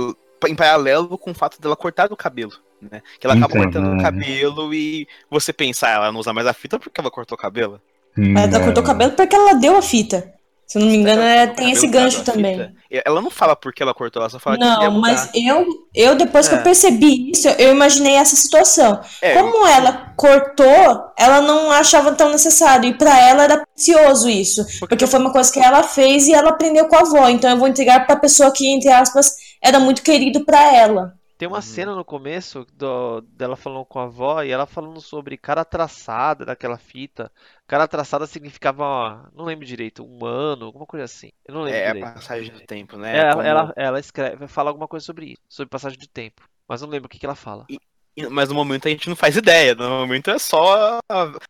em 0.48 0.56
paralelo 0.56 1.18
com 1.18 1.32
o 1.32 1.36
fato 1.36 1.62
dela 1.62 1.76
cortar 1.76 2.12
o 2.14 2.18
cabelo 2.18 2.54
né? 2.89 3.02
Que 3.20 3.28
ela 3.28 3.36
acaba 3.36 3.54
cortando 3.54 3.94
o 3.94 4.02
cabelo 4.02 4.74
e 4.74 5.08
você 5.30 5.52
pensa, 5.52 5.88
ah, 5.88 5.91
ela 5.91 6.12
não 6.12 6.20
usa 6.20 6.34
mais 6.34 6.48
a 6.48 6.54
fita 6.54 6.80
porque 6.80 7.00
ela 7.00 7.12
cortou 7.12 7.38
o 7.38 7.41
cabelo. 7.41 7.82
Ela 8.17 8.60
cortou 8.60 8.84
o 8.84 8.86
cabelo 8.86 9.12
porque 9.13 9.36
ela 9.36 9.54
deu 9.54 9.78
a 9.78 9.82
fita. 9.82 10.34
Se 10.72 10.78
eu 10.78 10.84
não 10.84 10.89
me 10.89 10.96
engano, 10.96 11.22
é, 11.22 11.48
tem 11.48 11.70
esse 11.72 11.86
gancho 11.86 12.24
também. 12.24 12.74
Ela 12.89 13.22
não 13.22 13.30
fala 13.30 13.58
porque 13.58 13.84
ela 13.84 13.94
cortou, 13.94 14.22
ela 14.22 14.30
só 14.30 14.39
fala 14.39 14.56
não, 14.56 14.80
que 14.80 14.86
Não, 14.86 15.02
mas 15.02 15.30
eu, 15.36 15.67
eu 15.94 16.15
depois 16.15 16.46
é. 16.46 16.50
que 16.50 16.56
eu 16.56 16.60
é. 16.60 16.63
percebi 16.63 17.30
isso, 17.32 17.50
eu 17.50 17.74
imaginei 17.74 18.13
essa 18.13 18.38
situação. 18.38 19.02
É, 19.22 19.34
Como 19.34 19.54
eu... 19.54 19.67
ela 19.67 20.13
cortou, 20.15 21.12
ela 21.20 21.41
não 21.41 21.70
achava 21.74 22.13
tão 22.13 22.32
necessário. 22.32 22.88
E 22.88 22.94
para 22.94 23.20
ela 23.20 23.44
era 23.44 23.65
precioso 23.65 24.30
isso. 24.30 24.63
Porque... 24.63 24.80
porque 24.88 25.08
foi 25.08 25.20
uma 25.20 25.34
coisa 25.34 25.52
que 25.52 25.60
ela 25.60 25.84
fez 25.84 26.30
e 26.30 26.34
ela 26.34 26.52
aprendeu 26.52 26.88
com 26.88 26.96
a 26.96 27.00
avó. 27.02 27.28
Então 27.28 27.52
eu 27.52 27.58
vou 27.58 27.67
entregar 27.67 28.08
pra 28.08 28.15
pessoa 28.15 28.50
que, 28.50 28.65
entre 28.65 28.89
aspas, 28.89 29.36
era 29.62 29.78
muito 29.78 30.02
querido 30.02 30.46
para 30.46 30.74
ela. 30.74 31.13
Tem 31.42 31.48
uma 31.48 31.56
uhum. 31.56 31.62
cena 31.64 31.96
no 31.96 32.06
começo 32.06 32.68
do, 32.72 33.22
dela 33.22 33.56
falando 33.56 33.84
com 33.84 33.98
a 33.98 34.04
avó 34.04 34.44
e 34.44 34.52
ela 34.52 34.68
falando 34.68 35.02
sobre 35.02 35.36
cara 35.36 35.66
traçada 35.66 36.46
daquela 36.46 36.78
fita. 36.78 37.32
Cara 37.66 37.88
traçada 37.88 38.28
significava, 38.28 39.28
não 39.34 39.46
lembro 39.46 39.66
direito, 39.66 40.06
um 40.06 40.24
ano, 40.24 40.68
alguma 40.68 40.86
coisa 40.86 41.06
assim. 41.06 41.32
Eu 41.44 41.56
não 41.56 41.64
lembro 41.64 41.80
é, 41.80 41.94
direito. 41.94 42.14
Passagem 42.14 42.54
do 42.54 42.60
tempo, 42.60 42.96
né? 42.96 43.18
É, 43.18 43.32
Como... 43.32 43.42
ela, 43.42 43.74
ela 43.76 44.00
escreve, 44.00 44.48
fala 44.48 44.70
alguma 44.70 44.88
coisa 44.88 45.04
sobre 45.04 45.32
isso, 45.32 45.42
sobre 45.50 45.72
passagem 45.72 45.98
de 45.98 46.08
tempo. 46.08 46.48
Mas 46.68 46.84
não 46.84 46.90
lembro 46.90 47.08
o 47.08 47.10
que, 47.10 47.18
que 47.18 47.26
ela 47.26 47.34
fala. 47.34 47.66
E, 47.68 47.80
mas 48.30 48.50
no 48.50 48.56
momento 48.56 48.88
a 48.88 48.91
gente 48.91 49.10
não 49.10 49.15
faz 49.15 49.38
ideia. 49.38 49.74
No 49.76 49.89
momento 49.89 50.30
é 50.30 50.38
só 50.38 51.00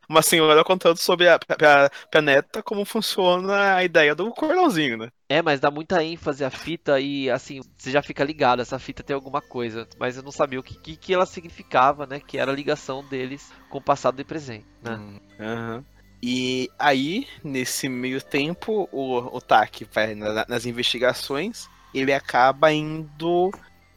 uma 0.08 0.22
senhora 0.22 0.64
contando 0.64 0.98
sobre 0.98 1.28
a, 1.28 1.36
a, 1.36 2.18
a 2.18 2.22
neta 2.22 2.62
como 2.62 2.86
funciona 2.86 3.76
a 3.76 3.84
ideia 3.84 4.14
do 4.14 4.32
cordãozinho, 4.32 4.98
né? 4.98 5.10
É, 5.28 5.42
mas 5.42 5.60
dá 5.60 5.72
muita 5.72 6.04
ênfase 6.04 6.44
à 6.44 6.50
fita 6.50 7.00
e 7.00 7.30
assim, 7.30 7.62
você 7.78 7.90
já 7.90 8.02
fica 8.02 8.24
ligado, 8.24 8.62
essa 8.62 8.78
fita 8.78 9.02
tem 9.02 9.14
alguma 9.14 9.42
coisa. 9.42 9.88
Mas 9.98 10.18
eu 10.18 10.24
não 10.24 10.32
sabia 10.32 10.60
o 10.60 10.64
que, 10.64 10.78
que, 10.78 10.96
que 10.96 11.14
ela 11.14 11.26
significava, 11.26 12.06
né? 12.06 12.20
Que 12.20 12.38
era 12.38 12.52
a 12.52 12.56
ligação 12.56 13.04
deles 13.04 13.52
com 13.70 13.78
o 13.78 13.82
passado 13.82 14.20
e 14.22 14.26
presente, 14.26 14.66
né? 14.84 15.00
Uhum. 15.40 15.84
E 16.24 16.70
aí, 16.78 17.28
nesse 17.44 17.90
meio 17.90 18.22
tempo, 18.22 18.88
o, 18.92 19.36
o 19.36 19.42
Tak 19.42 19.88
vai 19.92 20.14
nas 20.14 20.68
investigações, 20.68 21.68
ele 21.94 22.14
acaba 22.14 22.72
indo 22.72 23.52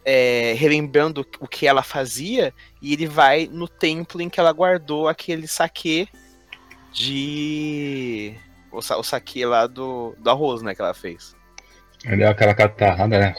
é, 0.05 0.55
relembrando 0.57 1.27
o 1.41 1.49
que 1.49 1.67
ela 1.67 1.83
fazia 1.83 2.53
e 2.81 2.93
ele 2.93 3.07
vai 3.07 3.49
no 3.51 3.67
templo 3.67 4.21
em 4.21 4.29
que 4.29 4.39
ela 4.39 4.53
guardou 4.53 5.09
aquele 5.09 5.49
saque 5.49 6.09
de. 6.93 8.35
O, 8.71 8.79
o 8.79 9.03
saque 9.03 9.45
lá 9.45 9.67
do, 9.67 10.15
do 10.19 10.31
arroz, 10.31 10.63
né? 10.63 10.75
Que 10.75 10.83
ela 10.83 10.95
fez. 10.95 11.35
Ele 12.05 12.19
deu 12.19 12.29
aquela 12.29 12.55
catarrada, 12.55 13.19
né? 13.19 13.35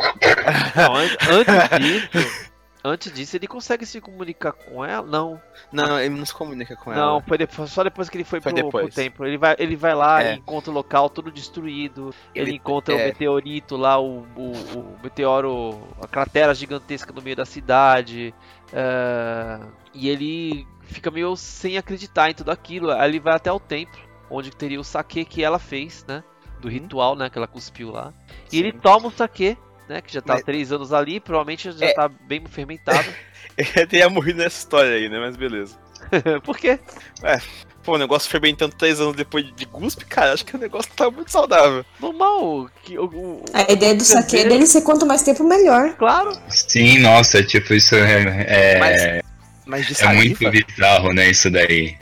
Não, 0.75 0.95
antes 0.95 1.79
disso, 1.79 2.51
Antes 2.87 3.11
disso, 3.11 3.35
ele 3.35 3.47
consegue 3.47 3.83
se 3.83 3.99
comunicar 3.99 4.51
com 4.51 4.85
ela? 4.85 5.07
Não. 5.07 5.41
Não, 5.71 5.99
ele 5.99 6.13
não 6.13 6.23
se 6.23 6.35
comunica 6.35 6.75
com 6.75 6.93
ela. 6.93 7.03
Não, 7.03 7.19
foi 7.19 7.35
depois, 7.35 7.71
só 7.71 7.83
depois 7.83 8.09
que 8.09 8.17
ele 8.17 8.23
foi, 8.23 8.39
foi 8.39 8.53
pro, 8.53 8.69
pro, 8.69 8.89
templo. 8.89 9.25
Ele 9.25 9.39
vai, 9.39 9.55
ele 9.57 9.75
vai 9.75 9.95
lá 9.95 10.21
é. 10.21 10.33
e 10.33 10.37
encontra 10.37 10.69
o 10.69 10.73
local 10.75 11.09
todo 11.09 11.31
destruído. 11.31 12.13
Ele, 12.35 12.49
ele 12.49 12.57
encontra 12.57 12.93
é. 12.93 12.97
o 12.97 13.07
meteorito 13.07 13.75
lá, 13.75 13.99
o, 13.99 14.19
o, 14.35 14.51
o, 14.51 14.99
meteoro, 15.01 15.81
a 15.99 16.07
cratera 16.07 16.53
gigantesca 16.53 17.11
no 17.11 17.23
meio 17.23 17.35
da 17.35 17.43
cidade. 17.43 18.35
Uh, 18.67 19.67
e 19.91 20.07
ele 20.07 20.67
fica 20.83 21.09
meio 21.09 21.35
sem 21.35 21.79
acreditar 21.79 22.29
em 22.29 22.35
tudo 22.35 22.51
aquilo. 22.51 22.91
Aí 22.91 23.09
ele 23.09 23.19
vai 23.19 23.33
até 23.33 23.51
o 23.51 23.59
templo. 23.59 23.99
onde 24.29 24.51
teria 24.51 24.79
o 24.79 24.83
saque 24.83 25.25
que 25.25 25.43
ela 25.43 25.57
fez, 25.57 26.05
né? 26.07 26.23
Do 26.61 26.67
uhum. 26.67 26.73
ritual, 26.75 27.15
né? 27.15 27.31
Que 27.31 27.39
ela 27.39 27.47
cuspiu 27.47 27.89
lá. 27.89 28.13
E 28.45 28.51
Sim. 28.51 28.59
ele 28.59 28.73
toma 28.73 29.07
o 29.07 29.11
saque, 29.11 29.57
né? 29.87 30.01
Que 30.01 30.13
já 30.13 30.21
tá 30.21 30.33
Mas... 30.33 30.43
três 30.43 30.71
anos 30.71 30.93
ali, 30.93 31.19
provavelmente 31.19 31.71
já 31.71 31.85
é... 31.85 31.93
tá 31.93 32.07
bem 32.07 32.43
fermentado. 32.47 33.07
ele 33.57 33.87
teria 33.87 34.09
morrido 34.09 34.39
nessa 34.39 34.59
história 34.59 34.91
aí, 34.91 35.09
né? 35.09 35.19
Mas 35.19 35.35
beleza. 35.35 35.77
Por 36.43 36.57
quê? 36.57 36.79
É, 37.23 37.39
Pô, 37.85 37.93
o 37.93 37.97
negócio 37.99 38.29
fermentando 38.29 38.75
três 38.75 38.99
anos 38.99 39.15
depois 39.15 39.45
de 39.55 39.65
guspe, 39.65 40.05
cara, 40.05 40.33
acho 40.33 40.43
que 40.43 40.55
o 40.55 40.59
negócio 40.59 40.91
tá 40.95 41.09
muito 41.11 41.31
saudável. 41.31 41.85
Normal. 41.99 42.67
Que, 42.83 42.97
o, 42.97 43.05
o, 43.05 43.45
a 43.53 43.71
ideia 43.71 43.93
do 43.93 44.03
saque 44.03 44.39
é 44.39 44.49
dele 44.49 44.65
ser 44.65 44.81
quanto 44.81 45.05
mais 45.05 45.21
tempo, 45.21 45.43
melhor. 45.43 45.93
Claro. 45.93 46.35
Sim, 46.49 46.97
nossa, 46.97 47.43
tipo, 47.43 47.75
isso 47.75 47.93
é. 47.93 48.45
é... 48.47 48.79
Mas, 48.79 49.87
mas 49.87 50.01
é 50.01 50.13
muito 50.13 50.49
bizarro, 50.49 51.13
né, 51.13 51.29
isso 51.29 51.51
daí. 51.51 51.95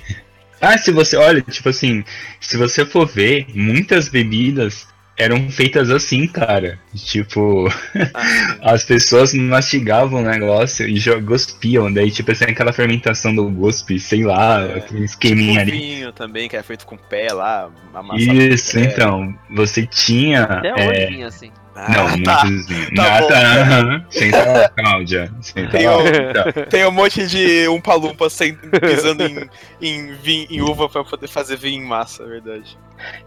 Ah, 0.61 0.77
se 0.77 0.89
você, 0.93 1.17
olha, 1.17 1.41
tipo 1.41 1.67
assim, 1.67 2.05
se 2.39 2.55
você 2.55 2.85
for 2.85 3.05
ver, 3.05 3.45
muitas 3.53 4.07
bebidas 4.07 4.87
eram 5.17 5.49
feitas 5.49 5.89
assim, 5.89 6.27
cara. 6.27 6.79
Tipo, 6.95 7.67
ah, 8.13 8.71
as 8.73 8.83
pessoas 8.83 9.33
mastigavam 9.33 10.21
o 10.21 10.25
negócio 10.25 10.87
e 10.87 10.99
gospiam. 11.21 11.91
Daí, 11.91 12.11
tipo 12.11 12.31
assim, 12.31 12.45
aquela 12.45 12.73
fermentação 12.73 13.33
do 13.33 13.49
guspe, 13.49 13.99
sei 13.99 14.23
lá, 14.23 14.61
é. 14.61 14.77
aquele 14.77 15.05
esqueminha 15.05 15.65
tipo 15.65 15.71
ali. 15.71 15.79
vinho 15.79 16.11
também, 16.11 16.49
que 16.49 16.55
era 16.55 16.63
feito 16.63 16.85
com 16.85 16.97
pé 16.97 17.31
lá, 17.31 17.69
Isso, 18.15 18.79
então. 18.79 19.33
Você 19.51 19.85
tinha. 19.85 20.43
Até 20.43 20.69
é... 20.69 20.89
hoje 20.89 21.05
vinha 21.07 21.27
assim. 21.27 21.51
Ah, 21.75 21.89
não, 21.89 22.23
tá. 22.23 22.45
muitos. 22.45 22.67
Tá 22.95 23.21
Nada. 23.21 24.05
Senta 24.11 24.69
Cláudia. 24.75 25.33
Senta 25.41 25.69
tem, 25.69 25.87
lá. 25.87 25.97
Um, 25.97 26.69
tem 26.69 26.85
um 26.85 26.91
monte 26.91 27.27
de 27.27 27.67
umpa-lumpa 27.67 28.27
pisando 28.79 29.23
em, 29.23 29.49
em, 29.81 30.13
vinho, 30.13 30.47
em 30.49 30.61
uva 30.61 30.87
pra 30.87 31.03
poder 31.03 31.27
fazer 31.27 31.57
vinho 31.57 31.83
em 31.83 31.85
massa, 31.85 32.23
é 32.23 32.27
verdade. 32.27 32.77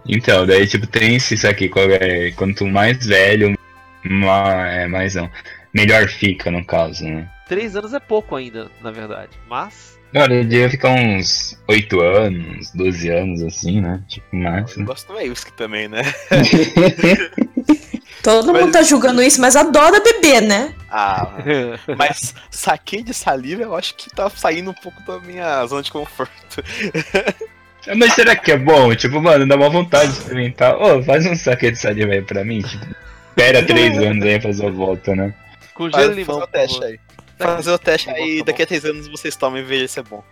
Então, 0.09 0.47
daí 0.47 0.67
tipo, 0.67 0.87
tem 0.87 1.17
isso 1.17 1.47
aqui, 1.47 1.71
é, 2.01 2.31
quanto 2.33 2.67
mais 2.67 3.05
velho, 3.05 3.59
mais, 4.05 4.75
é, 4.75 4.87
mais 4.87 5.15
não. 5.15 5.31
Melhor 5.75 6.09
fica, 6.09 6.51
no 6.51 6.65
caso, 6.65 7.05
né? 7.05 7.29
Três 7.49 7.77
anos 7.77 7.93
é 7.93 8.01
pouco 8.01 8.35
ainda, 8.37 8.71
na 8.81 8.91
verdade. 8.91 9.31
Mas. 9.49 9.96
Olha, 10.15 10.35
ele 10.35 10.45
devia 10.45 10.71
ficar 10.71 10.91
uns 10.91 11.59
8 11.69 12.01
anos, 12.01 12.71
12 12.73 13.09
anos, 13.11 13.43
assim, 13.43 13.81
né? 13.81 14.01
Tipo, 14.09 14.37
mais. 14.37 14.77
Eu 14.77 14.85
gosto 14.85 15.13
do 15.13 15.19
whisky 15.19 15.53
também, 15.53 15.89
né? 15.89 16.03
Todo 18.23 18.53
mas... 18.53 18.63
mundo 18.63 18.73
tá 18.73 18.83
julgando 18.83 19.23
isso, 19.23 19.41
mas 19.41 19.55
adora 19.55 20.01
beber, 20.01 20.43
né? 20.43 20.75
Ah, 20.91 21.31
mas 21.97 22.35
saque 22.51 23.03
de 23.03 23.15
saliva 23.15 23.63
eu 23.63 23.77
acho 23.77 23.95
que 23.95 24.11
tá 24.11 24.29
saindo 24.31 24.71
um 24.71 24.75
pouco 24.75 25.01
da 25.03 25.21
minha 25.21 25.65
zona 25.67 25.83
de 25.83 25.93
conforto. 25.93 26.33
Mas 27.95 28.15
será 28.15 28.35
que 28.35 28.51
é 28.51 28.59
bom? 28.59 28.93
Tipo, 28.97 29.23
mano, 29.23 29.47
dá 29.47 29.55
uma 29.55 29.71
vontade 29.71 30.11
de 30.11 30.19
experimentar. 30.19 30.75
Ô, 30.75 30.97
oh, 30.97 31.03
faz 31.05 31.25
um 31.25 31.37
saque 31.37 31.71
de 31.71 31.79
saliva 31.79 32.15
aí 32.15 32.21
pra 32.21 32.45
mim. 32.45 32.61
Tipo, 32.61 32.85
espera 33.29 33.65
três 33.65 33.97
anos 33.99 34.25
aí 34.25 34.41
fazer 34.41 34.67
a 34.67 34.71
volta, 34.71 35.15
né? 35.15 35.33
Com 35.73 35.89
gelo 35.89 36.11
e 36.11 36.17
limão. 36.17 36.41
Fazer 36.41 36.43
o 36.43 36.47
teste 36.49 36.85
aí. 36.85 36.99
Fazer 37.39 37.71
o 37.71 37.79
teste 37.79 38.11
aí, 38.11 38.43
daqui 38.43 38.63
a 38.63 38.67
três 38.67 38.85
anos 38.85 39.09
vocês 39.09 39.37
tomam 39.37 39.59
e 39.59 39.63
vejam 39.63 39.89
se 39.89 40.01
é 40.01 40.03
bom. 40.03 40.23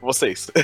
Vocês. 0.00 0.50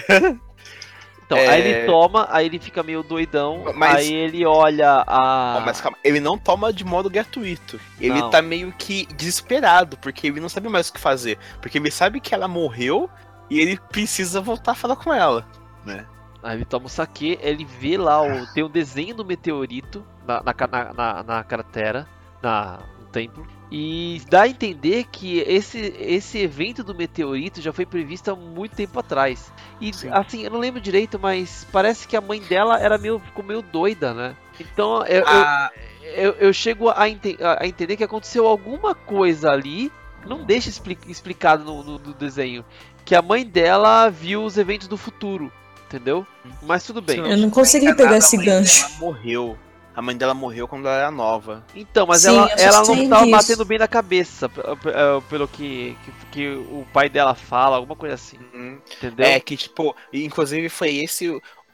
Então, 1.26 1.36
é... 1.36 1.48
aí 1.48 1.60
ele 1.60 1.86
toma, 1.86 2.28
aí 2.30 2.46
ele 2.46 2.58
fica 2.58 2.84
meio 2.84 3.02
doidão, 3.02 3.64
mas... 3.74 3.96
aí 3.96 4.14
ele 4.14 4.46
olha 4.46 5.02
a. 5.06 5.60
mas 5.66 5.80
calma, 5.80 5.98
ele 6.04 6.20
não 6.20 6.38
toma 6.38 6.72
de 6.72 6.84
modo 6.84 7.10
gratuito. 7.10 7.80
Ele 8.00 8.20
não. 8.20 8.30
tá 8.30 8.40
meio 8.40 8.72
que 8.72 9.06
desesperado, 9.06 9.96
porque 9.96 10.28
ele 10.28 10.40
não 10.40 10.48
sabe 10.48 10.68
mais 10.68 10.88
o 10.88 10.92
que 10.92 11.00
fazer. 11.00 11.36
Porque 11.60 11.78
ele 11.78 11.90
sabe 11.90 12.20
que 12.20 12.32
ela 12.32 12.46
morreu 12.46 13.10
e 13.50 13.58
ele 13.58 13.76
precisa 13.90 14.40
voltar 14.40 14.72
a 14.72 14.76
falar 14.76 14.94
com 14.94 15.12
ela, 15.12 15.44
né? 15.84 16.06
Aí 16.42 16.58
ele 16.58 16.64
toma 16.64 16.86
o 16.86 16.88
saque, 16.88 17.36
ele 17.42 17.64
vê 17.64 17.96
lá, 17.96 18.22
o, 18.22 18.46
tem 18.54 18.62
o 18.62 18.66
um 18.66 18.70
desenho 18.70 19.16
do 19.16 19.24
meteorito 19.24 20.06
na, 20.24 20.40
na, 20.44 20.92
na, 20.94 21.22
na 21.24 21.44
cratera, 21.44 22.06
na, 22.40 22.78
no 23.00 23.06
templo. 23.06 23.44
E 23.70 24.22
dá 24.30 24.42
a 24.42 24.48
entender 24.48 25.04
que 25.10 25.40
esse, 25.40 25.94
esse 25.98 26.38
evento 26.38 26.84
do 26.84 26.94
meteorito 26.94 27.60
já 27.60 27.72
foi 27.72 27.84
previsto 27.84 28.30
há 28.30 28.36
muito 28.36 28.76
tempo 28.76 28.98
atrás. 28.98 29.52
E 29.80 29.92
Sim. 29.92 30.08
assim, 30.12 30.44
eu 30.44 30.50
não 30.50 30.60
lembro 30.60 30.80
direito, 30.80 31.18
mas 31.18 31.66
parece 31.72 32.06
que 32.06 32.16
a 32.16 32.20
mãe 32.20 32.40
dela 32.40 32.78
era 32.78 32.96
meio, 32.96 33.18
ficou 33.18 33.44
meio 33.44 33.62
doida, 33.62 34.14
né? 34.14 34.36
Então 34.60 35.04
eu, 35.06 35.24
ah. 35.26 35.70
eu, 36.00 36.10
eu, 36.12 36.32
eu, 36.34 36.52
chego 36.52 36.90
a, 36.90 37.08
ente, 37.08 37.36
a, 37.40 37.66
entender 37.66 37.96
que 37.96 38.04
aconteceu 38.04 38.46
alguma 38.46 38.94
coisa 38.94 39.50
ali, 39.50 39.90
não 40.24 40.44
deixa 40.44 40.70
explicado 41.08 41.64
no, 41.64 41.82
no, 41.82 41.98
no, 41.98 42.14
desenho, 42.14 42.64
que 43.04 43.16
a 43.16 43.22
mãe 43.22 43.44
dela 43.44 44.08
viu 44.08 44.44
os 44.44 44.56
eventos 44.56 44.86
do 44.86 44.96
futuro, 44.96 45.52
entendeu? 45.86 46.24
Mas 46.62 46.84
tudo 46.84 47.02
bem. 47.02 47.18
Eu 47.18 47.36
não 47.36 47.50
consegui 47.50 47.92
pegar 47.94 48.16
esse 48.16 48.36
gancho. 48.36 48.84
Ela 48.84 48.98
morreu 48.98 49.58
a 49.96 50.02
mãe 50.02 50.14
dela 50.14 50.34
morreu 50.34 50.68
quando 50.68 50.86
ela 50.86 50.98
era 50.98 51.10
nova. 51.10 51.64
Então, 51.74 52.06
mas 52.06 52.20
Sim, 52.20 52.28
ela, 52.28 52.50
ela 52.58 52.82
não 52.82 53.02
estava 53.02 53.26
batendo 53.26 53.64
bem 53.64 53.78
na 53.78 53.88
cabeça, 53.88 54.50
é, 54.54 55.20
pelo 55.30 55.48
que, 55.48 55.96
que, 56.04 56.26
que, 56.30 56.48
o 56.48 56.86
pai 56.92 57.08
dela 57.08 57.34
fala, 57.34 57.76
alguma 57.76 57.96
coisa 57.96 58.14
assim. 58.14 58.38
Uhum. 58.52 58.78
Entendeu? 58.98 59.24
É, 59.24 59.40
que 59.40 59.56
tipo, 59.56 59.96
inclusive 60.12 60.68
foi 60.68 60.96
esse. 60.96 61.30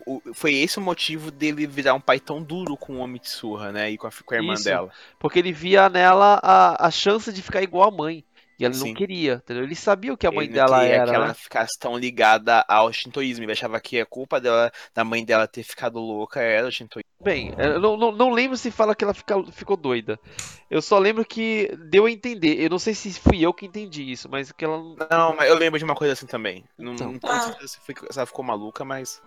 O, 0.06 0.22
foi 0.34 0.54
esse 0.54 0.78
o 0.78 0.80
motivo 0.80 1.32
dele 1.32 1.66
virar 1.66 1.94
um 1.94 2.00
pai 2.00 2.20
tão 2.20 2.40
duro 2.40 2.76
com 2.76 2.94
o 2.94 2.98
Homem 2.98 3.14
Mitsurra, 3.14 3.72
né? 3.72 3.90
E 3.90 3.98
com 3.98 4.06
a, 4.06 4.10
com 4.24 4.34
a 4.34 4.36
irmã 4.36 4.54
Isso, 4.54 4.64
dela. 4.64 4.90
Porque 5.18 5.40
ele 5.40 5.52
via 5.52 5.88
nela 5.88 6.38
a, 6.42 6.86
a 6.86 6.90
chance 6.92 7.32
de 7.32 7.42
ficar 7.42 7.62
igual 7.62 7.88
a 7.88 7.92
mãe. 7.92 8.24
E 8.62 8.64
ela 8.64 8.74
Sim. 8.74 8.88
não 8.88 8.94
queria, 8.94 9.34
entendeu? 9.34 9.64
Ele 9.64 9.74
sabia 9.74 10.12
o 10.12 10.16
que 10.16 10.24
a 10.24 10.30
mãe 10.30 10.48
dela 10.48 10.84
era. 10.84 11.10
que 11.10 11.14
ela 11.16 11.28
né? 11.28 11.34
ficasse 11.34 11.76
tão 11.80 11.98
ligada 11.98 12.64
ao 12.68 12.92
shintoísmo. 12.92 13.44
Ele 13.44 13.50
achava 13.50 13.80
que 13.80 14.00
a 14.00 14.06
culpa 14.06 14.40
dela, 14.40 14.70
da 14.94 15.02
mãe 15.02 15.24
dela 15.24 15.48
ter 15.48 15.64
ficado 15.64 15.98
louca 15.98 16.40
era 16.40 16.68
o 16.68 16.70
shintoísmo. 16.70 17.10
Bem, 17.20 17.52
eu 17.58 17.80
não, 17.80 17.96
não, 17.96 18.12
não 18.12 18.30
lembro 18.30 18.56
se 18.56 18.70
fala 18.70 18.94
que 18.94 19.02
ela 19.02 19.14
fica, 19.14 19.42
ficou 19.52 19.76
doida. 19.76 20.18
Eu 20.70 20.80
só 20.80 20.98
lembro 20.98 21.24
que 21.24 21.76
deu 21.90 22.06
a 22.06 22.10
entender. 22.10 22.60
Eu 22.60 22.70
não 22.70 22.78
sei 22.78 22.94
se 22.94 23.12
fui 23.14 23.44
eu 23.44 23.52
que 23.52 23.66
entendi 23.66 24.10
isso, 24.10 24.28
mas 24.30 24.52
que 24.52 24.64
ela. 24.64 24.78
Não, 25.10 25.34
mas 25.36 25.48
eu 25.48 25.56
lembro 25.56 25.78
de 25.78 25.84
uma 25.84 25.94
coisa 25.94 26.12
assim 26.12 26.26
também. 26.26 26.64
Não, 26.78 26.94
então. 26.94 27.12
não 27.12 27.20
ah. 27.24 27.54
se, 27.66 27.78
foi, 27.80 27.94
se 27.94 28.18
ela 28.18 28.26
ficou 28.26 28.44
maluca, 28.44 28.84
mas. 28.84 29.20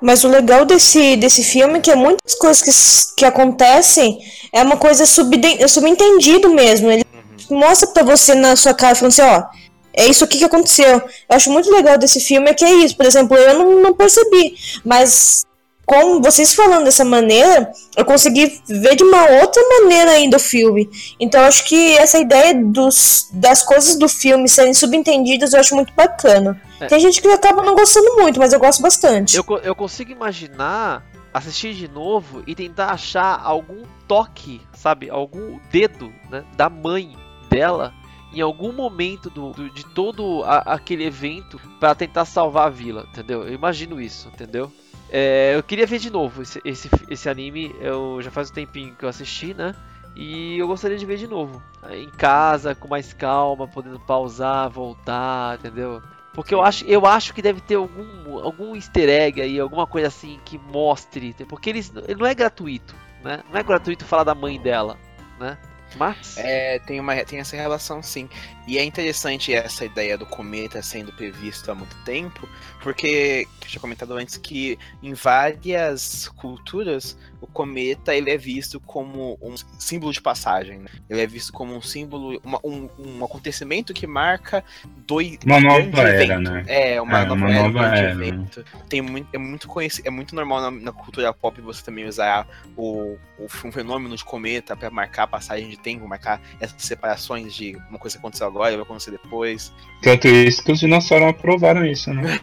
Mas 0.00 0.24
o 0.24 0.28
legal 0.28 0.64
desse, 0.64 1.16
desse 1.16 1.42
filme 1.42 1.78
é 1.78 1.80
que 1.80 1.94
muitas 1.94 2.34
coisas 2.34 3.12
que, 3.12 3.20
que 3.20 3.24
acontecem 3.24 4.18
é 4.52 4.62
uma 4.62 4.76
coisa 4.76 5.06
subentendido 5.06 6.50
mesmo. 6.50 6.90
Ele 6.90 7.05
mostra 7.50 7.88
pra 7.88 8.02
você 8.02 8.34
na 8.34 8.56
sua 8.56 8.74
cara, 8.74 8.94
falando 8.94 9.12
assim, 9.12 9.22
ó, 9.22 9.44
é 9.92 10.06
isso 10.06 10.24
aqui 10.24 10.38
que 10.38 10.44
aconteceu. 10.44 10.96
Eu 10.96 11.36
acho 11.36 11.50
muito 11.50 11.70
legal 11.70 11.96
desse 11.96 12.20
filme 12.20 12.50
é 12.50 12.54
que 12.54 12.64
é 12.64 12.74
isso. 12.74 12.96
Por 12.96 13.06
exemplo, 13.06 13.36
eu 13.36 13.58
não, 13.58 13.82
não 13.82 13.94
percebi, 13.94 14.54
mas 14.84 15.46
com 15.86 16.20
vocês 16.20 16.52
falando 16.52 16.84
dessa 16.84 17.04
maneira, 17.04 17.72
eu 17.96 18.04
consegui 18.04 18.60
ver 18.68 18.96
de 18.96 19.04
uma 19.04 19.24
outra 19.40 19.62
maneira 19.80 20.10
ainda 20.10 20.36
o 20.36 20.40
filme. 20.40 20.90
Então 21.18 21.40
eu 21.40 21.46
acho 21.46 21.64
que 21.64 21.96
essa 21.96 22.18
ideia 22.18 22.54
dos, 22.54 23.28
das 23.32 23.62
coisas 23.62 23.96
do 23.96 24.08
filme 24.08 24.48
serem 24.48 24.74
subentendidas 24.74 25.54
eu 25.54 25.60
acho 25.60 25.76
muito 25.76 25.94
bacana. 25.94 26.60
É. 26.80 26.86
Tem 26.86 26.98
gente 26.98 27.22
que 27.22 27.28
acaba 27.28 27.62
não 27.62 27.76
gostando 27.76 28.16
muito, 28.16 28.38
mas 28.40 28.52
eu 28.52 28.58
gosto 28.58 28.82
bastante. 28.82 29.36
Eu, 29.36 29.44
eu 29.62 29.74
consigo 29.74 30.10
imaginar 30.10 31.04
assistir 31.32 31.74
de 31.74 31.86
novo 31.86 32.42
e 32.46 32.54
tentar 32.54 32.86
achar 32.86 33.40
algum 33.42 33.84
toque, 34.08 34.60
sabe? 34.74 35.08
Algum 35.08 35.58
dedo 35.70 36.12
né, 36.30 36.42
da 36.56 36.68
mãe 36.68 37.14
dela 37.48 37.94
em 38.32 38.40
algum 38.40 38.72
momento 38.72 39.30
do, 39.30 39.52
do 39.52 39.70
de 39.70 39.84
todo 39.84 40.42
a, 40.44 40.58
aquele 40.74 41.04
evento 41.04 41.58
para 41.80 41.94
tentar 41.94 42.24
salvar 42.24 42.66
a 42.66 42.70
vila, 42.70 43.06
entendeu? 43.10 43.42
Eu 43.46 43.54
imagino 43.54 44.00
isso, 44.00 44.28
entendeu? 44.28 44.70
É, 45.08 45.52
eu 45.54 45.62
queria 45.62 45.86
ver 45.86 45.98
de 45.98 46.10
novo 46.10 46.42
esse, 46.42 46.60
esse, 46.64 46.90
esse 47.08 47.28
anime, 47.28 47.74
eu 47.80 48.20
já 48.20 48.30
faz 48.30 48.50
um 48.50 48.54
tempinho 48.54 48.94
que 48.94 49.04
eu 49.04 49.08
assisti, 49.08 49.54
né? 49.54 49.74
E 50.16 50.58
eu 50.58 50.66
gostaria 50.66 50.96
de 50.96 51.06
ver 51.06 51.18
de 51.18 51.26
novo. 51.26 51.62
Em 51.90 52.10
casa, 52.10 52.74
com 52.74 52.88
mais 52.88 53.12
calma, 53.12 53.68
podendo 53.68 54.00
pausar, 54.00 54.68
voltar, 54.70 55.58
entendeu? 55.58 56.02
Porque 56.32 56.54
eu 56.54 56.62
acho, 56.62 56.84
eu 56.86 57.06
acho 57.06 57.32
que 57.32 57.42
deve 57.42 57.60
ter 57.60 57.76
algum, 57.76 58.38
algum 58.38 58.74
easter 58.74 59.08
egg 59.08 59.40
aí, 59.40 59.60
alguma 59.60 59.86
coisa 59.86 60.08
assim 60.08 60.40
que 60.44 60.58
mostre. 60.58 61.34
Porque 61.48 61.70
ele, 61.70 61.84
ele 62.08 62.20
não 62.20 62.26
é 62.26 62.34
gratuito, 62.34 62.94
né? 63.22 63.42
Não 63.50 63.58
é 63.58 63.62
gratuito 63.62 64.04
falar 64.04 64.24
da 64.24 64.34
mãe 64.34 64.60
dela, 64.60 64.98
né? 65.38 65.58
Mas. 65.96 66.36
É, 66.36 66.78
tem, 66.80 67.00
uma, 67.00 67.14
tem 67.24 67.38
essa 67.38 67.56
relação 67.56 68.02
sim. 68.02 68.28
E 68.66 68.78
é 68.78 68.84
interessante 68.84 69.54
essa 69.54 69.84
ideia 69.84 70.18
do 70.18 70.26
cometa 70.26 70.82
sendo 70.82 71.12
previsto 71.12 71.70
há 71.70 71.74
muito 71.74 71.96
tempo, 72.04 72.48
porque, 72.82 73.46
eu 73.62 73.68
tinha 73.68 73.80
comentado 73.80 74.12
antes, 74.14 74.36
que 74.36 74.76
em 75.02 75.14
várias 75.14 76.28
culturas 76.36 77.16
o 77.40 77.46
cometa 77.46 78.14
ele 78.14 78.30
é 78.30 78.36
visto 78.36 78.80
como 78.80 79.38
um 79.40 79.54
símbolo 79.78 80.12
de 80.12 80.20
passagem. 80.20 80.80
Né? 80.80 80.88
Ele 81.08 81.20
é 81.20 81.26
visto 81.26 81.52
como 81.52 81.74
um 81.74 81.82
símbolo, 81.82 82.40
uma, 82.44 82.58
um, 82.64 82.88
um 82.98 83.24
acontecimento 83.24 83.94
que 83.94 84.06
marca 84.06 84.64
dois. 85.06 85.38
Uma 85.44 85.60
nova 85.60 86.00
era, 86.00 86.24
evento. 86.24 86.50
né? 86.50 86.64
É, 86.66 87.00
uma, 87.00 87.20
é, 87.20 87.24
nova, 87.24 87.34
uma 87.34 87.50
era, 87.50 87.68
nova 87.68 87.86
era, 87.86 88.10
evento. 88.10 88.64
Tem 88.88 89.00
muito, 89.00 89.28
é, 89.32 89.38
muito 89.38 89.68
conhecido, 89.68 90.06
é 90.06 90.10
muito 90.10 90.34
normal 90.34 90.60
na, 90.60 90.70
na, 90.70 90.92
cultura 90.92 91.32
pop 91.32 91.60
você 91.60 91.84
também 91.84 92.06
usar 92.06 92.46
o, 92.76 93.16
o, 93.38 93.46
um 93.64 93.72
fenômeno 93.72 94.16
de 94.16 94.24
cometa 94.24 94.76
para 94.76 94.90
marcar 94.90 95.24
a 95.24 95.28
passagem 95.28 95.68
de 95.68 95.76
tempo, 95.86 96.08
marcar 96.08 96.40
essas 96.58 96.82
separações 96.82 97.54
de 97.54 97.76
uma 97.88 97.98
coisa 97.98 98.16
que 98.16 98.18
aconteceu 98.18 98.48
agora 98.48 98.72
e 98.72 98.76
vai 98.76 98.82
acontecer 98.82 99.12
depois. 99.12 99.72
Tanto 100.02 100.26
isso 100.26 100.64
que 100.64 100.72
os 100.72 100.80
dinossauros 100.80 101.28
aprovaram 101.28 101.86
isso, 101.86 102.12
né? 102.12 102.40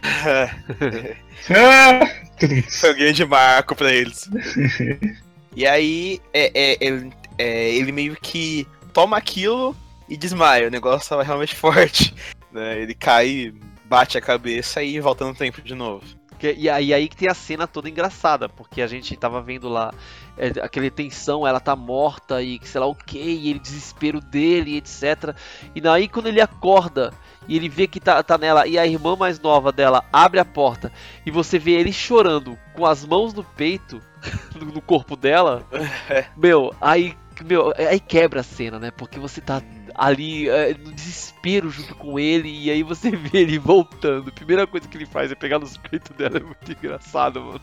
ah! 1.50 2.24
Foi 2.70 2.92
um 2.92 2.96
grande 2.96 3.24
marco 3.26 3.76
pra 3.76 3.92
eles. 3.92 4.30
e 5.54 5.66
aí, 5.66 6.20
é, 6.32 6.50
é, 6.54 6.78
ele, 6.80 7.12
é, 7.36 7.70
ele 7.74 7.92
meio 7.92 8.16
que 8.16 8.66
toma 8.94 9.18
aquilo 9.18 9.76
e 10.08 10.16
desmaia. 10.16 10.68
O 10.68 10.70
negócio 10.70 11.08
tava 11.08 11.22
realmente 11.22 11.54
forte. 11.54 12.14
Né? 12.50 12.80
Ele 12.80 12.94
cai, 12.94 13.52
bate 13.84 14.16
a 14.16 14.22
cabeça 14.22 14.82
e 14.82 14.98
volta 15.00 15.26
no 15.26 15.34
tempo 15.34 15.60
de 15.60 15.74
novo. 15.74 16.04
E 16.42 16.68
aí, 16.68 16.92
aí 16.92 17.08
que 17.08 17.16
tem 17.16 17.28
a 17.28 17.34
cena 17.34 17.66
toda 17.66 17.88
engraçada, 17.88 18.48
porque 18.48 18.82
a 18.82 18.86
gente 18.86 19.16
tava 19.16 19.40
vendo 19.40 19.68
lá 19.68 19.92
é, 20.36 20.48
aquela 20.62 20.90
tensão, 20.90 21.46
ela 21.46 21.60
tá 21.60 21.74
morta 21.74 22.42
e 22.42 22.60
sei 22.64 22.80
lá 22.80 22.86
o 22.86 22.94
que, 22.94 23.18
e 23.18 23.50
ele 23.50 23.58
desespero 23.58 24.20
dele, 24.20 24.76
etc. 24.76 25.34
E 25.74 25.80
daí 25.80 26.08
quando 26.08 26.26
ele 26.26 26.40
acorda 26.40 27.12
e 27.46 27.56
ele 27.56 27.68
vê 27.68 27.86
que 27.86 28.00
tá, 28.00 28.22
tá 28.22 28.38
nela, 28.38 28.66
e 28.66 28.78
a 28.78 28.86
irmã 28.86 29.16
mais 29.16 29.38
nova 29.38 29.70
dela 29.70 30.04
abre 30.12 30.40
a 30.40 30.44
porta, 30.44 30.90
e 31.24 31.30
você 31.30 31.58
vê 31.58 31.72
ele 31.72 31.92
chorando 31.92 32.58
com 32.74 32.86
as 32.86 33.04
mãos 33.04 33.34
no 33.34 33.44
peito, 33.44 34.00
no 34.56 34.80
corpo 34.80 35.16
dela, 35.16 35.62
é. 36.08 36.26
meu, 36.36 36.74
aí, 36.80 37.14
meu, 37.44 37.72
aí 37.76 38.00
quebra 38.00 38.40
a 38.40 38.44
cena, 38.44 38.78
né? 38.78 38.90
Porque 38.90 39.18
você 39.18 39.40
tá 39.40 39.62
ali 39.94 40.48
é, 40.48 40.74
no 40.74 40.92
desespero 40.92 41.70
junto 41.70 41.94
com 41.94 42.18
ele, 42.18 42.48
e 42.48 42.70
aí 42.70 42.82
você 42.82 43.10
vê 43.16 43.38
ele 43.38 43.58
voltando. 43.58 44.28
A 44.28 44.32
primeira 44.32 44.66
coisa 44.66 44.88
que 44.88 44.96
ele 44.96 45.06
faz 45.06 45.30
é 45.30 45.34
pegar 45.34 45.58
nos 45.58 45.76
peitos 45.76 46.14
dela, 46.16 46.38
é 46.38 46.42
muito 46.42 46.72
engraçado, 46.72 47.40
mano. 47.40 47.60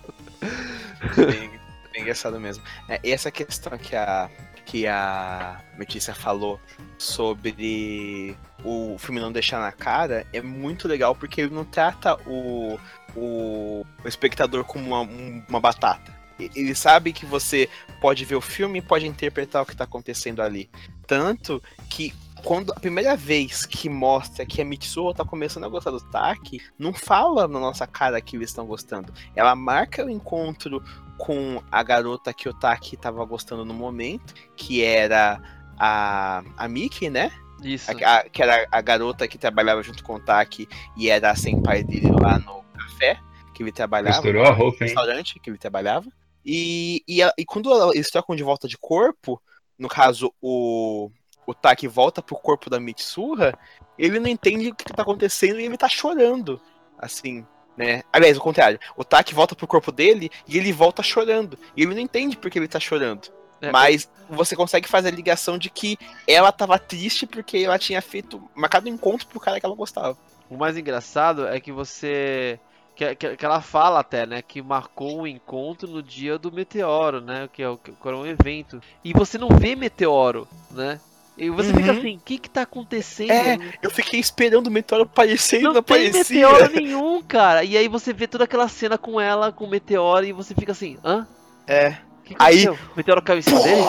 Bem, 1.16 1.50
bem 1.92 2.02
engraçado 2.02 2.40
mesmo. 2.40 2.64
É, 2.88 3.00
e 3.04 3.12
essa 3.12 3.30
questão 3.30 3.78
que 3.78 3.96
a, 3.96 4.30
que 4.66 4.88
a 4.88 5.62
Letícia 5.78 6.16
falou 6.16 6.60
sobre 6.98 8.36
o 8.64 8.96
filme 8.98 9.20
não 9.20 9.32
deixar 9.32 9.60
na 9.60 9.72
cara 9.72 10.26
é 10.32 10.42
muito 10.42 10.88
legal 10.88 11.16
porque 11.16 11.42
ele 11.42 11.54
não 11.54 11.66
trata 11.66 12.16
o, 12.28 12.80
o, 13.16 13.86
o 14.04 14.08
espectador 14.08 14.64
como 14.64 14.88
uma, 14.88 15.02
uma 15.50 15.60
batata. 15.60 16.21
Ele 16.56 16.74
sabe 16.74 17.14
que 17.14 17.26
você 17.26 17.70
pode 18.00 18.26
ver 18.26 18.36
o 18.36 18.42
filme 18.42 18.80
e 18.80 18.82
pode 18.82 19.06
interpretar 19.06 19.62
o 19.62 19.66
que 19.66 19.74
está 19.74 19.84
acontecendo 19.84 20.42
ali. 20.42 20.70
Tanto 21.06 21.62
que 21.90 22.14
quando 22.44 22.72
a 22.72 22.80
primeira 22.80 23.16
vez 23.16 23.66
que 23.66 23.90
mostra 23.90 24.46
que 24.46 24.62
a 24.62 24.66
Mitsuo 24.66 25.14
tá 25.14 25.24
começando 25.24 25.66
a 25.66 25.70
gostar 25.70 25.92
do 25.92 26.00
Taki, 26.00 26.60
não 26.78 26.94
fala 26.94 27.48
na 27.48 27.60
nossa 27.60 27.86
cara 27.86 28.20
que 28.22 28.36
eles 28.36 28.50
estão 28.50 28.66
gostando. 28.66 29.14
Ela 29.36 29.56
marca 29.56 30.06
o 30.06 30.10
encontro 30.10 30.84
com 31.18 31.62
a 31.72 31.84
garota 31.84 32.34
que 32.34 32.50
o 32.50 32.54
Taki 32.54 32.98
tava 32.98 33.24
gostando 33.26 33.64
no 33.64 33.74
momento, 33.74 34.34
que 34.56 34.84
era 34.84 35.40
a, 35.78 36.44
a 36.58 36.68
Miki, 36.68 37.10
né? 37.10 37.32
Isso. 37.64 37.92
A, 37.92 38.18
a, 38.18 38.24
que 38.30 38.42
era 38.42 38.68
a 38.72 38.82
garota 38.82 39.28
que 39.28 39.38
trabalhava 39.38 39.84
junto 39.84 40.04
com 40.04 40.16
o 40.16 40.20
Taki 40.20 40.68
e 40.98 41.10
era 41.10 41.30
a 41.30 41.36
senpai 41.36 41.84
dele 41.84 42.10
lá 42.12 42.40
no 42.40 42.64
café 42.78 43.20
que 43.54 43.62
ele 43.62 43.72
trabalhava. 43.72 44.18
Misturou 44.18 44.46
a 44.46 44.52
roupa, 44.52 44.78
no 44.80 44.86
restaurante 44.88 45.40
que 45.40 45.50
ele 45.50 45.58
trabalhava. 45.58 46.12
E, 46.46 47.04
e, 47.08 47.20
e 47.38 47.46
quando 47.46 47.94
eles 47.94 48.10
trocam 48.10 48.36
de 48.36 48.44
volta 48.44 48.68
de 48.68 48.78
corpo, 48.78 49.42
no 49.78 49.88
caso, 49.88 50.34
o, 50.42 51.10
o 51.46 51.54
Taki 51.54 51.88
volta 51.88 52.22
pro 52.22 52.36
corpo 52.36 52.70
da 52.70 52.80
Mitsuha, 52.80 53.54
ele 53.98 54.20
não 54.20 54.28
entende 54.28 54.70
o 54.70 54.76
que, 54.76 54.86
que 54.86 54.94
tá 54.94 55.02
acontecendo 55.04 55.60
e 55.60 55.66
ele 55.66 55.78
tá 55.78 55.90
chorando. 55.90 56.60
Assim, 56.98 57.46
né? 57.76 58.04
Aliás, 58.12 58.38
o 58.38 58.42
contrário. 58.42 58.80
O 58.96 59.04
Taki 59.04 59.34
volta 59.34 59.56
pro 59.56 59.68
corpo 59.68 59.92
dele 59.92 60.30
e 60.48 60.58
ele 60.58 60.72
volta 60.72 61.02
chorando. 61.02 61.58
E 61.76 61.84
ele 61.84 61.94
não 61.94 62.02
entende 62.02 62.38
porque 62.38 62.60
ele 62.60 62.68
tá 62.68 62.80
chorando. 62.80 63.32
É, 63.62 63.72
mas 63.72 64.10
você 64.28 64.56
consegue 64.56 64.88
fazer 64.88 65.10
a 65.10 65.12
ligação 65.12 65.58
de 65.58 65.70
que 65.70 65.98
ela 66.28 66.52
tava 66.52 66.80
triste 66.80 67.28
porque 67.28 67.60
ela 67.60 67.78
tinha 67.78 68.02
feito 68.02 68.42
marcado 68.56 68.90
um 68.90 68.94
encontro 68.94 69.28
pro 69.28 69.40
cara 69.40 69.60
que 69.60 69.66
ela 69.66 69.76
gostava. 69.76 70.18
O 70.50 70.58
mais 70.58 70.76
engraçado 70.76 71.48
é 71.48 71.60
que 71.60 71.72
você 71.72 72.60
que, 72.96 73.16
que, 73.16 73.38
que, 73.38 73.46
ela 73.46 73.62
fala 73.62 74.00
até, 74.00 74.26
né, 74.26 74.42
que 74.42 74.62
marcou 74.62 75.22
um 75.22 75.28
encontro 75.28 75.90
no 75.90 76.04
dia 76.04 76.38
do 76.38 76.52
meteoro, 76.52 77.22
né, 77.22 77.50
que 77.52 77.64
é 77.64 77.70
o 77.70 77.78
que 77.78 77.92
era 78.06 78.18
um 78.18 78.26
evento. 78.26 78.82
E 79.04 79.14
você 79.14 79.38
não 79.38 79.50
vê 79.50 79.76
meteoro, 79.76 80.48
né? 80.70 81.00
E 81.38 81.50
você 81.50 81.72
uhum. 81.72 81.78
fica 81.78 81.92
assim, 81.94 82.18
o 82.18 82.20
que 82.20 82.38
que 82.38 82.50
tá 82.50 82.62
acontecendo? 82.62 83.32
É, 83.32 83.58
eu 83.82 83.90
fiquei 83.90 84.20
esperando 84.20 84.68
o 84.68 84.72
meteoro 84.72 85.04
aparecer 85.04 85.60
e 85.60 85.64
não, 85.64 85.72
não 85.72 85.80
aparecia. 85.80 86.12
Não 86.12 86.24
tem 86.24 86.38
meteoro 86.38 86.74
nenhum, 86.76 87.22
cara. 87.24 87.64
E 87.64 87.78
aí 87.78 87.88
você 87.88 88.14
vê 88.14 88.28
toda 88.28 88.44
aquela 88.44 88.68
cena 88.68 88.98
com 88.98 89.20
ela, 89.20 89.52
com 89.52 89.66
o 89.66 89.70
meteoro, 89.70 90.26
e 90.26 90.34
você 90.34 90.54
fica 90.54 90.74
assim, 90.74 90.98
hã? 91.04 91.26
É. 91.66 91.98
Que 92.26 92.36
que 92.36 92.44
aí... 92.44 92.68
O 92.68 92.78
meteoro 92.96 93.22
caiu 93.22 93.40
em 93.40 93.42
cima 93.42 93.62
dele? 93.62 93.82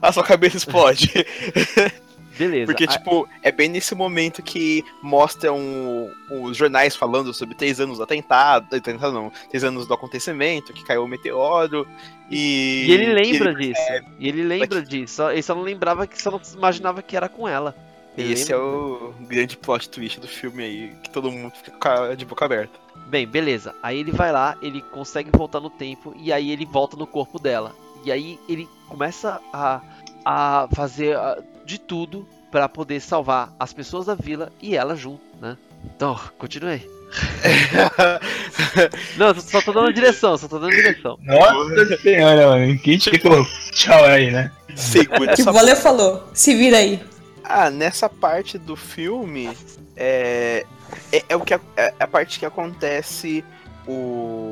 A 0.00 0.12
sua 0.12 0.24
cabeça 0.24 0.56
explode. 0.56 1.12
Beleza. 2.36 2.66
Porque, 2.66 2.86
tipo, 2.86 3.28
é 3.42 3.52
bem 3.52 3.68
nesse 3.68 3.94
momento 3.94 4.42
que 4.42 4.84
mostram 5.02 6.10
os 6.30 6.56
jornais 6.56 6.96
falando 6.96 7.32
sobre 7.32 7.54
três 7.54 7.80
anos 7.80 7.98
do 7.98 8.04
atentado. 8.04 8.74
Atentado 8.74 9.12
não, 9.12 9.32
três 9.48 9.62
anos 9.62 9.86
do 9.86 9.94
acontecimento, 9.94 10.72
que 10.72 10.84
caiu 10.84 11.04
o 11.04 11.08
meteoro. 11.08 11.86
E, 12.30 12.86
e 12.88 12.92
ele 12.92 13.12
lembra 13.12 13.50
ele 13.50 13.68
disso. 13.68 13.82
E 14.18 14.28
ele 14.28 14.42
lembra 14.42 14.80
Mas... 14.80 14.88
disso. 14.88 15.30
Ele 15.30 15.42
só 15.42 15.54
não 15.54 15.62
lembrava 15.62 16.06
que 16.06 16.20
só 16.20 16.30
não 16.30 16.40
imaginava 16.54 17.02
que 17.02 17.16
era 17.16 17.28
com 17.28 17.46
ela. 17.46 17.74
Ele 18.16 18.32
Esse 18.32 18.52
lembra... 18.52 18.66
é 18.66 18.70
o 18.70 19.14
grande 19.20 19.56
plot 19.56 19.88
twist 19.88 20.20
do 20.20 20.28
filme 20.28 20.62
aí, 20.62 20.92
que 21.02 21.10
todo 21.10 21.30
mundo 21.30 21.52
fica 21.62 22.14
de 22.16 22.24
boca 22.24 22.44
aberta. 22.44 22.78
Bem, 23.06 23.26
beleza. 23.26 23.74
Aí 23.82 24.00
ele 24.00 24.12
vai 24.12 24.32
lá, 24.32 24.56
ele 24.62 24.80
consegue 24.80 25.30
voltar 25.32 25.60
no 25.60 25.70
tempo 25.70 26.14
e 26.16 26.32
aí 26.32 26.50
ele 26.50 26.64
volta 26.64 26.96
no 26.96 27.06
corpo 27.06 27.38
dela. 27.38 27.74
E 28.04 28.12
aí 28.12 28.38
ele 28.48 28.68
começa 28.88 29.40
a, 29.52 29.80
a 30.24 30.68
fazer 30.74 31.16
de 31.64 31.78
tudo 31.78 32.26
para 32.50 32.68
poder 32.68 33.00
salvar 33.00 33.52
as 33.58 33.72
pessoas 33.72 34.06
da 34.06 34.14
vila 34.14 34.52
e 34.62 34.76
ela 34.76 34.94
junto, 34.94 35.22
né? 35.40 35.56
Então, 35.84 36.18
continue. 36.38 36.88
Não, 39.16 39.34
só 39.34 39.60
tô 39.60 39.72
dando 39.72 39.92
direção, 39.92 40.36
só 40.36 40.48
tô 40.48 40.58
dando 40.58 40.70
direção. 40.70 41.18
Nossa 41.22 41.96
senhora, 41.98 42.48
mano. 42.48 42.78
Que 42.78 42.98
tipo, 42.98 43.28
tchau 43.72 44.04
aí, 44.04 44.30
né? 44.30 44.50
Segura 44.74 45.34
que 45.34 45.42
o 45.42 45.52
Valeu 45.52 45.76
falou, 45.76 46.28
se 46.32 46.54
vira 46.54 46.78
aí. 46.78 47.00
Ah, 47.44 47.70
nessa 47.70 48.08
parte 48.08 48.58
do 48.58 48.74
filme, 48.74 49.50
é, 49.96 50.64
é, 51.12 51.22
é 51.28 51.36
o 51.36 51.40
que 51.40 51.54
é, 51.54 51.60
é 51.76 51.94
a 52.00 52.06
parte 52.06 52.38
que 52.38 52.46
acontece 52.46 53.44
o. 53.86 54.43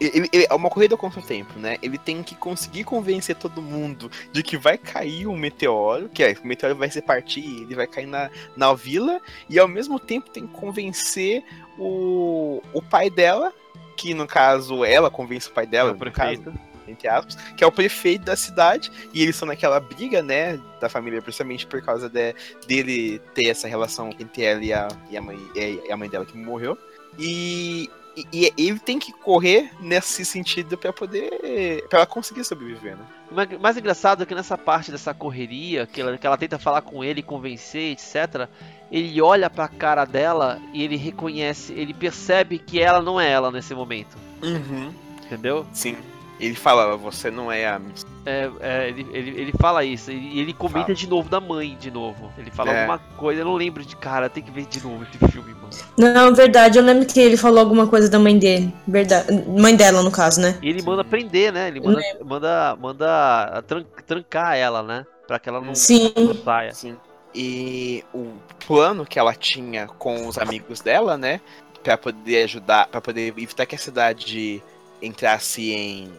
Ele, 0.00 0.28
ele, 0.32 0.46
é 0.48 0.54
uma 0.54 0.70
corrida 0.70 0.96
contra 0.96 1.20
o 1.20 1.22
tempo, 1.22 1.58
né? 1.58 1.76
Ele 1.82 1.98
tem 1.98 2.22
que 2.22 2.34
conseguir 2.34 2.84
convencer 2.84 3.36
todo 3.36 3.60
mundo 3.60 4.10
de 4.32 4.42
que 4.42 4.56
vai 4.56 4.78
cair 4.78 5.26
um 5.26 5.36
meteoro, 5.36 6.08
que 6.08 6.22
é, 6.22 6.36
o 6.42 6.46
meteoro 6.46 6.76
vai 6.76 6.90
se 6.90 7.02
partir, 7.02 7.62
ele 7.62 7.74
vai 7.74 7.86
cair 7.86 8.06
na, 8.06 8.30
na 8.56 8.72
vila, 8.72 9.20
e 9.48 9.58
ao 9.58 9.68
mesmo 9.68 9.98
tempo 9.98 10.30
tem 10.30 10.46
que 10.46 10.52
convencer 10.52 11.44
o, 11.78 12.62
o 12.72 12.82
pai 12.82 13.10
dela, 13.10 13.52
que 13.96 14.14
no 14.14 14.26
caso 14.26 14.84
ela 14.84 15.10
convence 15.10 15.48
o 15.48 15.52
pai 15.52 15.66
dela, 15.66 15.90
é 15.90 15.92
o 15.92 15.96
prefeito. 15.96 16.44
Caso, 16.44 16.70
entre 16.90 17.08
aspas, 17.08 17.36
que 17.56 17.62
é 17.62 17.66
o 17.66 17.72
prefeito 17.72 18.24
da 18.24 18.36
cidade, 18.36 18.90
e 19.12 19.22
eles 19.22 19.36
estão 19.36 19.46
naquela 19.46 19.78
briga, 19.80 20.22
né, 20.22 20.60
da 20.80 20.88
família, 20.88 21.22
principalmente 21.22 21.66
por 21.66 21.80
causa 21.82 22.08
de, 22.08 22.34
dele 22.66 23.20
ter 23.34 23.46
essa 23.46 23.68
relação 23.68 24.10
entre 24.18 24.42
ela 24.42 24.62
e 24.62 24.72
a, 24.72 24.88
e 25.10 25.16
a, 25.16 25.22
mãe, 25.22 25.38
e 25.54 25.92
a 25.92 25.96
mãe 25.96 26.08
dela 26.08 26.26
que 26.26 26.36
morreu. 26.36 26.76
E, 27.18 27.88
e, 28.16 28.52
ele 28.56 28.78
tem 28.78 28.98
que 28.98 29.12
correr 29.12 29.70
nesse 29.80 30.24
sentido 30.24 30.76
para 30.76 30.92
poder. 30.92 31.86
para 31.88 32.00
ela 32.00 32.06
conseguir 32.06 32.44
sobreviver, 32.44 32.96
né? 32.96 33.04
O 33.30 33.60
mais 33.60 33.76
engraçado 33.76 34.22
é 34.22 34.26
que 34.26 34.34
nessa 34.34 34.58
parte 34.58 34.90
dessa 34.90 35.14
correria, 35.14 35.86
que 35.86 36.00
ela, 36.00 36.18
que 36.18 36.26
ela 36.26 36.36
tenta 36.36 36.58
falar 36.58 36.82
com 36.82 37.04
ele, 37.04 37.22
convencer, 37.22 37.92
etc., 37.92 38.48
ele 38.90 39.20
olha 39.22 39.48
pra 39.48 39.68
cara 39.68 40.04
dela 40.04 40.60
e 40.72 40.82
ele 40.82 40.96
reconhece, 40.96 41.72
ele 41.72 41.94
percebe 41.94 42.58
que 42.58 42.80
ela 42.80 43.00
não 43.00 43.20
é 43.20 43.30
ela 43.30 43.52
nesse 43.52 43.72
momento. 43.72 44.18
Uhum. 44.42 44.92
Entendeu? 45.24 45.64
Sim. 45.72 45.96
Ele 46.40 46.54
fala, 46.54 46.96
você 46.96 47.30
não 47.30 47.52
é 47.52 47.68
a 47.68 47.78
Miss. 47.78 48.06
É, 48.24 48.50
é 48.60 48.88
ele, 48.88 49.06
ele, 49.12 49.40
ele 49.42 49.52
fala 49.52 49.84
isso. 49.84 50.10
E 50.10 50.40
ele, 50.40 50.54
comenta 50.54 50.86
fala. 50.86 50.94
de 50.94 51.06
novo 51.06 51.28
da 51.28 51.38
mãe, 51.38 51.76
de 51.78 51.90
novo. 51.90 52.32
Ele 52.38 52.50
fala 52.50 52.72
é. 52.72 52.80
alguma 52.80 52.98
coisa, 53.18 53.42
eu 53.42 53.44
não 53.44 53.54
lembro 53.54 53.84
de 53.84 53.94
cara, 53.94 54.30
tem 54.30 54.42
que 54.42 54.50
ver 54.50 54.64
de 54.64 54.82
novo 54.82 55.04
esse 55.04 55.18
filme, 55.30 55.52
mano. 55.52 55.68
Não, 55.98 56.34
verdade, 56.34 56.78
eu 56.78 56.84
lembro 56.84 57.06
que 57.06 57.20
ele 57.20 57.36
falou 57.36 57.60
alguma 57.60 57.86
coisa 57.86 58.08
da 58.08 58.18
mãe 58.18 58.38
dele. 58.38 58.74
Verdade. 58.88 59.30
Mãe 59.48 59.76
dela, 59.76 60.02
no 60.02 60.10
caso, 60.10 60.40
né? 60.40 60.58
E 60.62 60.70
ele 60.70 60.80
manda 60.80 61.04
prender, 61.04 61.52
né? 61.52 61.68
Ele 61.68 61.80
manda, 61.80 62.00
manda, 62.24 62.76
manda 62.76 63.62
tran 63.66 63.84
trancar 64.06 64.56
ela, 64.56 64.82
né? 64.82 65.06
Pra 65.26 65.38
que 65.38 65.48
ela 65.48 65.60
não, 65.60 65.74
Sim. 65.74 66.12
não 66.16 66.34
saia. 66.34 66.72
Sim. 66.72 66.96
E 67.34 68.02
o 68.14 68.32
plano 68.66 69.04
que 69.04 69.18
ela 69.18 69.34
tinha 69.34 69.86
com 69.86 70.26
os 70.26 70.38
amigos 70.38 70.80
dela, 70.80 71.18
né? 71.18 71.40
Pra 71.82 71.98
poder 71.98 72.44
ajudar, 72.44 72.88
para 72.88 73.00
poder 73.00 73.28
evitar 73.28 73.66
que 73.66 73.74
a 73.74 73.78
cidade 73.78 74.62
entrasse 75.02 75.72
em 75.72 76.10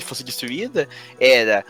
fosse 0.00 0.24
destruída 0.24 0.88
era 1.18 1.64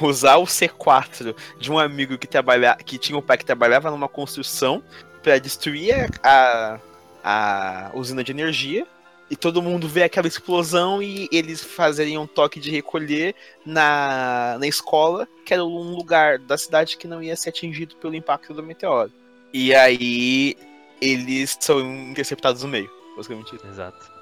usar 0.00 0.36
o 0.36 0.44
C4 0.44 1.34
de 1.58 1.70
um 1.70 1.78
amigo 1.78 2.18
que 2.18 2.26
trabalha, 2.26 2.76
que 2.76 2.98
tinha 2.98 3.18
um 3.18 3.22
pai 3.22 3.38
que 3.38 3.44
trabalhava 3.44 3.90
numa 3.90 4.08
construção 4.08 4.82
para 5.22 5.38
destruir 5.38 6.10
a, 6.22 6.78
a 7.22 7.90
usina 7.94 8.22
de 8.22 8.32
energia 8.32 8.86
e 9.32 9.36
todo 9.36 9.62
mundo 9.62 9.88
vê 9.88 10.02
aquela 10.02 10.26
explosão 10.26 11.02
e 11.02 11.26
eles 11.32 11.64
fazerem 11.64 12.18
um 12.18 12.26
toque 12.26 12.60
de 12.60 12.70
recolher 12.70 13.34
na, 13.64 14.58
na 14.60 14.66
escola, 14.66 15.26
que 15.46 15.54
era 15.54 15.64
um 15.64 15.94
lugar 15.94 16.38
da 16.38 16.58
cidade 16.58 16.98
que 16.98 17.08
não 17.08 17.22
ia 17.22 17.34
ser 17.34 17.48
atingido 17.48 17.96
pelo 17.96 18.14
impacto 18.14 18.52
do 18.52 18.62
meteoro. 18.62 19.10
E 19.50 19.74
aí 19.74 20.54
eles 21.00 21.56
são 21.58 21.80
interceptados 21.80 22.62
no 22.62 22.68
meio, 22.68 22.90
basicamente. 23.16 23.56
Exato. 23.66 24.21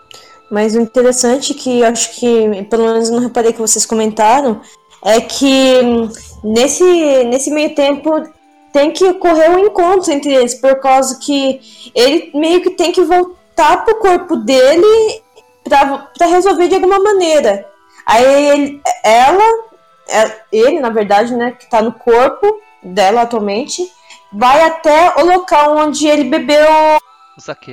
Mas 0.50 0.74
o 0.74 0.80
interessante 0.80 1.54
que 1.54 1.80
eu 1.80 1.86
acho 1.86 2.12
que, 2.18 2.64
pelo 2.64 2.84
menos 2.84 3.08
não 3.08 3.20
reparei 3.20 3.52
que 3.52 3.60
vocês 3.60 3.86
comentaram, 3.86 4.60
é 5.02 5.20
que 5.20 5.80
nesse, 6.42 6.84
nesse 7.24 7.50
meio 7.50 7.74
tempo 7.74 8.10
tem 8.72 8.90
que 8.90 9.04
ocorrer 9.04 9.50
um 9.50 9.66
encontro 9.66 10.12
entre 10.12 10.34
eles, 10.34 10.54
por 10.54 10.80
causa 10.80 11.18
que 11.18 11.60
ele 11.94 12.30
meio 12.34 12.62
que 12.62 12.70
tem 12.70 12.92
que 12.92 13.02
voltar 13.02 13.84
pro 13.84 13.98
corpo 13.98 14.36
dele 14.36 15.22
para 15.64 16.26
resolver 16.26 16.68
de 16.68 16.74
alguma 16.74 16.98
maneira. 16.98 17.66
Aí 18.06 18.50
ele, 18.50 18.82
ela, 19.04 19.44
é, 20.08 20.40
ele, 20.52 20.80
na 20.80 20.90
verdade, 20.90 21.34
né, 21.34 21.52
que 21.52 21.68
tá 21.68 21.80
no 21.82 21.92
corpo 21.92 22.60
dela 22.82 23.22
atualmente, 23.22 23.90
vai 24.32 24.62
até 24.62 25.14
o 25.16 25.24
local 25.24 25.76
onde 25.76 26.06
ele 26.06 26.24
bebeu 26.24 26.66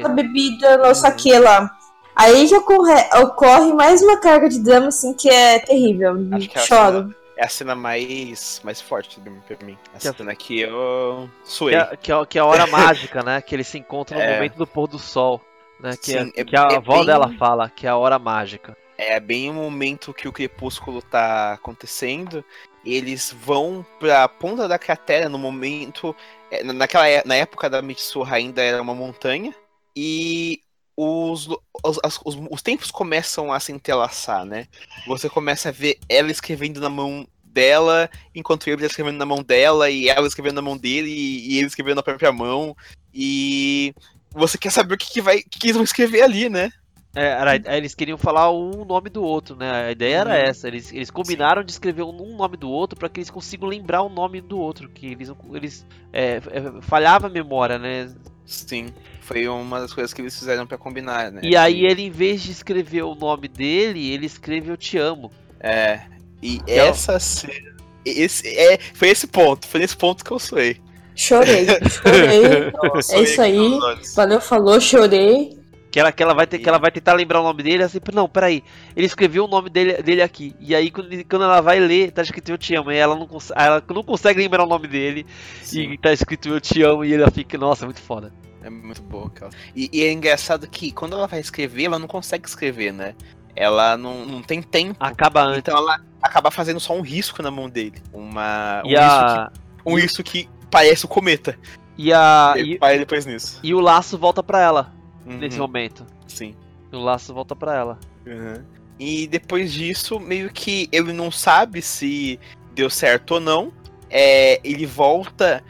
a 0.03 0.09
bebida 0.09 0.77
no 0.77 0.93
saque 0.95 1.37
lá. 1.37 1.76
Aí 2.17 2.47
já 2.47 2.57
ocorre, 2.57 2.93
ocorre 3.21 3.73
mais 3.73 4.01
uma 4.01 4.17
carga 4.17 4.49
de 4.49 4.59
drama, 4.59 4.87
assim, 4.87 5.13
que 5.13 5.29
é 5.29 5.59
terrível. 5.59 6.17
Acho 6.31 6.49
que 6.49 6.57
é 6.57 6.61
Choro. 6.61 6.97
Cena, 6.97 7.15
é 7.37 7.45
a 7.45 7.49
cena 7.49 7.75
mais, 7.75 8.59
mais 8.63 8.81
forte 8.81 9.19
pra 9.19 9.65
mim. 9.65 9.77
A 9.93 9.99
que 9.99 10.07
é 10.07 10.13
cena 10.13 10.35
que 10.35 10.59
eu 10.61 11.29
suei. 11.43 11.75
Que 11.75 11.81
é, 11.81 11.95
que 11.97 12.11
é, 12.11 12.25
que 12.25 12.37
é 12.39 12.41
a 12.41 12.45
hora 12.45 12.65
mágica, 12.67 13.21
né? 13.21 13.39
Que 13.39 13.53
eles 13.53 13.67
se 13.67 13.77
encontram 13.77 14.17
no 14.17 14.25
é. 14.25 14.33
momento 14.33 14.57
do 14.57 14.65
pôr 14.65 14.87
do 14.87 14.97
sol. 14.97 15.39
Né? 15.79 15.91
Que, 15.95 16.13
Sim, 16.13 16.31
é, 16.35 16.43
que 16.43 16.55
a 16.55 16.77
avó 16.77 16.95
bem... 16.97 17.05
dela 17.05 17.31
fala, 17.37 17.69
que 17.69 17.85
é 17.85 17.89
a 17.91 17.97
hora 17.97 18.17
mágica. 18.17 18.75
É 18.97 19.19
bem 19.19 19.51
o 19.51 19.53
momento 19.53 20.11
que 20.11 20.27
o 20.27 20.33
crepúsculo 20.33 21.03
tá 21.03 21.53
acontecendo. 21.53 22.43
Eles 22.83 23.31
vão 23.31 23.85
pra 23.99 24.27
ponta 24.27 24.67
da 24.67 24.79
cratera 24.79 25.29
no 25.29 25.37
momento. 25.37 26.15
Naquela, 26.63 27.03
na 27.25 27.35
época 27.35 27.69
da 27.69 27.79
Mitsuha 27.79 28.37
ainda 28.37 28.63
era 28.63 28.81
uma 28.81 28.95
montanha. 28.95 29.53
E 29.95 30.61
os, 30.97 31.47
os, 31.83 31.99
os, 32.25 32.37
os, 32.49 32.61
tempos 32.63 32.89
começam 32.89 33.53
a 33.53 33.59
se 33.59 33.71
entrelaçar, 33.71 34.43
né? 34.43 34.67
Você 35.05 35.29
começa 35.29 35.69
a 35.69 35.71
ver 35.71 35.99
ela 36.09 36.31
escrevendo 36.31 36.81
na 36.81 36.89
mão 36.89 37.27
dela, 37.43 38.09
enquanto 38.33 38.67
ele 38.67 38.77
está 38.77 38.87
escrevendo 38.87 39.17
na 39.17 39.25
mão 39.25 39.43
dela, 39.43 39.91
e 39.91 40.09
ela 40.09 40.27
escrevendo 40.27 40.55
na 40.55 40.61
mão 40.61 40.75
dele, 40.75 41.09
e, 41.09 41.53
e 41.53 41.57
ele 41.59 41.67
escrevendo 41.67 41.97
na 41.97 42.03
própria 42.03 42.31
mão. 42.31 42.75
E 43.13 43.93
você 44.31 44.57
quer 44.57 44.71
saber 44.71 44.95
o 44.95 44.97
que, 44.97 45.11
que, 45.11 45.21
vai, 45.21 45.41
que, 45.43 45.59
que 45.59 45.67
eles 45.67 45.75
vão 45.75 45.83
escrever 45.83 46.23
ali, 46.23 46.49
né? 46.49 46.71
É, 47.15 47.25
era, 47.25 47.77
eles 47.77 47.95
queriam 47.95 48.17
falar 48.17 48.51
um 48.51 48.85
nome 48.85 49.09
do 49.09 49.23
outro, 49.23 49.55
né? 49.55 49.87
A 49.87 49.91
ideia 49.91 50.17
era 50.17 50.29
uhum. 50.31 50.35
essa. 50.35 50.67
Eles, 50.67 50.91
eles 50.91 51.09
combinaram 51.09 51.61
Sim. 51.61 51.65
de 51.65 51.71
escrever 51.71 52.03
um 52.03 52.35
nome 52.35 52.57
do 52.57 52.69
outro 52.69 52.97
para 52.97 53.09
que 53.09 53.19
eles 53.19 53.29
consigam 53.31 53.67
lembrar 53.67 54.03
o 54.03 54.09
nome 54.09 54.39
do 54.39 54.59
outro. 54.59 54.87
Que 54.89 55.07
eles, 55.07 55.31
eles 55.53 55.85
é, 56.13 56.35
é, 56.35 56.81
falhava 56.81 57.25
a 57.25 57.29
memória, 57.29 57.79
né? 57.79 58.13
Sim. 58.45 58.87
Foi 59.27 59.45
uma 59.45 59.81
das 59.81 59.93
coisas 59.93 60.13
que 60.13 60.21
eles 60.21 60.39
fizeram 60.39 60.65
para 60.65 60.77
combinar, 60.77 61.29
né? 61.33 61.41
E 61.43 61.53
aí 61.57 61.85
ele, 61.85 62.03
em 62.03 62.09
vez 62.09 62.41
de 62.41 62.49
escrever 62.49 63.01
o 63.01 63.13
nome 63.13 63.49
dele, 63.49 64.09
ele 64.09 64.25
escreve 64.25 64.71
Eu 64.71 64.77
Te 64.77 64.97
Amo. 64.97 65.29
É. 65.59 65.99
E 66.41 66.61
é 66.65 66.77
essa 66.77 67.19
cena. 67.19 67.75
Esse, 68.05 68.47
é, 68.47 68.79
foi 68.93 69.09
esse 69.09 69.27
ponto, 69.27 69.67
foi 69.67 69.81
nesse 69.81 69.97
ponto 69.97 70.23
que 70.23 70.31
eu 70.31 70.39
suei. 70.39 70.79
Chorei, 71.13 71.65
chorei. 71.89 72.71
é 73.19 73.21
isso 73.21 73.41
aí. 73.41 73.77
Valeu, 74.15 74.39
falou, 74.39 74.79
chorei. 74.79 75.59
Que 75.91 75.99
ela, 75.99 76.11
que 76.13 76.23
ela, 76.23 76.33
vai 76.33 76.47
ter, 76.47 76.59
que 76.59 76.69
ela 76.69 76.77
vai 76.77 76.91
tentar 76.91 77.11
lembrar 77.11 77.41
o 77.41 77.43
nome 77.43 77.63
dele, 77.63 77.83
assim, 77.83 77.99
não, 78.13 78.29
peraí, 78.29 78.63
ele 78.95 79.07
escreveu 79.07 79.43
o 79.43 79.47
nome 79.49 79.69
dele, 79.69 80.01
dele 80.01 80.21
aqui. 80.21 80.55
E 80.57 80.73
aí, 80.73 80.89
quando, 80.89 81.09
quando 81.25 81.43
ela 81.43 81.59
vai 81.59 81.81
ler, 81.81 82.11
tá 82.11 82.21
escrito 82.21 82.49
Eu 82.49 82.57
Te 82.57 82.75
Amo. 82.75 82.93
E 82.93 82.95
ela 82.95 83.13
não, 83.13 83.27
ela 83.53 83.83
não 83.89 84.03
consegue 84.03 84.39
lembrar 84.39 84.63
o 84.63 84.69
nome 84.69 84.87
dele. 84.87 85.25
Sim. 85.61 85.91
E 85.91 85.97
tá 85.97 86.13
escrito 86.13 86.47
Eu 86.47 86.61
Te 86.61 86.81
Amo. 86.81 87.03
E 87.03 87.13
ela 87.13 87.29
fica, 87.29 87.57
nossa, 87.57 87.83
muito 87.83 87.99
foda. 87.99 88.31
É 88.67 88.69
muito 88.69 89.01
boa, 89.01 89.29
cara. 89.29 89.51
E, 89.73 89.89
e, 89.93 90.03
é 90.03 90.11
engraçado 90.11 90.67
que 90.67 90.91
quando 90.91 91.15
ela 91.15 91.25
vai 91.25 91.39
escrever, 91.39 91.85
ela 91.85 91.97
não 91.97 92.07
consegue 92.07 92.45
escrever, 92.45 92.91
né? 92.91 93.15
Ela 93.55 93.95
não, 93.95 94.25
não 94.25 94.41
tem 94.41 94.61
tempo. 94.61 94.97
Acaba 94.99 95.41
antes. 95.41 95.59
Então 95.59 95.77
ela 95.77 96.01
acaba 96.21 96.51
fazendo 96.51 96.79
só 96.81 96.93
um 96.93 97.01
risco 97.01 97.41
na 97.41 97.49
mão 97.49 97.69
dele. 97.69 98.01
Uma, 98.11 98.81
um, 98.83 98.89
e 98.89 98.95
risco, 98.95 99.05
a... 99.05 99.51
que, 99.51 99.89
um 99.89 99.95
risco 99.95 100.23
que 100.23 100.49
parece 100.69 101.05
o 101.05 101.07
cometa. 101.07 101.57
E 101.97 102.11
a. 102.11 102.55
E, 102.57 102.77
e 102.79 102.99
depois 102.99 103.25
nisso. 103.25 103.57
E 103.63 103.73
o 103.73 103.79
laço 103.79 104.17
volta 104.17 104.43
pra 104.43 104.61
ela 104.61 104.93
uhum. 105.25 105.37
nesse 105.37 105.57
momento. 105.57 106.05
Sim. 106.27 106.53
O 106.91 106.99
laço 106.99 107.33
volta 107.33 107.55
pra 107.55 107.73
ela. 107.73 107.99
Uhum. 108.25 108.63
E 108.99 109.27
depois 109.27 109.71
disso, 109.71 110.19
meio 110.19 110.51
que 110.51 110.89
ele 110.91 111.13
não 111.13 111.31
sabe 111.31 111.81
se 111.81 112.37
deu 112.75 112.89
certo 112.89 113.35
ou 113.35 113.39
não. 113.39 113.71
É, 114.09 114.59
ele 114.61 114.85
volta 114.85 115.63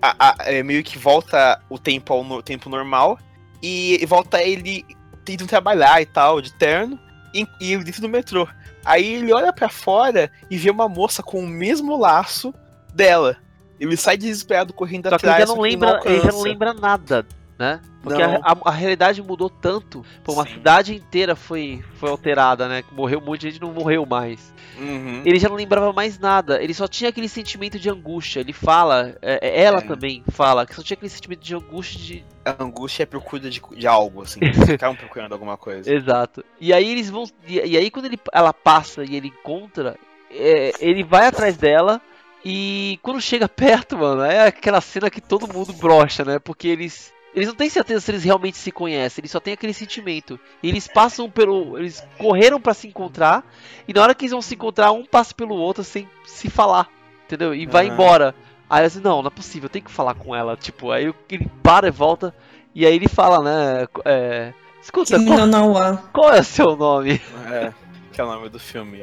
a, 0.00 0.28
a, 0.28 0.36
é, 0.52 0.62
meio 0.62 0.82
que 0.82 0.98
volta 0.98 1.60
o 1.68 1.78
tempo 1.78 2.12
ao 2.12 2.24
no, 2.24 2.42
tempo 2.42 2.68
normal 2.68 3.18
e 3.62 4.04
volta 4.06 4.42
ele 4.42 4.84
tentando 5.24 5.48
trabalhar 5.48 6.00
e 6.02 6.06
tal, 6.06 6.40
de 6.40 6.52
terno, 6.52 6.98
e, 7.32 7.46
e 7.60 7.76
dentro 7.78 8.02
do 8.02 8.08
metrô. 8.08 8.46
Aí 8.84 9.14
ele 9.14 9.32
olha 9.32 9.52
para 9.52 9.68
fora 9.68 10.30
e 10.50 10.58
vê 10.58 10.70
uma 10.70 10.88
moça 10.88 11.22
com 11.22 11.40
o 11.40 11.46
mesmo 11.46 11.96
laço 11.96 12.52
dela. 12.92 13.36
Ele 13.80 13.96
sai 13.96 14.16
desesperado 14.16 14.72
correndo 14.72 15.08
só 15.08 15.16
atrás. 15.16 15.38
Ele 15.38 15.46
já 15.46 15.54
não 15.54 15.60
lembra, 15.60 16.00
ele 16.04 16.20
já 16.20 16.32
não 16.32 16.42
lembra 16.42 16.74
nada 16.74 17.26
né? 17.58 17.80
Porque 18.02 18.20
a, 18.20 18.36
a, 18.42 18.56
a, 18.66 18.70
realidade 18.70 19.22
mudou 19.22 19.48
tanto, 19.48 20.04
pô, 20.22 20.32
uma 20.34 20.46
Sim. 20.46 20.54
cidade 20.54 20.94
inteira 20.94 21.34
foi, 21.34 21.82
foi 21.94 22.10
alterada, 22.10 22.68
né? 22.68 22.84
Morreu 22.92 23.20
muita 23.20 23.48
gente, 23.48 23.60
não 23.60 23.72
morreu 23.72 24.04
mais. 24.04 24.52
Uhum. 24.78 25.22
Ele 25.24 25.38
já 25.38 25.48
não 25.48 25.56
lembrava 25.56 25.92
mais 25.92 26.18
nada, 26.18 26.62
ele 26.62 26.74
só 26.74 26.86
tinha 26.86 27.10
aquele 27.10 27.28
sentimento 27.28 27.78
de 27.78 27.88
angústia. 27.88 28.40
Ele 28.40 28.52
fala, 28.52 29.16
é, 29.22 29.38
é 29.40 29.62
ela 29.62 29.78
é. 29.78 29.82
também 29.82 30.22
fala, 30.28 30.66
que 30.66 30.74
só 30.74 30.82
tinha 30.82 30.96
aquele 30.96 31.08
sentimento 31.08 31.40
de 31.40 31.54
angústia 31.54 32.00
de. 32.00 32.24
A 32.44 32.62
angústia 32.62 33.04
é 33.04 33.06
procura 33.06 33.48
de, 33.48 33.62
de 33.74 33.86
algo, 33.86 34.22
assim, 34.22 34.40
ficaram 34.66 34.96
procurando 34.96 35.32
alguma 35.32 35.56
coisa. 35.56 35.92
Exato. 35.92 36.44
E 36.60 36.72
aí 36.72 36.90
eles 36.90 37.08
vão. 37.08 37.24
E, 37.46 37.54
e 37.54 37.76
aí 37.76 37.90
quando 37.90 38.06
ele, 38.06 38.18
ela 38.32 38.52
passa 38.52 39.04
e 39.04 39.14
ele 39.14 39.28
encontra, 39.28 39.96
é, 40.30 40.72
ele 40.80 41.04
vai 41.04 41.26
atrás 41.26 41.56
dela. 41.56 42.00
E 42.44 42.98
quando 43.00 43.22
chega 43.22 43.48
perto, 43.48 43.96
mano, 43.96 44.22
é 44.22 44.48
aquela 44.48 44.82
cena 44.82 45.08
que 45.08 45.20
todo 45.20 45.50
mundo 45.50 45.72
brocha, 45.72 46.24
né? 46.24 46.38
Porque 46.38 46.68
eles 46.68 47.13
eles 47.34 47.48
não 47.48 47.54
têm 47.54 47.68
certeza 47.68 48.00
se 48.00 48.10
eles 48.10 48.24
realmente 48.24 48.56
se 48.56 48.70
conhecem, 48.70 49.22
eles 49.22 49.30
só 49.30 49.40
têm 49.40 49.54
aquele 49.54 49.74
sentimento. 49.74 50.38
E 50.62 50.68
eles 50.68 50.86
passam 50.86 51.28
pelo. 51.28 51.76
Eles 51.78 52.06
correram 52.16 52.60
para 52.60 52.74
se 52.74 52.86
encontrar, 52.86 53.44
e 53.88 53.92
na 53.92 54.02
hora 54.02 54.14
que 54.14 54.24
eles 54.24 54.32
vão 54.32 54.42
se 54.42 54.54
encontrar, 54.54 54.92
um 54.92 55.04
passa 55.04 55.34
pelo 55.34 55.54
outro 55.54 55.82
sem 55.82 56.08
se 56.24 56.48
falar, 56.48 56.88
entendeu? 57.24 57.54
E 57.54 57.66
vai 57.66 57.88
embora. 57.88 58.34
Aí 58.70 58.84
assim, 58.84 59.00
não, 59.00 59.20
não 59.20 59.28
é 59.28 59.30
possível, 59.30 59.66
eu 59.66 59.70
tenho 59.70 59.84
que 59.84 59.90
falar 59.90 60.14
com 60.14 60.34
ela. 60.34 60.56
Tipo, 60.56 60.90
aí 60.90 61.12
ele 61.28 61.50
para 61.62 61.88
e 61.88 61.90
volta, 61.90 62.34
e 62.74 62.86
aí 62.86 62.94
ele 62.94 63.08
fala, 63.08 63.42
né? 63.42 63.86
É, 64.04 64.52
Escuta, 64.84 65.16
qual, 65.24 65.46
não, 65.46 65.96
qual 66.12 66.34
é 66.34 66.40
o 66.40 66.44
seu 66.44 66.76
nome? 66.76 67.20
É, 67.50 67.72
que 68.12 68.20
é 68.20 68.24
o 68.24 68.26
nome 68.26 68.50
do 68.50 68.60
filme. 68.60 69.00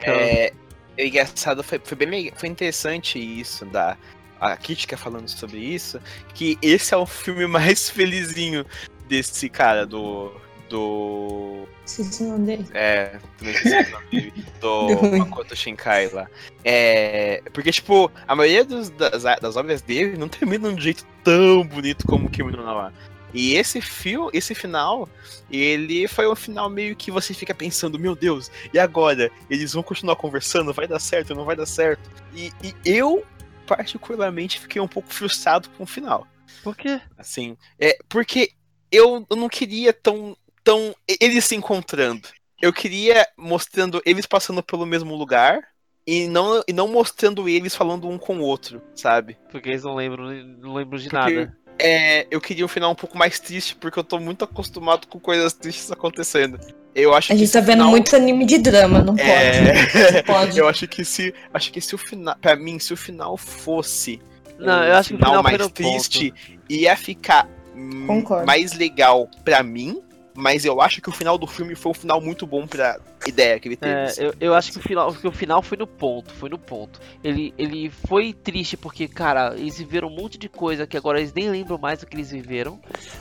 é, 0.00 0.52
é 0.96 1.06
engraçado, 1.06 1.62
foi, 1.64 1.80
foi 1.82 1.96
bem 1.96 2.32
foi 2.34 2.48
interessante 2.48 3.18
isso 3.18 3.66
da 3.66 3.96
a 4.40 4.56
crítica 4.56 4.96
falando 4.96 5.28
sobre 5.28 5.58
isso, 5.58 6.00
que 6.34 6.58
esse 6.60 6.94
é 6.94 6.96
o 6.96 7.06
filme 7.06 7.46
mais 7.48 7.88
felizinho 7.88 8.64
desse 9.08 9.48
cara, 9.48 9.86
do. 9.86 10.32
Do. 10.68 11.64
Esqueci 11.84 12.24
o 12.24 12.30
nome 12.30 12.46
dele. 12.46 12.66
É, 12.74 13.20
do 14.60 14.88
Makoto 15.16 15.54
Shinkai 15.54 16.08
lá. 16.08 16.26
É. 16.64 17.40
Porque, 17.52 17.70
tipo, 17.70 18.10
a 18.26 18.34
maioria 18.34 18.64
dos, 18.64 18.90
das, 18.90 19.22
das 19.22 19.56
obras 19.56 19.80
dele 19.80 20.16
não 20.16 20.28
termina 20.28 20.68
de 20.68 20.74
um 20.74 20.80
jeito 20.80 21.06
tão 21.22 21.64
bonito 21.64 22.04
como 22.04 22.26
o 22.26 22.30
Kimi 22.30 22.50
no 22.50 22.64
Nawa. 22.64 22.92
E 23.32 23.54
esse 23.54 23.80
fio, 23.80 24.30
esse 24.32 24.54
final, 24.54 25.08
ele 25.50 26.08
foi 26.08 26.26
um 26.26 26.34
final 26.34 26.70
meio 26.70 26.96
que 26.96 27.10
você 27.10 27.34
fica 27.34 27.54
pensando, 27.54 27.98
meu 27.98 28.16
Deus, 28.16 28.50
e 28.72 28.78
agora? 28.78 29.30
Eles 29.50 29.74
vão 29.74 29.82
continuar 29.82 30.16
conversando? 30.16 30.72
Vai 30.72 30.88
dar 30.88 30.98
certo? 30.98 31.34
Não 31.34 31.44
vai 31.44 31.54
dar 31.54 31.66
certo? 31.66 32.10
E, 32.34 32.50
e 32.64 32.74
eu 32.84 33.22
particularmente 33.66 34.60
fiquei 34.60 34.80
um 34.80 34.88
pouco 34.88 35.12
frustrado 35.12 35.68
com 35.70 35.84
o 35.84 35.86
final. 35.86 36.26
Por 36.62 36.76
quê? 36.76 37.00
Assim, 37.18 37.56
é 37.78 37.98
porque 38.08 38.50
eu, 38.90 39.26
não 39.30 39.48
queria 39.48 39.92
tão, 39.92 40.36
tão 40.62 40.94
eles 41.20 41.44
se 41.44 41.54
encontrando. 41.54 42.28
Eu 42.60 42.72
queria 42.72 43.26
mostrando 43.36 44.00
eles 44.06 44.26
passando 44.26 44.62
pelo 44.62 44.86
mesmo 44.86 45.14
lugar 45.14 45.60
e 46.06 46.28
não, 46.28 46.62
e 46.66 46.72
não 46.72 46.88
mostrando 46.88 47.48
eles 47.48 47.74
falando 47.74 48.08
um 48.08 48.16
com 48.16 48.38
o 48.38 48.42
outro, 48.42 48.80
sabe? 48.94 49.36
Porque 49.50 49.68
eles 49.68 49.82
não 49.82 49.94
lembram, 49.94 50.30
não 50.30 50.74
lembram 50.74 50.98
de 50.98 51.08
porque, 51.08 51.34
nada. 51.34 51.58
É, 51.88 52.26
eu 52.32 52.40
queria 52.40 52.64
um 52.64 52.68
final 52.68 52.90
um 52.90 52.96
pouco 52.96 53.16
mais 53.16 53.38
triste, 53.38 53.76
porque 53.76 53.96
eu 53.96 54.02
tô 54.02 54.18
muito 54.18 54.44
acostumado 54.44 55.06
com 55.06 55.20
coisas 55.20 55.52
tristes 55.52 55.92
acontecendo. 55.92 56.58
Eu 56.92 57.14
acho 57.14 57.32
a 57.32 57.36
gente 57.36 57.52
tá 57.52 57.60
vendo 57.60 57.78
final... 57.78 57.90
muito 57.90 58.16
anime 58.16 58.44
de 58.44 58.58
drama, 58.58 59.00
não 59.02 59.14
é... 59.16 59.86
pode. 59.86 60.22
pode. 60.26 60.58
eu 60.58 60.68
acho 60.68 60.88
que 60.88 61.04
se. 61.04 61.32
Acho 61.54 61.70
que 61.70 61.80
se 61.80 61.94
o 61.94 61.98
final. 61.98 62.34
Pra 62.40 62.56
mim, 62.56 62.80
se 62.80 62.92
o 62.92 62.96
final 62.96 63.36
fosse. 63.36 64.20
Não, 64.58 64.80
um 64.80 64.82
eu 64.82 64.94
acho 64.96 65.10
que 65.10 65.14
o 65.14 65.18
final 65.18 65.42
mais 65.42 65.68
triste, 65.68 66.32
ponto. 66.32 66.72
ia 66.72 66.96
ficar 66.96 67.48
Concordo. 68.06 68.46
mais 68.46 68.72
legal 68.72 69.30
pra 69.44 69.62
mim 69.62 70.02
mas 70.36 70.64
eu 70.64 70.80
acho 70.80 71.00
que 71.00 71.08
o 71.08 71.12
final 71.12 71.38
do 71.38 71.46
filme 71.46 71.74
foi 71.74 71.90
um 71.90 71.94
final 71.94 72.20
muito 72.20 72.46
bom 72.46 72.66
pra 72.66 72.98
ideia 73.26 73.58
que 73.58 73.68
ele 73.68 73.76
teve. 73.76 73.92
É, 73.92 74.04
assim. 74.04 74.22
eu, 74.22 74.34
eu 74.40 74.54
acho 74.54 74.72
que 74.72 74.78
o 74.78 74.82
final, 74.82 75.12
que 75.12 75.26
o 75.26 75.32
final 75.32 75.62
foi 75.62 75.78
no 75.78 75.86
ponto, 75.86 76.32
foi 76.34 76.48
no 76.48 76.58
ponto. 76.58 77.00
Ele, 77.24 77.54
ele 77.56 77.90
foi 77.90 78.32
triste 78.32 78.76
porque, 78.76 79.08
cara, 79.08 79.54
eles 79.56 79.78
viveram 79.78 80.08
um 80.08 80.14
monte 80.14 80.38
de 80.38 80.48
coisa 80.48 80.86
que 80.86 80.96
agora 80.96 81.18
eles 81.18 81.32
nem 81.32 81.50
lembram 81.50 81.78
mais 81.78 82.00
do 82.00 82.06
que 82.06 82.16
eles 82.16 82.30
viveram, 82.30 82.80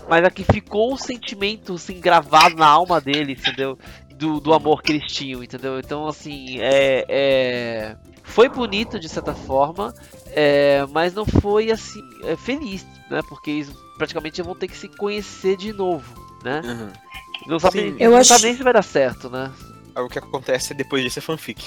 mas 0.09 0.23
aqui 0.23 0.43
ficou 0.43 0.93
o 0.93 0.97
sentimento 0.97 1.73
assim 1.73 1.99
gravado 1.99 2.55
na 2.55 2.67
alma 2.67 2.99
deles, 2.99 3.39
entendeu? 3.39 3.77
Do, 4.15 4.39
do 4.39 4.53
amor 4.53 4.81
que 4.81 4.91
eles 4.91 5.11
tinham, 5.11 5.43
entendeu? 5.43 5.79
Então, 5.79 6.07
assim, 6.07 6.59
é, 6.61 7.05
é... 7.09 7.95
foi 8.23 8.47
bonito 8.47 8.99
de 8.99 9.09
certa 9.09 9.33
forma, 9.33 9.93
é, 10.27 10.85
mas 10.91 11.13
não 11.13 11.25
foi 11.25 11.69
assim 11.71 12.01
é, 12.23 12.35
feliz, 12.35 12.85
né? 13.09 13.21
Porque 13.27 13.51
eles 13.51 13.71
praticamente 13.97 14.41
vão 14.41 14.55
ter 14.55 14.67
que 14.67 14.77
se 14.77 14.87
conhecer 14.87 15.57
de 15.57 15.73
novo, 15.73 16.24
né? 16.45 16.61
Uhum. 16.63 16.89
Não 17.47 17.59
sabe, 17.59 17.79
Sim, 17.79 17.95
eu 17.99 18.11
não 18.11 18.17
acho... 18.17 18.29
sabe 18.29 18.45
nem 18.45 18.55
se 18.55 18.63
vai 18.63 18.73
dar 18.73 18.83
certo, 18.83 19.29
né? 19.29 19.51
O 19.97 20.07
que 20.07 20.19
acontece 20.19 20.73
depois 20.73 21.03
disso 21.03 21.19
é 21.19 21.21
fanfic. 21.21 21.63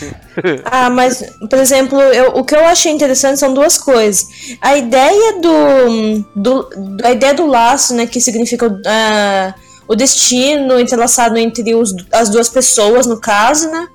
ah, 0.64 0.90
mas, 0.90 1.22
por 1.48 1.58
exemplo, 1.58 2.00
eu, 2.00 2.30
o 2.30 2.44
que 2.44 2.54
eu 2.54 2.64
achei 2.66 2.90
interessante 2.90 3.38
são 3.38 3.54
duas 3.54 3.78
coisas. 3.78 4.26
A 4.60 4.76
ideia 4.76 5.40
do. 5.40 6.24
do 6.34 6.68
a 7.04 7.12
ideia 7.12 7.32
do 7.32 7.46
laço, 7.46 7.94
né? 7.94 8.06
Que 8.06 8.20
significa 8.20 8.66
uh, 8.66 9.54
o 9.86 9.94
destino 9.94 10.80
entrelaçado 10.80 11.38
entre 11.38 11.72
os, 11.74 11.94
as 12.10 12.28
duas 12.28 12.48
pessoas, 12.48 13.06
no 13.06 13.20
caso, 13.20 13.70
né? 13.70 13.88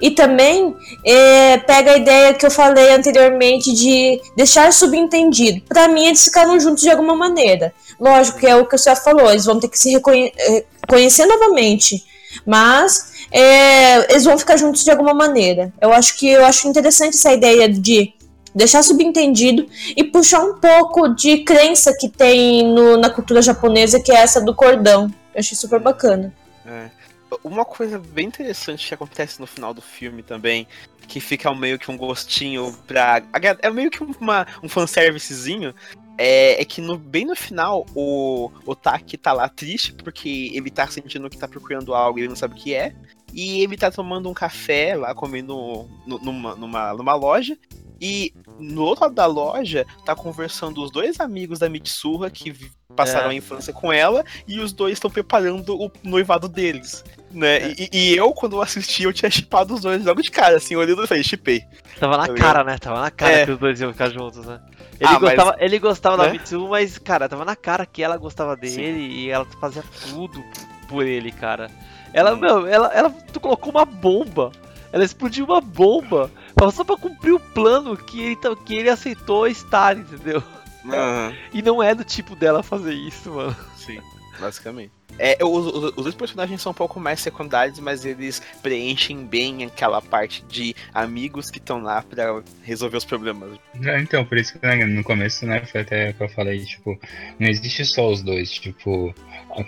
E 0.00 0.10
também 0.10 0.74
é, 1.04 1.58
pega 1.58 1.92
a 1.92 1.96
ideia 1.96 2.34
que 2.34 2.44
eu 2.44 2.50
falei 2.50 2.92
anteriormente 2.92 3.72
de 3.72 4.20
deixar 4.36 4.72
subentendido. 4.72 5.62
Para 5.68 5.88
mim, 5.88 6.06
eles 6.06 6.24
ficaram 6.24 6.58
juntos 6.58 6.82
de 6.82 6.90
alguma 6.90 7.14
maneira. 7.14 7.72
Lógico 8.00 8.38
que 8.38 8.46
é 8.46 8.56
o 8.56 8.66
que 8.66 8.76
você 8.76 8.94
falou, 8.96 9.30
eles 9.30 9.44
vão 9.44 9.60
ter 9.60 9.68
que 9.68 9.78
se 9.78 9.92
reconhecer 9.92 11.22
é, 11.22 11.26
novamente. 11.26 12.04
Mas 12.44 13.12
é, 13.30 14.10
eles 14.10 14.24
vão 14.24 14.38
ficar 14.38 14.56
juntos 14.56 14.84
de 14.84 14.90
alguma 14.90 15.14
maneira. 15.14 15.72
Eu 15.80 15.92
acho 15.92 16.16
que 16.16 16.28
eu 16.28 16.44
acho 16.44 16.68
interessante 16.68 17.16
essa 17.16 17.32
ideia 17.32 17.68
de 17.68 18.12
deixar 18.54 18.82
subentendido 18.82 19.66
e 19.96 20.04
puxar 20.04 20.40
um 20.44 20.54
pouco 20.54 21.08
de 21.08 21.38
crença 21.38 21.92
que 21.98 22.08
tem 22.08 22.64
no, 22.72 22.96
na 22.96 23.10
cultura 23.10 23.42
japonesa, 23.42 24.00
que 24.00 24.12
é 24.12 24.16
essa 24.16 24.40
do 24.40 24.54
cordão. 24.54 25.12
Eu 25.34 25.40
achei 25.40 25.56
super 25.56 25.80
bacana. 25.80 26.32
É. 26.66 27.03
Uma 27.42 27.64
coisa 27.64 27.98
bem 27.98 28.26
interessante 28.26 28.86
que 28.86 28.94
acontece 28.94 29.40
no 29.40 29.46
final 29.46 29.72
do 29.74 29.82
filme 29.82 30.22
também, 30.22 30.66
que 31.08 31.20
fica 31.20 31.54
meio 31.54 31.78
que 31.78 31.90
um 31.90 31.96
gostinho 31.96 32.76
pra. 32.86 33.22
É 33.60 33.70
meio 33.70 33.90
que 33.90 34.02
uma, 34.02 34.46
um 34.62 34.68
fanservicezinho. 34.68 35.74
É, 36.16 36.60
é 36.60 36.64
que 36.64 36.80
no, 36.80 36.96
bem 36.96 37.24
no 37.24 37.34
final 37.34 37.84
o, 37.92 38.48
o 38.64 38.74
Taki 38.76 39.16
tá 39.18 39.32
lá 39.32 39.48
triste 39.48 39.92
porque 39.92 40.52
ele 40.54 40.70
tá 40.70 40.86
sentindo 40.86 41.28
que 41.28 41.36
tá 41.36 41.48
procurando 41.48 41.92
algo 41.92 42.18
e 42.18 42.22
ele 42.22 42.28
não 42.28 42.36
sabe 42.36 42.54
o 42.54 42.56
que 42.56 42.74
é. 42.74 42.94
E 43.32 43.62
ele 43.62 43.76
tá 43.76 43.90
tomando 43.90 44.28
um 44.28 44.34
café 44.34 44.94
lá, 44.94 45.12
comendo 45.12 45.88
numa, 46.06 46.54
numa, 46.54 46.94
numa 46.94 47.14
loja. 47.14 47.58
E 48.00 48.32
no 48.58 48.82
outro 48.82 49.04
lado 49.04 49.14
da 49.14 49.26
loja, 49.26 49.86
tá 50.04 50.14
conversando 50.14 50.82
os 50.82 50.90
dois 50.90 51.20
amigos 51.20 51.58
da 51.58 51.68
Mitsuha 51.68 52.30
que 52.30 52.54
passaram 52.94 53.28
é. 53.28 53.30
a 53.30 53.34
infância 53.34 53.72
com 53.72 53.92
ela, 53.92 54.24
e 54.46 54.60
os 54.60 54.72
dois 54.72 54.94
estão 54.94 55.10
preparando 55.10 55.76
o 55.76 55.90
noivado 56.02 56.48
deles. 56.48 57.04
Né? 57.30 57.56
É. 57.56 57.74
E, 57.76 57.88
e, 57.92 58.16
eu, 58.16 58.32
quando 58.32 58.56
eu 58.56 58.62
assisti, 58.62 59.02
eu 59.02 59.12
tinha 59.12 59.30
chipado 59.30 59.74
os 59.74 59.80
dois 59.80 60.04
logo 60.04 60.22
de 60.22 60.30
cara, 60.30 60.56
assim, 60.56 60.76
olhando 60.76 61.02
e 61.02 61.06
falei, 61.06 61.24
chipei. 61.24 61.64
Tava 61.98 62.16
na 62.16 62.28
tá 62.28 62.34
cara, 62.34 62.64
né? 62.64 62.78
Tava 62.78 63.00
na 63.00 63.10
cara 63.10 63.32
é. 63.32 63.44
que 63.44 63.50
os 63.50 63.58
dois 63.58 63.80
iam 63.80 63.92
ficar 63.92 64.10
juntos, 64.10 64.46
né? 64.46 64.60
Ele 65.00 65.10
ah, 65.10 65.18
gostava, 65.18 65.50
mas... 65.52 65.60
ele 65.60 65.78
gostava 65.78 66.16
né? 66.16 66.24
da 66.24 66.32
Mitsu, 66.32 66.68
mas, 66.68 66.98
cara, 66.98 67.28
tava 67.28 67.44
na 67.44 67.56
cara 67.56 67.84
que 67.84 68.02
ela 68.02 68.16
gostava 68.16 68.56
dele 68.56 68.74
Sim. 68.74 68.96
e 68.96 69.30
ela 69.30 69.44
fazia 69.60 69.82
tudo 70.08 70.44
por 70.88 71.04
ele, 71.04 71.32
cara. 71.32 71.68
Ela, 72.12 72.34
hum. 72.34 72.36
meu, 72.36 72.66
ela, 72.66 72.92
ela 72.94 73.14
colocou 73.40 73.70
uma 73.70 73.84
bomba. 73.84 74.52
Ela 74.92 75.04
explodiu 75.04 75.44
uma 75.46 75.60
bomba 75.60 76.30
só 76.70 76.84
pra 76.84 76.96
cumprir 76.96 77.32
o 77.32 77.40
plano 77.40 77.96
que 77.96 78.20
ele, 78.20 78.36
que 78.64 78.74
ele 78.74 78.88
aceitou 78.88 79.46
estar, 79.46 79.96
entendeu? 79.96 80.42
Uhum. 80.84 81.36
E 81.52 81.62
não 81.62 81.82
é 81.82 81.94
do 81.94 82.04
tipo 82.04 82.36
dela 82.36 82.62
fazer 82.62 82.92
isso, 82.92 83.30
mano. 83.30 83.56
Sim, 83.76 84.00
basicamente. 84.38 84.92
É, 85.18 85.38
os, 85.44 85.66
os, 85.66 85.84
os, 85.96 86.02
dois 86.02 86.14
personagens 86.14 86.60
são 86.60 86.72
um 86.72 86.74
pouco 86.74 86.98
mais 86.98 87.20
secundários, 87.20 87.78
mas 87.78 88.04
eles 88.04 88.42
preenchem 88.62 89.24
bem 89.24 89.64
aquela 89.64 90.02
parte 90.02 90.44
de 90.48 90.74
amigos 90.92 91.50
que 91.50 91.58
estão 91.58 91.82
lá 91.82 92.02
para 92.02 92.42
resolver 92.62 92.96
os 92.96 93.04
problemas. 93.04 93.58
É, 93.84 94.00
então, 94.00 94.24
por 94.24 94.38
isso 94.38 94.58
que 94.58 94.66
né, 94.66 94.84
no 94.84 95.04
começo, 95.04 95.46
né, 95.46 95.64
foi 95.64 95.82
até 95.82 96.12
que 96.12 96.20
eu 96.20 96.28
falei, 96.28 96.64
tipo, 96.64 96.98
não 97.38 97.48
existe 97.48 97.84
só 97.84 98.10
os 98.10 98.22
dois, 98.22 98.50
tipo, 98.50 99.14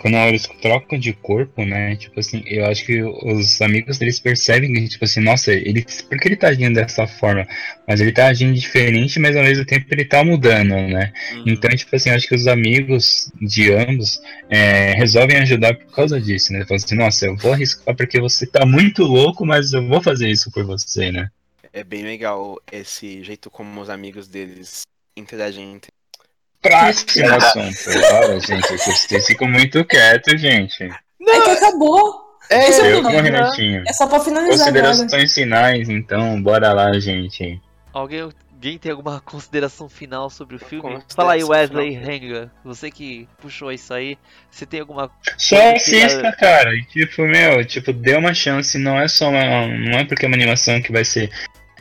quando 0.01 0.17
eles 0.17 0.47
trocam 0.61 0.99
de 0.99 1.13
corpo, 1.13 1.63
né, 1.63 1.95
tipo 1.95 2.19
assim, 2.19 2.43
eu 2.45 2.65
acho 2.65 2.85
que 2.85 3.01
os 3.01 3.61
amigos 3.61 3.97
deles 3.97 4.19
percebem 4.19 4.73
que, 4.73 4.89
tipo 4.89 5.05
assim, 5.05 5.21
nossa, 5.21 5.53
ele, 5.53 5.85
por 6.09 6.19
que 6.19 6.27
ele 6.27 6.35
tá 6.35 6.49
agindo 6.49 6.75
dessa 6.75 7.07
forma? 7.07 7.47
Mas 7.87 8.01
ele 8.01 8.11
tá 8.11 8.27
agindo 8.27 8.53
diferente, 8.53 9.17
mas 9.17 9.35
ao 9.35 9.43
mesmo 9.43 9.65
tempo 9.65 9.85
ele 9.91 10.03
tá 10.03 10.23
mudando, 10.25 10.75
né? 10.75 11.13
Uhum. 11.33 11.43
Então, 11.47 11.69
tipo 11.71 11.95
assim, 11.95 12.09
acho 12.09 12.27
que 12.27 12.35
os 12.35 12.47
amigos 12.47 13.31
de 13.41 13.71
ambos 13.71 14.21
é, 14.49 14.93
resolvem 14.93 15.26
ajudar 15.35 15.75
por 15.75 15.91
causa 15.93 16.21
disso, 16.21 16.53
né? 16.53 16.65
Falando 16.65 16.83
assim, 16.83 16.95
nossa, 16.95 17.25
eu 17.25 17.35
vou 17.35 17.53
arriscar 17.53 17.95
porque 17.95 18.21
você 18.21 18.47
tá 18.47 18.65
muito 18.65 19.03
louco, 19.03 19.45
mas 19.45 19.73
eu 19.73 19.85
vou 19.85 20.01
fazer 20.01 20.29
isso 20.29 20.49
por 20.51 20.63
você, 20.63 21.11
né? 21.11 21.29
É 21.73 21.83
bem 21.83 22.03
legal 22.03 22.57
esse 22.71 23.21
jeito 23.23 23.49
como 23.49 23.81
os 23.81 23.89
amigos 23.89 24.27
deles 24.27 24.83
interagem 25.15 25.73
entre 25.73 25.91
Próximo 26.61 27.33
assunto. 27.35 27.89
Olha, 28.23 28.39
gente, 28.39 28.77
vocês 28.77 29.25
ficam 29.27 29.47
muito 29.47 29.85
quietos, 29.85 30.39
gente. 30.41 30.89
Não, 31.19 31.33
é 31.33 31.41
que 31.41 31.49
acabou. 31.51 32.27
É, 32.49 32.69
Esse 32.69 32.81
é, 32.81 32.97
um 32.97 33.83
é 33.85 33.93
só 33.93 34.07
pra 34.07 34.19
finalizar. 34.21 34.57
Considerações 34.57 35.13
agora. 35.13 35.27
finais, 35.27 35.89
então, 35.89 36.41
bora 36.41 36.71
lá, 36.71 36.97
gente. 36.97 37.61
Alguém 37.93 38.29
Alguém 38.57 38.79
tem 38.79 38.91
alguma 38.91 39.21
consideração 39.21 39.87
final 39.87 40.31
sobre 40.31 40.55
o 40.55 40.59
filme? 40.59 40.99
Fala 41.15 41.33
aí, 41.33 41.43
Wesley 41.43 41.95
Hanger. 41.95 42.49
Você 42.65 42.89
que 42.89 43.27
puxou 43.39 43.71
isso 43.71 43.93
aí, 43.93 44.17
você 44.49 44.65
tem 44.65 44.79
alguma. 44.79 45.11
Só 45.37 45.75
assista, 45.75 46.31
que... 46.31 46.39
cara. 46.39 46.71
Tipo, 46.91 47.21
meu, 47.21 47.63
tipo, 47.63 47.93
dê 47.93 48.15
uma 48.15 48.33
chance. 48.33 48.79
Não 48.79 48.99
é 48.99 49.07
só 49.07 49.29
uma. 49.29 49.67
Não 49.67 49.99
é 49.99 50.05
porque 50.05 50.25
é 50.25 50.27
uma 50.27 50.35
animação 50.35 50.81
que 50.81 50.91
vai 50.91 51.05
ser. 51.05 51.29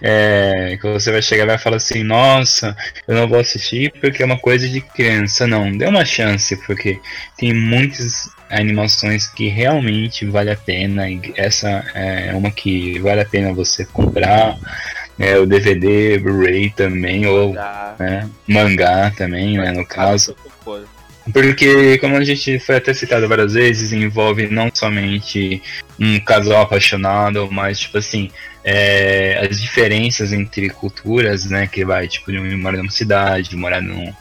É, 0.03 0.77
que 0.79 0.87
você 0.87 1.11
vai 1.11 1.23
chegar 1.23 1.45
e 1.45 1.47
vai 1.47 1.57
falar 1.57 1.79
assim, 1.79 2.03
nossa, 2.03 2.77
eu 3.09 3.15
não 3.15 3.27
vou 3.27 3.41
assistir 3.41 3.91
porque 3.99 4.23
é 4.23 4.27
uma 4.27 4.39
coisa 4.39 4.69
de 4.69 4.83
criança. 4.83 5.47
Não, 5.47 5.73
dê 5.75 5.87
uma 5.87 6.05
chance, 6.05 6.55
porque 6.67 7.01
tem 7.39 7.55
muitas 7.55 8.29
animações 8.51 9.27
que 9.27 9.49
realmente 9.49 10.27
vale 10.27 10.51
a 10.51 10.57
pena. 10.57 11.09
E 11.09 11.33
essa 11.37 11.83
é 11.95 12.35
uma 12.35 12.51
que 12.51 12.99
vale 12.99 13.23
a 13.23 13.25
pena 13.25 13.55
você 13.55 13.87
comprar 13.87 14.59
é, 15.19 15.39
o 15.39 15.47
DVD, 15.47 16.19
Blu-ray 16.19 16.71
também, 16.71 17.27
ou 17.27 17.55
né, 17.99 18.29
mangá 18.47 19.11
também, 19.17 19.57
né, 19.57 19.73
no 19.73 19.85
caso. 19.87 20.37
Porque, 21.33 21.99
como 21.99 22.17
a 22.17 22.23
gente 22.23 22.59
foi 22.61 22.77
até 22.77 22.95
citado 22.95 23.27
várias 23.27 23.55
vezes, 23.55 23.93
envolve 23.93 24.49
não 24.49 24.71
somente 24.73 25.61
um 25.99 26.21
casal 26.21 26.63
apaixonado, 26.63 27.49
mas, 27.51 27.81
tipo 27.81 27.99
assim, 27.99 28.31
é, 28.63 29.45
as 29.49 29.61
diferenças 29.61 30.33
entre 30.33 30.69
culturas, 30.71 31.47
né, 31.47 31.67
que 31.67 31.85
vai, 31.85 32.07
tipo, 32.07 32.31
de 32.31 32.39
morar 32.39 32.79
numa 32.79 32.91
cidade, 32.91 33.51
de 33.51 33.57
morar 33.57 33.81
num, 33.81 34.13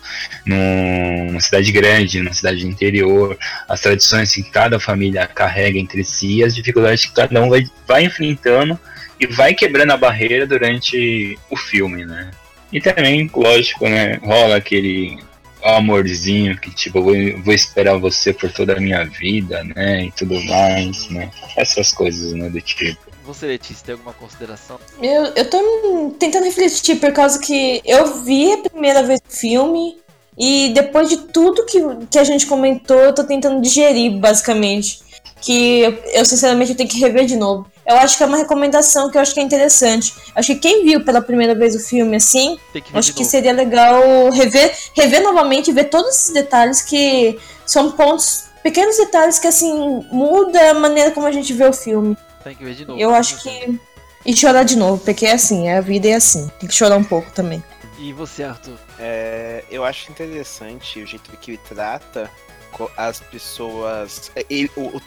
numa 0.45 1.39
cidade 1.39 1.71
grande, 1.71 2.19
numa 2.21 2.33
cidade 2.33 2.65
interior, 2.65 3.37
as 3.67 3.81
tradições 3.81 4.33
que 4.33 4.41
cada 4.41 4.79
família 4.79 5.27
carrega 5.27 5.77
entre 5.77 6.03
si, 6.03 6.43
as 6.43 6.55
dificuldades 6.55 7.05
que 7.05 7.13
cada 7.13 7.39
um 7.41 7.49
vai, 7.49 7.65
vai 7.87 8.05
enfrentando 8.05 8.79
e 9.19 9.27
vai 9.27 9.53
quebrando 9.53 9.91
a 9.91 9.97
barreira 9.97 10.45
durante 10.45 11.37
o 11.49 11.55
filme, 11.55 12.05
né? 12.05 12.31
E 12.71 12.81
também, 12.81 13.29
lógico, 13.33 13.87
né, 13.87 14.15
rola 14.15 14.57
aquele 14.57 15.19
amorzinho 15.63 16.57
que 16.59 16.69
tipo, 16.69 17.01
vou, 17.01 17.13
vou 17.43 17.53
esperar 17.53 17.97
você 17.97 18.33
por 18.33 18.51
toda 18.51 18.73
a 18.73 18.79
minha 18.79 19.03
vida, 19.05 19.63
né, 19.63 20.05
e 20.05 20.11
tudo 20.11 20.39
mais, 20.43 21.09
né? 21.09 21.31
Essas 21.55 21.91
coisas, 21.91 22.33
né, 22.33 22.49
do 22.49 22.61
tipo. 22.61 22.97
Você, 23.25 23.47
Letícia, 23.47 23.83
tem 23.85 23.93
alguma 23.93 24.13
consideração? 24.13 24.79
Eu, 25.01 25.25
eu 25.35 25.49
tô 25.49 26.15
tentando 26.19 26.45
refletir 26.45 26.97
por 26.97 27.11
causa 27.11 27.39
que 27.39 27.81
eu 27.83 28.23
vi 28.23 28.53
a 28.53 28.69
primeira 28.69 29.01
vez 29.01 29.19
o 29.27 29.35
filme 29.35 29.97
e 30.37 30.71
depois 30.75 31.09
de 31.09 31.17
tudo 31.17 31.65
que, 31.65 31.79
que 32.11 32.19
a 32.19 32.23
gente 32.23 32.45
comentou, 32.45 32.97
eu 32.97 33.13
tô 33.13 33.23
tentando 33.23 33.61
digerir, 33.61 34.11
basicamente. 34.11 34.99
Que 35.45 35.79
eu, 35.79 35.91
eu 36.13 36.25
sinceramente 36.25 36.71
eu 36.71 36.77
tenho 36.77 36.89
que 36.89 36.99
rever 36.99 37.25
de 37.25 37.35
novo 37.35 37.67
eu 37.85 37.97
acho 37.97 38.17
que 38.17 38.23
é 38.23 38.25
uma 38.25 38.37
recomendação 38.37 39.11
que 39.11 39.17
eu 39.17 39.21
acho 39.21 39.33
que 39.33 39.39
é 39.39 39.43
interessante. 39.43 40.13
Acho 40.33 40.53
que 40.53 40.59
quem 40.59 40.83
viu 40.83 41.05
pela 41.05 41.21
primeira 41.21 41.53
vez 41.53 41.75
o 41.75 41.79
filme 41.79 42.15
assim, 42.15 42.57
que 42.73 42.83
acho 42.93 43.13
que 43.13 43.23
seria 43.23 43.53
legal 43.53 44.31
rever, 44.31 44.75
rever 44.95 45.21
novamente 45.21 45.69
e 45.69 45.73
ver 45.73 45.85
todos 45.85 46.15
esses 46.15 46.33
detalhes 46.33 46.81
que 46.81 47.39
são 47.65 47.91
pontos, 47.91 48.45
pequenos 48.63 48.97
detalhes 48.97 49.37
que 49.37 49.47
assim 49.47 50.03
muda 50.11 50.71
a 50.71 50.73
maneira 50.73 51.11
como 51.11 51.27
a 51.27 51.31
gente 51.31 51.53
vê 51.53 51.65
o 51.67 51.73
filme. 51.73 52.17
Tem 52.43 52.55
que 52.55 52.63
ver 52.63 52.73
de 52.73 52.85
novo. 52.85 52.99
Eu 52.99 53.13
acho 53.13 53.41
que 53.43 53.79
e 54.25 54.35
chorar 54.35 54.63
de 54.63 54.75
novo, 54.75 55.03
porque 55.05 55.27
é 55.27 55.33
assim, 55.33 55.69
a 55.69 55.79
vida 55.79 56.07
é 56.07 56.15
assim. 56.15 56.49
Tem 56.59 56.67
que 56.67 56.73
chorar 56.73 56.97
um 56.97 57.03
pouco 57.03 57.31
também. 57.31 57.63
E 57.99 58.11
você, 58.11 58.43
Arthur? 58.43 58.77
É, 58.99 59.63
eu 59.69 59.85
acho 59.85 60.11
interessante 60.11 60.99
o 60.99 61.05
jeito 61.05 61.29
que 61.37 61.51
ele 61.51 61.59
trata 61.69 62.29
as 62.97 63.19
pessoas. 63.19 64.31
É, 64.35 64.45
ele, 64.49 64.69
o, 64.75 64.97
o 64.97 65.01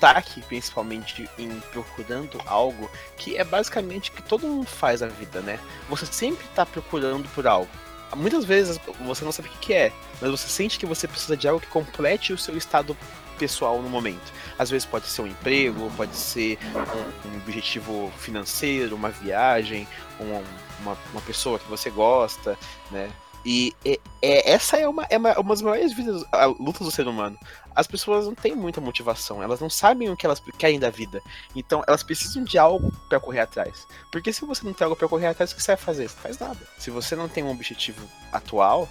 principalmente, 0.47 1.29
em 1.39 1.61
procurando 1.73 2.41
algo 2.47 2.91
que 3.17 3.37
é 3.37 3.45
basicamente 3.45 4.11
que 4.11 4.23
todo 4.23 4.47
mundo 4.47 4.67
faz 4.67 5.01
na 5.01 5.09
vida, 5.09 5.41
né? 5.41 5.59
Você 5.89 6.07
sempre 6.07 6.47
tá 6.55 6.65
procurando 6.65 7.29
por 7.35 7.47
algo. 7.47 7.71
Muitas 8.17 8.45
vezes 8.45 8.81
você 9.05 9.25
não 9.25 9.33
sabe 9.33 9.49
o 9.49 9.53
que 9.53 9.75
é, 9.75 9.93
mas 10.21 10.31
você 10.31 10.49
sente 10.49 10.79
que 10.79 10.87
você 10.87 11.07
precisa 11.07 11.37
de 11.37 11.47
algo 11.47 11.61
que 11.61 11.67
complete 11.67 12.33
o 12.33 12.39
seu 12.39 12.57
estado 12.57 12.97
pessoal 13.39 13.81
no 13.83 13.89
momento. 13.89 14.33
Às 14.59 14.71
vezes 14.71 14.87
pode 14.87 15.07
ser 15.07 15.23
um 15.23 15.27
emprego, 15.27 15.91
pode 15.97 16.17
ser 16.17 16.59
um, 16.75 17.29
um 17.29 17.37
objetivo 17.37 18.13
financeiro, 18.19 18.97
uma 18.97 19.11
viagem, 19.11 19.87
um, 20.19 20.43
uma, 20.81 20.97
uma 21.13 21.21
pessoa 21.23 21.59
que 21.59 21.69
você 21.69 21.91
gosta, 21.91 22.59
né? 22.91 23.11
E 23.51 23.75
é, 23.83 23.99
é, 24.21 24.51
essa 24.53 24.77
é 24.77 24.87
uma, 24.87 25.07
é 25.09 25.17
uma, 25.17 25.33
uma 25.41 25.55
das 25.55 25.63
maiores 25.63 25.95
vidas, 25.95 26.23
lutas 26.61 26.87
do 26.87 26.91
ser 26.91 27.09
humano. 27.09 27.39
As 27.75 27.87
pessoas 27.87 28.27
não 28.27 28.35
têm 28.35 28.55
muita 28.55 28.79
motivação, 28.79 29.43
elas 29.43 29.59
não 29.59 29.71
sabem 29.71 30.11
o 30.11 30.17
que 30.19 30.27
elas 30.27 30.39
querem 30.59 30.79
da 30.79 30.91
vida. 30.91 31.23
Então 31.57 31.83
elas 31.89 32.03
precisam 32.03 32.45
de 32.45 32.59
algo 32.59 32.93
para 33.09 33.19
correr 33.19 33.41
atrás. 33.41 33.87
Porque 34.13 34.35
se 34.35 34.45
você 34.45 34.67
não 34.67 34.75
tem 34.75 34.85
algo 34.85 34.95
para 34.95 35.09
correr 35.09 35.29
atrás, 35.29 35.51
o 35.51 35.57
que 35.57 35.63
você 35.63 35.75
vai 35.75 35.83
fazer? 35.83 36.11
Você 36.11 36.17
faz 36.17 36.39
nada. 36.39 36.59
Se 36.77 36.91
você 36.91 37.17
não 37.17 37.27
tem 37.27 37.43
um 37.43 37.51
objetivo 37.51 38.07
atual, 38.31 38.87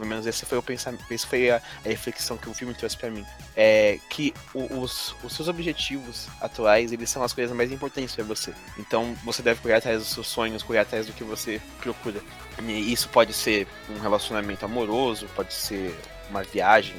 pelo 0.00 0.08
menos 0.08 0.26
esse 0.26 0.46
foi 0.46 0.56
o 0.56 0.62
pensamento, 0.62 1.04
esse 1.10 1.26
foi 1.26 1.50
a, 1.50 1.56
a 1.56 1.88
reflexão 1.88 2.38
que 2.38 2.48
o 2.48 2.54
filme 2.54 2.72
trouxe 2.72 2.96
para 2.96 3.10
mim, 3.10 3.24
é 3.54 3.98
que 4.08 4.32
os, 4.54 5.14
os 5.22 5.34
seus 5.34 5.46
objetivos 5.46 6.26
atuais, 6.40 6.90
eles 6.90 7.10
são 7.10 7.22
as 7.22 7.34
coisas 7.34 7.54
mais 7.54 7.70
importantes 7.70 8.14
para 8.14 8.24
você. 8.24 8.54
Então, 8.78 9.14
você 9.22 9.42
deve 9.42 9.60
correr 9.60 9.74
atrás 9.74 9.98
dos 9.98 10.08
seus 10.08 10.26
sonhos, 10.26 10.62
correr 10.62 10.78
atrás 10.78 11.06
do 11.06 11.12
que 11.12 11.22
você 11.22 11.60
procura. 11.80 12.20
E 12.62 12.92
isso 12.92 13.10
pode 13.10 13.34
ser 13.34 13.68
um 13.90 14.00
relacionamento 14.00 14.64
amoroso, 14.64 15.26
pode 15.36 15.52
ser 15.52 15.94
uma 16.30 16.42
viagem, 16.42 16.96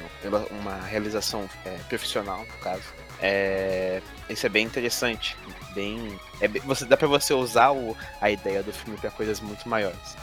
uma 0.60 0.76
realização 0.82 1.50
é, 1.64 1.76
profissional, 1.88 2.38
no 2.38 2.58
caso. 2.58 2.84
É, 3.20 4.00
isso 4.28 4.46
é 4.46 4.48
bem 4.48 4.64
interessante, 4.64 5.36
bem, 5.74 6.20
é, 6.40 6.46
você 6.48 6.84
dá 6.84 6.96
para 6.96 7.08
você 7.08 7.34
usar 7.34 7.72
o, 7.72 7.96
a 8.20 8.30
ideia 8.30 8.62
do 8.62 8.72
filme 8.72 8.96
para 8.96 9.10
coisas 9.10 9.40
muito 9.40 9.68
maiores. 9.68 10.16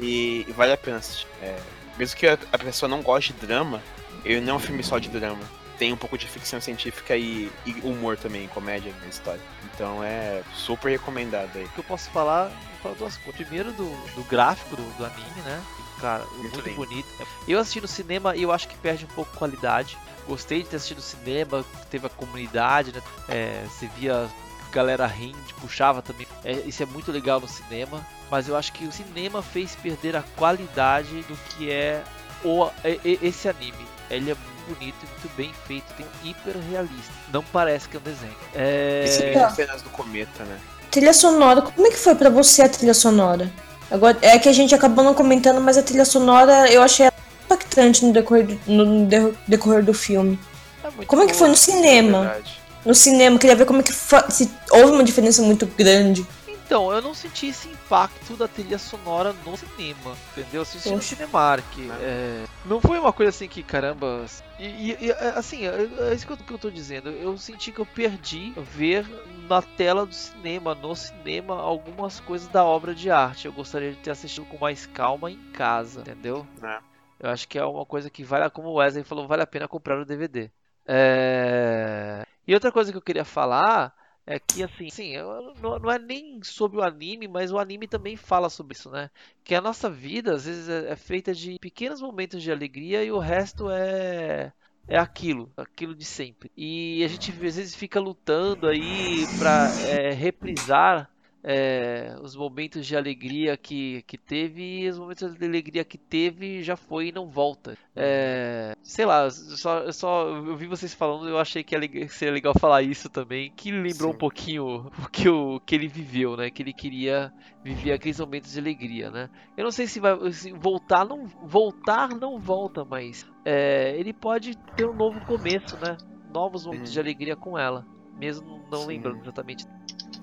E, 0.00 0.44
e, 0.46 0.52
vale 0.52 0.72
a 0.72 0.76
pena 0.76 0.98
assistir. 0.98 1.26
É, 1.42 1.58
mesmo 1.98 2.16
que 2.16 2.26
a, 2.26 2.38
a, 2.52 2.58
pessoa 2.58 2.88
não 2.88 3.02
goste 3.02 3.32
de 3.32 3.46
drama, 3.46 3.82
ele 4.24 4.40
não 4.40 4.54
é 4.54 4.56
um 4.56 4.60
filme 4.60 4.82
só 4.82 4.98
de 4.98 5.08
drama. 5.08 5.42
Tem 5.78 5.92
um 5.92 5.96
pouco 5.96 6.16
de 6.16 6.26
ficção 6.26 6.58
científica 6.60 7.16
e, 7.16 7.50
e 7.66 7.72
humor 7.82 8.16
também, 8.16 8.48
comédia 8.48 8.94
na 9.02 9.08
história. 9.08 9.40
Então 9.74 10.02
é 10.02 10.42
super 10.54 10.90
recomendado 10.90 11.50
aí. 11.54 11.64
O 11.64 11.68
que 11.68 11.78
eu 11.78 11.84
posso 11.84 12.08
falar, 12.10 12.50
falar 12.82 12.94
duas 12.94 13.16
coisas. 13.18 13.34
Primeiro 13.34 13.72
do, 13.72 13.84
do 14.14 14.24
gráfico 14.24 14.74
do, 14.74 14.82
do 14.96 15.04
anime, 15.04 15.42
né? 15.44 15.62
Cara, 16.00 16.24
muito, 16.36 16.62
muito 16.62 16.74
bonito. 16.74 17.08
Eu 17.46 17.58
assisti 17.58 17.80
no 17.80 17.88
cinema 17.88 18.34
e 18.34 18.42
eu 18.42 18.52
acho 18.52 18.68
que 18.68 18.76
perde 18.78 19.04
um 19.04 19.08
pouco 19.08 19.36
qualidade. 19.36 19.98
Gostei 20.26 20.62
de 20.62 20.68
ter 20.68 20.76
assistido 20.76 20.98
no 20.98 21.02
cinema, 21.02 21.64
teve 21.90 22.06
a 22.06 22.10
comunidade, 22.10 22.92
né? 22.92 23.02
É, 23.28 23.64
você 23.68 23.86
via 23.98 24.28
galera 24.76 25.06
rindo, 25.06 25.38
puxava 25.60 26.02
também. 26.02 26.26
É, 26.44 26.52
isso 26.52 26.82
é 26.82 26.86
muito 26.86 27.10
legal 27.10 27.40
no 27.40 27.48
cinema 27.48 28.04
mas 28.30 28.48
eu 28.48 28.56
acho 28.56 28.72
que 28.72 28.84
o 28.84 28.92
cinema 28.92 29.42
fez 29.42 29.76
perder 29.76 30.16
a 30.16 30.24
qualidade 30.36 31.22
do 31.22 31.36
que 31.50 31.70
é 31.70 32.02
o, 32.44 32.68
esse 33.04 33.48
anime. 33.48 33.86
Ele 34.10 34.30
é 34.30 34.36
bonito 34.68 34.96
e 35.02 35.06
muito 35.06 35.36
bem 35.36 35.52
feito, 35.66 35.84
tem 35.96 36.06
um 36.06 36.28
hiper 36.28 36.56
realista. 36.70 37.12
Não 37.32 37.42
parece 37.42 37.88
que 37.88 37.96
é 37.96 38.00
um 38.00 38.02
desenho. 38.02 38.36
É... 38.54 39.04
E 39.04 39.54
cenas 39.54 39.82
do 39.82 39.90
cometa, 39.90 40.44
né? 40.44 40.58
Trilha 40.90 41.12
sonora, 41.12 41.62
como 41.62 41.86
é 41.86 41.90
que 41.90 41.96
foi 41.96 42.14
para 42.14 42.30
você 42.30 42.62
a 42.62 42.68
trilha 42.68 42.94
sonora? 42.94 43.50
Agora, 43.90 44.16
é 44.22 44.38
que 44.38 44.48
a 44.48 44.52
gente 44.52 44.74
acabou 44.74 45.04
não 45.04 45.14
comentando, 45.14 45.60
mas 45.60 45.76
a 45.78 45.82
trilha 45.82 46.04
sonora 46.04 46.70
eu 46.70 46.82
achei 46.82 47.08
impactante 47.44 48.04
no 48.04 48.12
decorrer 48.12 48.46
do, 48.46 48.58
no 48.66 49.06
decorrer 49.46 49.84
do 49.84 49.94
filme. 49.94 50.38
É 50.82 51.04
como 51.04 51.22
é 51.22 51.26
que 51.26 51.34
foi 51.34 51.48
no 51.48 51.56
cinema? 51.56 52.34
É 52.36 52.65
no 52.86 52.94
cinema, 52.94 53.38
queria 53.38 53.56
ver 53.56 53.66
como 53.66 53.80
é 53.80 53.82
que 53.82 53.92
se 53.92 54.50
houve 54.70 54.92
uma 54.92 55.04
diferença 55.04 55.42
muito 55.42 55.66
grande. 55.66 56.26
Então, 56.66 56.92
eu 56.92 57.00
não 57.00 57.14
senti 57.14 57.48
esse 57.48 57.68
impacto 57.68 58.36
da 58.36 58.48
trilha 58.48 58.76
sonora 58.76 59.32
no 59.44 59.56
cinema, 59.56 60.16
entendeu? 60.32 60.54
Eu 60.54 60.62
assisti 60.62 60.90
no 60.90 61.00
Cinemark. 61.00 61.64
É, 62.00 62.44
não 62.64 62.80
foi 62.80 62.98
uma 62.98 63.12
coisa 63.12 63.30
assim 63.30 63.48
que, 63.48 63.62
caramba. 63.62 64.26
E, 64.58 64.96
e 65.00 65.10
é, 65.12 65.28
assim, 65.36 65.64
é, 65.64 65.88
é 66.10 66.14
isso 66.14 66.26
que 66.26 66.32
eu, 66.32 66.36
que 66.36 66.52
eu 66.52 66.58
tô 66.58 66.68
dizendo. 66.68 67.10
Eu 67.10 67.38
senti 67.38 67.70
que 67.70 67.78
eu 67.78 67.86
perdi 67.86 68.52
ver 68.56 69.06
na 69.48 69.62
tela 69.62 70.04
do 70.04 70.14
cinema, 70.14 70.74
no 70.74 70.96
cinema, 70.96 71.60
algumas 71.60 72.18
coisas 72.18 72.48
da 72.48 72.64
obra 72.64 72.96
de 72.96 73.12
arte. 73.12 73.46
Eu 73.46 73.52
gostaria 73.52 73.92
de 73.92 73.98
ter 73.98 74.10
assistido 74.10 74.44
com 74.46 74.58
mais 74.58 74.86
calma 74.86 75.30
em 75.30 75.38
casa, 75.52 76.00
entendeu? 76.00 76.44
É. 76.60 76.78
Eu 77.20 77.30
acho 77.30 77.46
que 77.46 77.58
é 77.58 77.64
uma 77.64 77.86
coisa 77.86 78.10
que 78.10 78.24
vale, 78.24 78.50
como 78.50 78.70
o 78.70 78.74
Wesley 78.74 79.04
falou, 79.04 79.28
vale 79.28 79.42
a 79.42 79.46
pena 79.46 79.68
comprar 79.68 80.00
o 80.00 80.04
DVD. 80.04 80.50
É... 80.84 82.25
E 82.46 82.54
outra 82.54 82.70
coisa 82.72 82.90
que 82.92 82.98
eu 82.98 83.02
queria 83.02 83.24
falar 83.24 83.94
é 84.26 84.38
que 84.38 84.62
assim, 84.62 84.86
assim 84.86 85.16
não, 85.60 85.78
não, 85.78 85.90
é 85.90 85.98
nem 85.98 86.42
sobre 86.42 86.78
o 86.78 86.82
anime, 86.82 87.28
mas 87.28 87.52
o 87.52 87.58
anime 87.58 87.86
também 87.86 88.16
fala 88.16 88.50
sobre 88.50 88.74
isso, 88.74 88.90
né? 88.90 89.10
Que 89.44 89.54
a 89.54 89.60
nossa 89.60 89.88
vida 89.88 90.34
às 90.34 90.44
vezes 90.46 90.68
é, 90.68 90.90
é 90.90 90.96
feita 90.96 91.32
de 91.32 91.58
pequenos 91.60 92.00
momentos 92.00 92.42
de 92.42 92.50
alegria 92.50 93.04
e 93.04 93.12
o 93.12 93.18
resto 93.18 93.70
é 93.70 94.52
é 94.88 94.98
aquilo, 94.98 95.52
aquilo 95.56 95.94
de 95.94 96.04
sempre. 96.04 96.50
E 96.56 97.02
a 97.04 97.08
gente 97.08 97.30
às 97.30 97.36
vezes 97.36 97.74
fica 97.74 97.98
lutando 97.98 98.68
aí 98.68 99.26
para 99.38 99.68
é, 99.88 100.12
reprisar 100.12 101.10
é, 101.48 102.16
os 102.20 102.34
momentos 102.34 102.84
de 102.84 102.96
alegria 102.96 103.56
que, 103.56 104.02
que 104.02 104.18
teve 104.18 104.80
e 104.80 104.88
os 104.88 104.98
momentos 104.98 105.32
de 105.36 105.46
alegria 105.46 105.84
que 105.84 105.96
teve 105.96 106.60
já 106.60 106.76
foi 106.76 107.08
e 107.08 107.12
não 107.12 107.28
volta. 107.28 107.78
É, 107.94 108.74
sei 108.82 109.06
lá, 109.06 109.30
só, 109.30 109.78
eu 109.78 109.92
só 109.92 110.26
eu 110.26 110.56
vi 110.56 110.66
vocês 110.66 110.92
falando, 110.92 111.28
eu 111.28 111.38
achei 111.38 111.62
que 111.62 112.08
seria 112.08 112.34
legal 112.34 112.52
falar 112.58 112.82
isso 112.82 113.08
também, 113.08 113.52
que 113.54 113.70
lembrou 113.70 114.10
Sim. 114.10 114.16
um 114.16 114.18
pouquinho 114.18 114.90
o 114.98 115.08
que, 115.08 115.28
o 115.28 115.60
que 115.60 115.76
ele 115.76 115.86
viveu, 115.86 116.36
né? 116.36 116.50
Que 116.50 116.64
ele 116.64 116.72
queria 116.72 117.32
viver 117.62 117.92
aqueles 117.92 118.18
momentos 118.18 118.52
de 118.52 118.58
alegria, 118.58 119.08
né? 119.08 119.30
Eu 119.56 119.62
não 119.62 119.70
sei 119.70 119.86
se 119.86 120.00
vai 120.00 120.32
se 120.32 120.50
voltar, 120.50 121.04
não 121.04 121.26
voltar 121.26 122.08
não 122.08 122.40
volta, 122.40 122.84
mas 122.84 123.24
é, 123.44 123.96
ele 123.96 124.12
pode 124.12 124.56
ter 124.74 124.84
um 124.84 124.94
novo 124.94 125.24
começo, 125.24 125.76
né? 125.76 125.96
Novos 126.34 126.66
momentos 126.66 126.92
de 126.92 126.98
alegria 126.98 127.36
com 127.36 127.56
ela, 127.56 127.86
mesmo 128.18 128.66
não 128.68 128.80
Sim. 128.80 128.88
lembrando 128.88 129.20
exatamente 129.22 129.64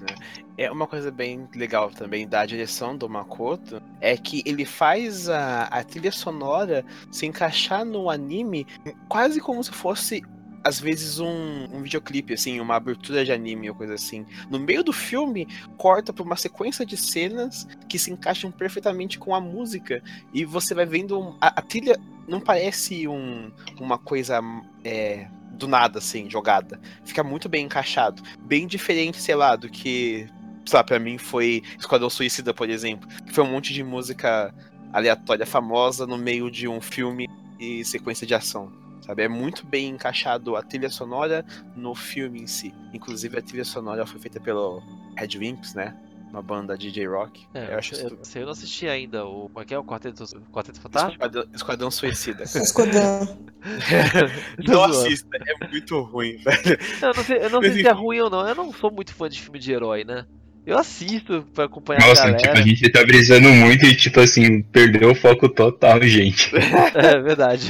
né? 0.03 0.15
É 0.57 0.71
uma 0.71 0.85
coisa 0.85 1.11
bem 1.11 1.47
legal 1.55 1.89
também 1.89 2.27
da 2.27 2.45
direção 2.45 2.95
do 2.95 3.09
Makoto 3.09 3.81
é 3.99 4.15
que 4.15 4.43
ele 4.45 4.65
faz 4.65 5.29
a, 5.29 5.63
a 5.63 5.83
trilha 5.83 6.11
sonora 6.11 6.85
se 7.11 7.25
encaixar 7.25 7.83
no 7.83 8.09
anime 8.09 8.67
quase 9.07 9.39
como 9.39 9.63
se 9.63 9.71
fosse 9.71 10.21
às 10.63 10.79
vezes 10.79 11.19
um, 11.19 11.65
um 11.73 11.81
videoclipe, 11.81 12.33
assim, 12.33 12.59
uma 12.59 12.75
abertura 12.75 13.25
de 13.25 13.33
anime 13.33 13.69
ou 13.69 13.75
coisa 13.75 13.95
assim. 13.95 14.25
No 14.49 14.57
meio 14.57 14.81
do 14.81 14.93
filme, 14.93 15.45
corta 15.75 16.13
para 16.13 16.23
uma 16.23 16.37
sequência 16.37 16.85
de 16.85 16.95
cenas 16.95 17.67
que 17.89 17.99
se 17.99 18.11
encaixam 18.11 18.49
perfeitamente 18.49 19.19
com 19.19 19.35
a 19.35 19.41
música. 19.41 20.01
E 20.33 20.45
você 20.45 20.73
vai 20.73 20.85
vendo. 20.85 21.35
A, 21.41 21.59
a 21.59 21.61
trilha 21.61 21.99
não 22.27 22.39
parece 22.39 23.07
um, 23.07 23.51
uma 23.77 23.97
coisa 23.97 24.39
é, 24.85 25.27
do 25.53 25.67
nada, 25.67 25.99
assim, 25.99 26.29
jogada. 26.29 26.79
Fica 27.05 27.23
muito 27.23 27.47
bem 27.47 27.65
encaixado. 27.65 28.21
Bem 28.39 28.67
diferente, 28.67 29.21
sei 29.21 29.35
lá, 29.35 29.55
do 29.55 29.69
que, 29.69 30.27
sei 30.65 30.77
lá, 30.77 30.83
pra 30.83 30.99
mim 30.99 31.17
foi 31.17 31.63
Esquadrão 31.79 32.09
Suicida, 32.09 32.53
por 32.53 32.69
exemplo. 32.69 33.07
Que 33.25 33.33
foi 33.33 33.43
um 33.43 33.51
monte 33.51 33.73
de 33.73 33.83
música 33.83 34.53
aleatória 34.91 35.45
famosa 35.45 36.05
no 36.05 36.17
meio 36.17 36.51
de 36.51 36.67
um 36.67 36.81
filme 36.81 37.29
e 37.59 37.83
sequência 37.85 38.27
de 38.27 38.35
ação. 38.35 38.71
Sabe? 39.01 39.23
É 39.23 39.27
muito 39.27 39.65
bem 39.65 39.89
encaixado 39.89 40.55
a 40.55 40.61
trilha 40.61 40.89
sonora 40.89 41.45
no 41.75 41.93
filme 41.93 42.41
em 42.41 42.47
si. 42.47 42.73
Inclusive 42.93 43.37
a 43.37 43.41
trilha 43.41 43.65
sonora 43.65 44.05
foi 44.05 44.19
feita 44.19 44.39
pelo 44.39 44.81
Red 45.17 45.37
Wimps, 45.37 45.73
né? 45.73 45.93
Uma 46.33 46.41
banda 46.41 46.75
DJ 46.75 47.05
rock. 47.05 47.45
É, 47.53 47.73
eu 47.73 47.77
acho 47.77 47.93
eu, 47.93 48.17
isso. 48.19 48.37
Eu 48.39 48.45
não 48.45 48.51
assisti 48.53 48.87
ainda 48.87 49.23
o. 49.23 49.49
Como 49.49 49.61
é 49.61 49.65
que 49.65 49.73
é 49.73 49.77
o 49.77 49.83
Quarteto, 49.83 50.23
Quarteto 50.51 50.81
Fantástico? 50.81 51.13
Esquadrão, 51.13 51.45
Esquadrão 51.53 51.91
Suicida. 51.91 52.43
Esquadrão. 52.43 53.37
não 54.67 54.83
assista, 54.83 55.37
é 55.37 55.67
muito 55.67 56.01
ruim, 56.01 56.37
velho. 56.37 56.79
Eu 56.99 57.13
não 57.13 57.23
sei, 57.23 57.37
eu 57.37 57.49
não 57.51 57.61
sei 57.61 57.71
se 57.73 57.87
é 57.87 57.91
ruim 57.91 58.19
ou 58.19 58.31
não. 58.31 58.47
Eu 58.47 58.55
não 58.55 58.73
sou 58.73 58.91
muito 58.91 59.13
fã 59.13 59.29
de 59.29 59.39
filme 59.39 59.59
de 59.59 59.71
herói, 59.71 60.03
né? 60.03 60.25
Eu 60.65 60.77
assisto 60.77 61.45
pra 61.53 61.65
acompanhar 61.65 61.99
Nossa, 62.07 62.23
a 62.23 62.31
galera. 62.31 62.41
Tipo, 62.41 62.57
a 62.57 62.61
gente 62.61 62.89
tá 62.89 63.05
brisando 63.05 63.49
muito 63.49 63.85
e, 63.85 63.95
tipo 63.95 64.19
assim, 64.19 64.63
perdeu 64.63 65.11
o 65.11 65.15
foco 65.15 65.47
total, 65.47 66.01
gente. 66.01 66.51
é 66.95 67.19
verdade. 67.19 67.69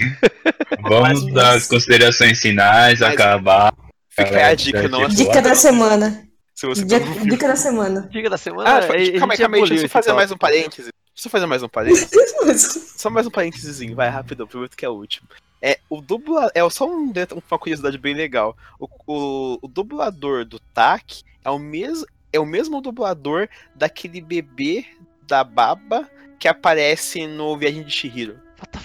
Vamos 0.81 1.23
mas, 1.23 1.33
dar 1.33 1.55
as 1.55 1.67
considerações 1.67 2.39
finais, 2.39 3.01
acabar. 3.01 3.73
Fica 4.09 4.47
a 4.47 4.53
dica, 4.53 4.87
não 4.87 5.07
Dica 5.07 5.41
da 5.41 5.55
semana. 5.55 6.23
Se 6.53 6.67
você 6.67 6.85
dica, 6.85 7.05
tá 7.05 7.23
dica 7.23 7.47
da 7.47 7.55
semana. 7.55 8.07
Dica 8.11 8.29
da 8.29 8.37
semana? 8.37 8.69
Ah, 8.69 8.77
é, 8.77 9.17
calma 9.17 9.33
aí, 9.33 9.39
calma 9.39 9.57
aí, 9.57 9.69
deixa 9.69 9.85
eu 9.85 9.89
fazer 9.89 10.13
mais 10.13 10.31
um 10.31 10.37
parêntese. 10.37 10.91
Deixa 11.13 11.27
eu 11.27 11.31
fazer 11.31 11.45
mais 11.45 11.63
um 11.63 11.69
parêntese. 11.69 12.93
só 12.97 13.09
mais 13.09 13.27
um 13.27 13.31
parênteses, 13.31 13.93
vai 13.93 14.09
rápido, 14.09 14.47
prometo 14.47 14.77
que 14.77 14.85
é 14.85 14.89
o 14.89 14.93
último. 14.93 15.27
É, 15.61 15.79
o 15.89 16.01
dubla... 16.01 16.51
é 16.53 16.69
só 16.69 16.85
um, 16.85 17.11
uma 17.49 17.59
curiosidade 17.59 17.97
bem 17.97 18.13
legal. 18.13 18.55
O, 18.79 18.87
o, 19.07 19.59
o 19.61 19.67
dublador 19.67 20.45
do 20.45 20.59
TAC 20.59 21.23
é 21.43 21.49
o 21.49 21.57
mesmo 21.57 22.05
é 22.33 22.39
o 22.39 22.45
mesmo 22.45 22.81
dublador 22.81 23.47
daquele 23.75 24.19
bebê 24.19 24.85
da 25.21 25.43
Baba 25.43 26.09
que 26.39 26.47
aparece 26.47 27.27
no 27.27 27.55
Viagem 27.55 27.83
de 27.83 27.91
Shihiro. 27.91 28.39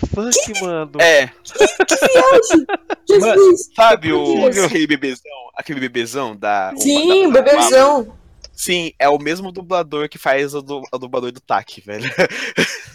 Fuck, 0.09 0.53
que? 0.53 0.63
mano? 0.63 0.93
É. 1.01 1.27
Que 1.27 1.97
viagem! 1.97 2.67
Jesus! 3.09 3.71
sabe 3.75 4.13
o, 4.13 4.47
aquele 4.47 4.87
bebezão? 4.87 5.51
Aquele 5.57 5.81
bebezão 5.81 6.37
da. 6.37 6.73
Sim, 6.77 7.27
o 7.27 7.33
bebezão. 7.33 8.19
Sim, 8.53 8.93
é 8.99 9.09
o 9.09 9.19
mesmo 9.19 9.53
dublador 9.53 10.09
que 10.09 10.19
faz 10.19 10.53
o, 10.53 10.61
du 10.61 10.83
o 10.93 10.99
dublador 10.99 11.31
do 11.31 11.41
Tak, 11.41 11.81
velho. 11.81 12.11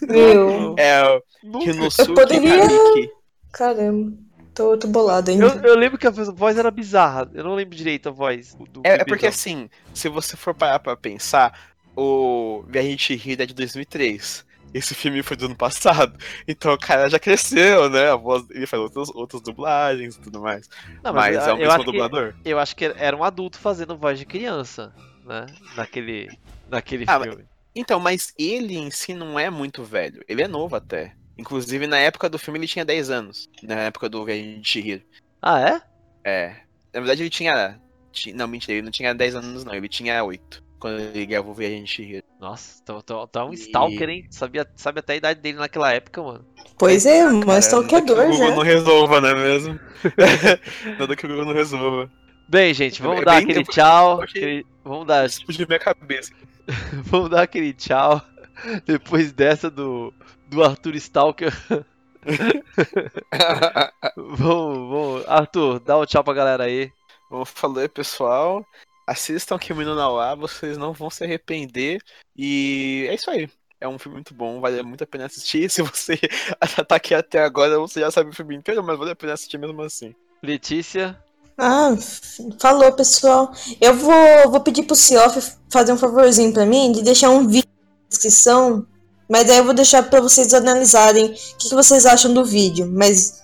Meu. 0.02 0.76
É 0.78 1.04
o 1.44 1.60
Kinosuke 1.60 2.10
Eu 2.10 2.16
poderia... 2.16 2.68
Kamiki. 2.68 3.12
Caramba. 3.52 4.18
Tô, 4.54 4.78
tô 4.78 4.88
bolado 4.88 5.32
ainda. 5.32 5.46
Eu, 5.46 5.72
eu, 5.72 5.78
lembro 5.78 5.98
que 5.98 6.06
a 6.06 6.12
voz 6.12 6.58
era 6.58 6.70
bizarra. 6.70 7.30
Eu 7.34 7.44
não 7.44 7.56
lembro 7.56 7.76
direito 7.76 8.10
a 8.10 8.12
voz. 8.12 8.54
Do 8.70 8.82
é, 8.84 8.96
é 8.96 9.06
porque 9.06 9.26
assim, 9.26 9.70
se 9.94 10.10
você 10.10 10.38
for 10.38 10.54
parar 10.54 10.80
pra 10.80 10.96
pensar, 10.96 11.58
o 11.96 12.64
Viagem 12.68 12.96
de 12.96 13.14
Hira 13.14 13.44
é 13.44 13.46
de 13.46 13.54
2003. 13.54 14.46
Esse 14.74 14.96
filme 14.96 15.22
foi 15.22 15.38
do 15.38 15.46
ano 15.46 15.56
passado. 15.56 16.18
Então 16.48 16.74
o 16.74 16.78
cara 16.78 17.10
já 17.10 17.20
cresceu, 17.20 17.90
né? 17.90 18.10
A 18.10 18.16
voz, 18.16 18.44
ele 18.50 18.66
faz 18.66 18.82
outras, 18.82 19.10
outras 19.10 19.42
dublagens 19.42 20.16
e 20.16 20.22
tudo 20.22 20.42
mais. 20.42 20.70
Não, 21.04 21.14
mas, 21.14 21.36
mas 21.36 21.48
é 21.48 21.54
o 21.54 21.58
mesmo 21.58 21.84
dublador. 21.84 22.34
Que, 22.44 22.50
eu 22.50 22.60
acho 22.60 22.76
que 22.76 22.86
era 22.86 23.16
um 23.16 23.24
adulto 23.24 23.60
fazendo 23.60 23.98
voz 23.98 24.18
de 24.18 24.26
criança 24.26 24.94
né? 25.26 25.46
Naquele, 25.76 26.30
naquele 26.70 27.06
ah, 27.08 27.20
filme. 27.20 27.46
então, 27.76 28.00
mas 28.00 28.34
ele 28.38 28.78
em 28.78 28.92
si 28.92 29.14
não 29.14 29.40
é 29.40 29.50
muito 29.50 29.84
velho. 29.84 30.24
Ele 30.28 30.44
é 30.44 30.48
novo 30.48 30.76
até. 30.76 31.16
Inclusive, 31.38 31.88
na 31.88 31.98
época 31.98 32.30
do 32.30 32.38
filme, 32.38 32.60
ele 32.60 32.68
tinha 32.68 32.86
10 32.86 33.10
anos. 33.10 33.50
Na 33.64 33.76
época 33.76 34.08
do 34.08 34.24
Viagem 34.24 34.62
de 34.62 34.70
Chihiro. 34.70 35.02
Ah, 35.42 35.60
é? 35.60 35.82
É. 36.24 36.48
Na 36.94 37.00
verdade, 37.00 37.24
ele 37.24 37.30
tinha. 37.30 37.80
Não, 38.36 38.48
mentira, 38.48 38.74
ele 38.74 38.84
não 38.84 38.92
tinha 38.92 39.16
10 39.16 39.36
anos, 39.36 39.64
não. 39.64 39.74
Ele 39.74 39.90
tinha 39.90 40.24
8. 40.24 40.64
Quando 40.80 41.00
ele 41.00 41.26
gravou 41.26 41.52
o 41.52 41.56
Viagem 41.56 41.84
de 41.84 41.90
Chihiro. 41.90 42.24
Nossa, 42.44 42.84
tá, 42.84 43.02
tá, 43.02 43.26
tá 43.28 43.46
um 43.46 43.54
e... 43.54 43.56
Stalker, 43.56 44.10
hein? 44.10 44.28
Sabia, 44.30 44.68
sabe 44.76 45.00
até 45.00 45.14
a 45.14 45.16
idade 45.16 45.40
dele 45.40 45.58
naquela 45.60 45.94
época, 45.94 46.22
mano. 46.22 46.46
Pois 46.78 47.06
é, 47.06 47.26
um 47.26 47.40
Stalkeador 47.60 48.18
já. 48.18 48.24
O 48.24 48.28
Google 48.32 48.56
não 48.56 48.64
resolva, 48.64 49.22
não 49.22 49.30
é 49.30 49.34
mesmo? 49.34 49.80
Nada 51.00 51.16
que 51.16 51.26
o 51.26 51.30
Google 51.30 51.46
não 51.46 51.54
resolva. 51.54 52.12
Bem, 52.50 52.74
gente, 52.74 53.02
vamos 53.02 53.22
é 53.22 53.24
dar 53.24 53.38
aquele 53.38 53.64
tchau. 53.64 54.22
Aquele... 54.22 54.66
Vamos 54.84 55.08
dar. 55.08 55.26
Explodiu 55.26 55.66
minha 55.70 55.80
cabeça. 55.80 56.34
vamos 57.06 57.30
dar 57.30 57.44
aquele 57.44 57.72
tchau. 57.72 58.22
Depois 58.86 59.32
dessa 59.32 59.72
do, 59.72 60.14
do 60.50 60.62
Arthur 60.66 60.96
Stalker. 60.96 61.54
vamos, 64.18 64.90
vamos. 64.90 65.28
Arthur, 65.30 65.80
dá 65.80 65.98
um 65.98 66.06
tchau 66.06 66.26
pra 66.26 66.34
galera 66.34 66.66
aí. 66.66 66.92
Vamos 67.30 67.50
falar, 67.52 67.88
pessoal. 67.88 68.66
Assistam 69.06 69.58
Kimi 69.58 69.84
no 69.84 69.96
Nawa, 69.96 70.36
vocês 70.36 70.78
não 70.78 70.94
vão 70.94 71.10
se 71.10 71.24
arrepender. 71.24 72.02
E 72.36 73.06
é 73.10 73.16
isso 73.16 73.30
aí. 73.30 73.50
É 73.80 73.88
um 73.88 74.00
filme 74.00 74.16
muito 74.16 74.34
bom, 74.34 74.62
vale 74.62 74.82
muito 74.82 75.04
a 75.04 75.08
pena 75.08 75.26
assistir. 75.26 75.70
Se 75.72 75.82
você 75.82 76.18
tá 76.88 76.96
aqui 76.96 77.14
até 77.14 77.44
agora, 77.44 77.78
você 77.80 78.00
já 78.00 78.10
sabe 78.10 78.30
o 78.30 78.34
filme 78.34 78.56
inteiro, 78.56 78.84
mas 78.84 78.98
vale 78.98 79.12
a 79.12 79.16
pena 79.16 79.34
assistir 79.34 79.58
mesmo 79.58 79.82
assim. 79.82 80.16
Letícia. 80.42 81.18
Ah, 81.58 81.96
falou, 82.60 82.92
pessoal. 82.94 83.52
Eu 83.80 83.96
vou, 83.96 84.52
vou 84.52 84.62
pedir 84.62 84.84
pro 84.84 84.96
Cioff 84.96 85.56
fazer 85.70 85.94
um 85.94 85.98
favorzinho 85.98 86.54
para 86.54 86.66
mim 86.66 86.92
de 86.92 87.04
deixar 87.04 87.30
um 87.30 87.48
vídeo 87.48 87.70
na 87.70 88.10
descrição, 88.10 88.88
mas 89.30 89.50
aí 89.50 89.58
eu 89.58 89.64
vou 89.64 89.74
deixar 89.74 90.04
para 90.04 90.22
vocês 90.22 90.54
analisarem 90.54 91.26
o 91.26 91.58
que, 91.58 91.70
que, 91.70 91.76
vocês 91.76 92.06
acham 92.06 92.34
do 92.34 92.44
vídeo. 92.44 92.90
Mas 92.92 93.43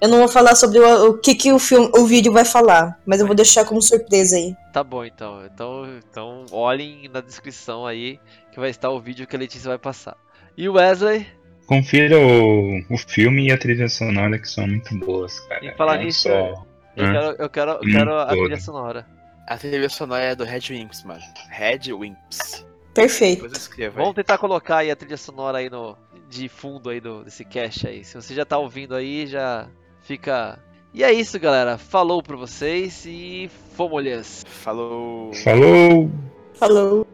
eu 0.00 0.08
não 0.08 0.18
vou 0.18 0.28
falar 0.28 0.54
sobre 0.54 0.78
o, 0.78 1.10
o 1.10 1.18
que, 1.18 1.34
que 1.34 1.52
o, 1.52 1.58
filme, 1.58 1.90
o 1.96 2.06
vídeo 2.06 2.32
vai 2.32 2.44
falar, 2.44 2.98
mas 3.04 3.20
eu 3.20 3.26
vou 3.26 3.34
deixar 3.34 3.64
como 3.64 3.82
surpresa 3.82 4.36
aí. 4.36 4.54
Tá 4.72 4.84
bom, 4.84 5.04
então. 5.04 5.44
Então, 5.44 5.86
então 5.98 6.46
olhem 6.52 7.08
na 7.12 7.20
descrição 7.20 7.86
aí 7.86 8.20
que 8.52 8.60
vai 8.60 8.70
estar 8.70 8.90
o 8.90 9.00
vídeo 9.00 9.26
que 9.26 9.34
a 9.34 9.38
Letícia 9.38 9.68
vai 9.68 9.78
passar. 9.78 10.16
E 10.56 10.68
o 10.68 10.74
Wesley? 10.74 11.26
Confira 11.66 12.18
o, 12.18 12.78
o 12.90 12.96
filme 12.96 13.48
e 13.48 13.52
a 13.52 13.58
trilha 13.58 13.88
sonora 13.88 14.38
que 14.38 14.48
são 14.48 14.66
muito 14.66 14.96
boas, 14.98 15.38
cara. 15.40 15.64
E 15.64 15.74
falar 15.76 15.98
nisso, 15.98 16.22
só... 16.22 16.66
Eu 16.96 17.06
hum. 17.06 17.12
quero, 17.12 17.26
eu 17.38 17.50
quero, 17.50 17.70
eu 17.72 17.80
quero 17.80 18.18
a 18.18 18.26
trilha 18.26 18.60
sonora. 18.60 19.06
A 19.46 19.56
trilha 19.56 19.88
sonora 19.88 20.24
é 20.24 20.34
do 20.34 20.44
Red 20.44 20.62
Wimps, 20.70 21.04
mano. 21.04 21.22
Red 21.50 21.92
Wimps. 21.92 22.66
Perfeito. 22.92 23.48
Vamos 23.94 24.14
tentar 24.14 24.38
colocar 24.38 24.78
aí 24.78 24.90
a 24.90 24.96
trilha 24.96 25.16
sonora 25.16 25.58
aí 25.58 25.70
no, 25.70 25.96
de 26.28 26.48
fundo 26.48 26.90
aí 26.90 27.00
do, 27.00 27.24
desse 27.24 27.44
cast 27.44 27.86
aí. 27.86 28.04
Se 28.04 28.14
você 28.14 28.34
já 28.34 28.44
tá 28.44 28.58
ouvindo 28.58 28.94
aí, 28.94 29.26
já 29.26 29.68
fica. 30.02 30.58
E 30.92 31.02
é 31.02 31.12
isso, 31.12 31.38
galera. 31.38 31.78
Falou 31.78 32.22
pra 32.22 32.36
vocês 32.36 33.04
e 33.06 33.50
fomos. 33.74 34.44
Falou. 34.46 35.32
Falou. 35.34 36.10
Falou. 36.54 37.06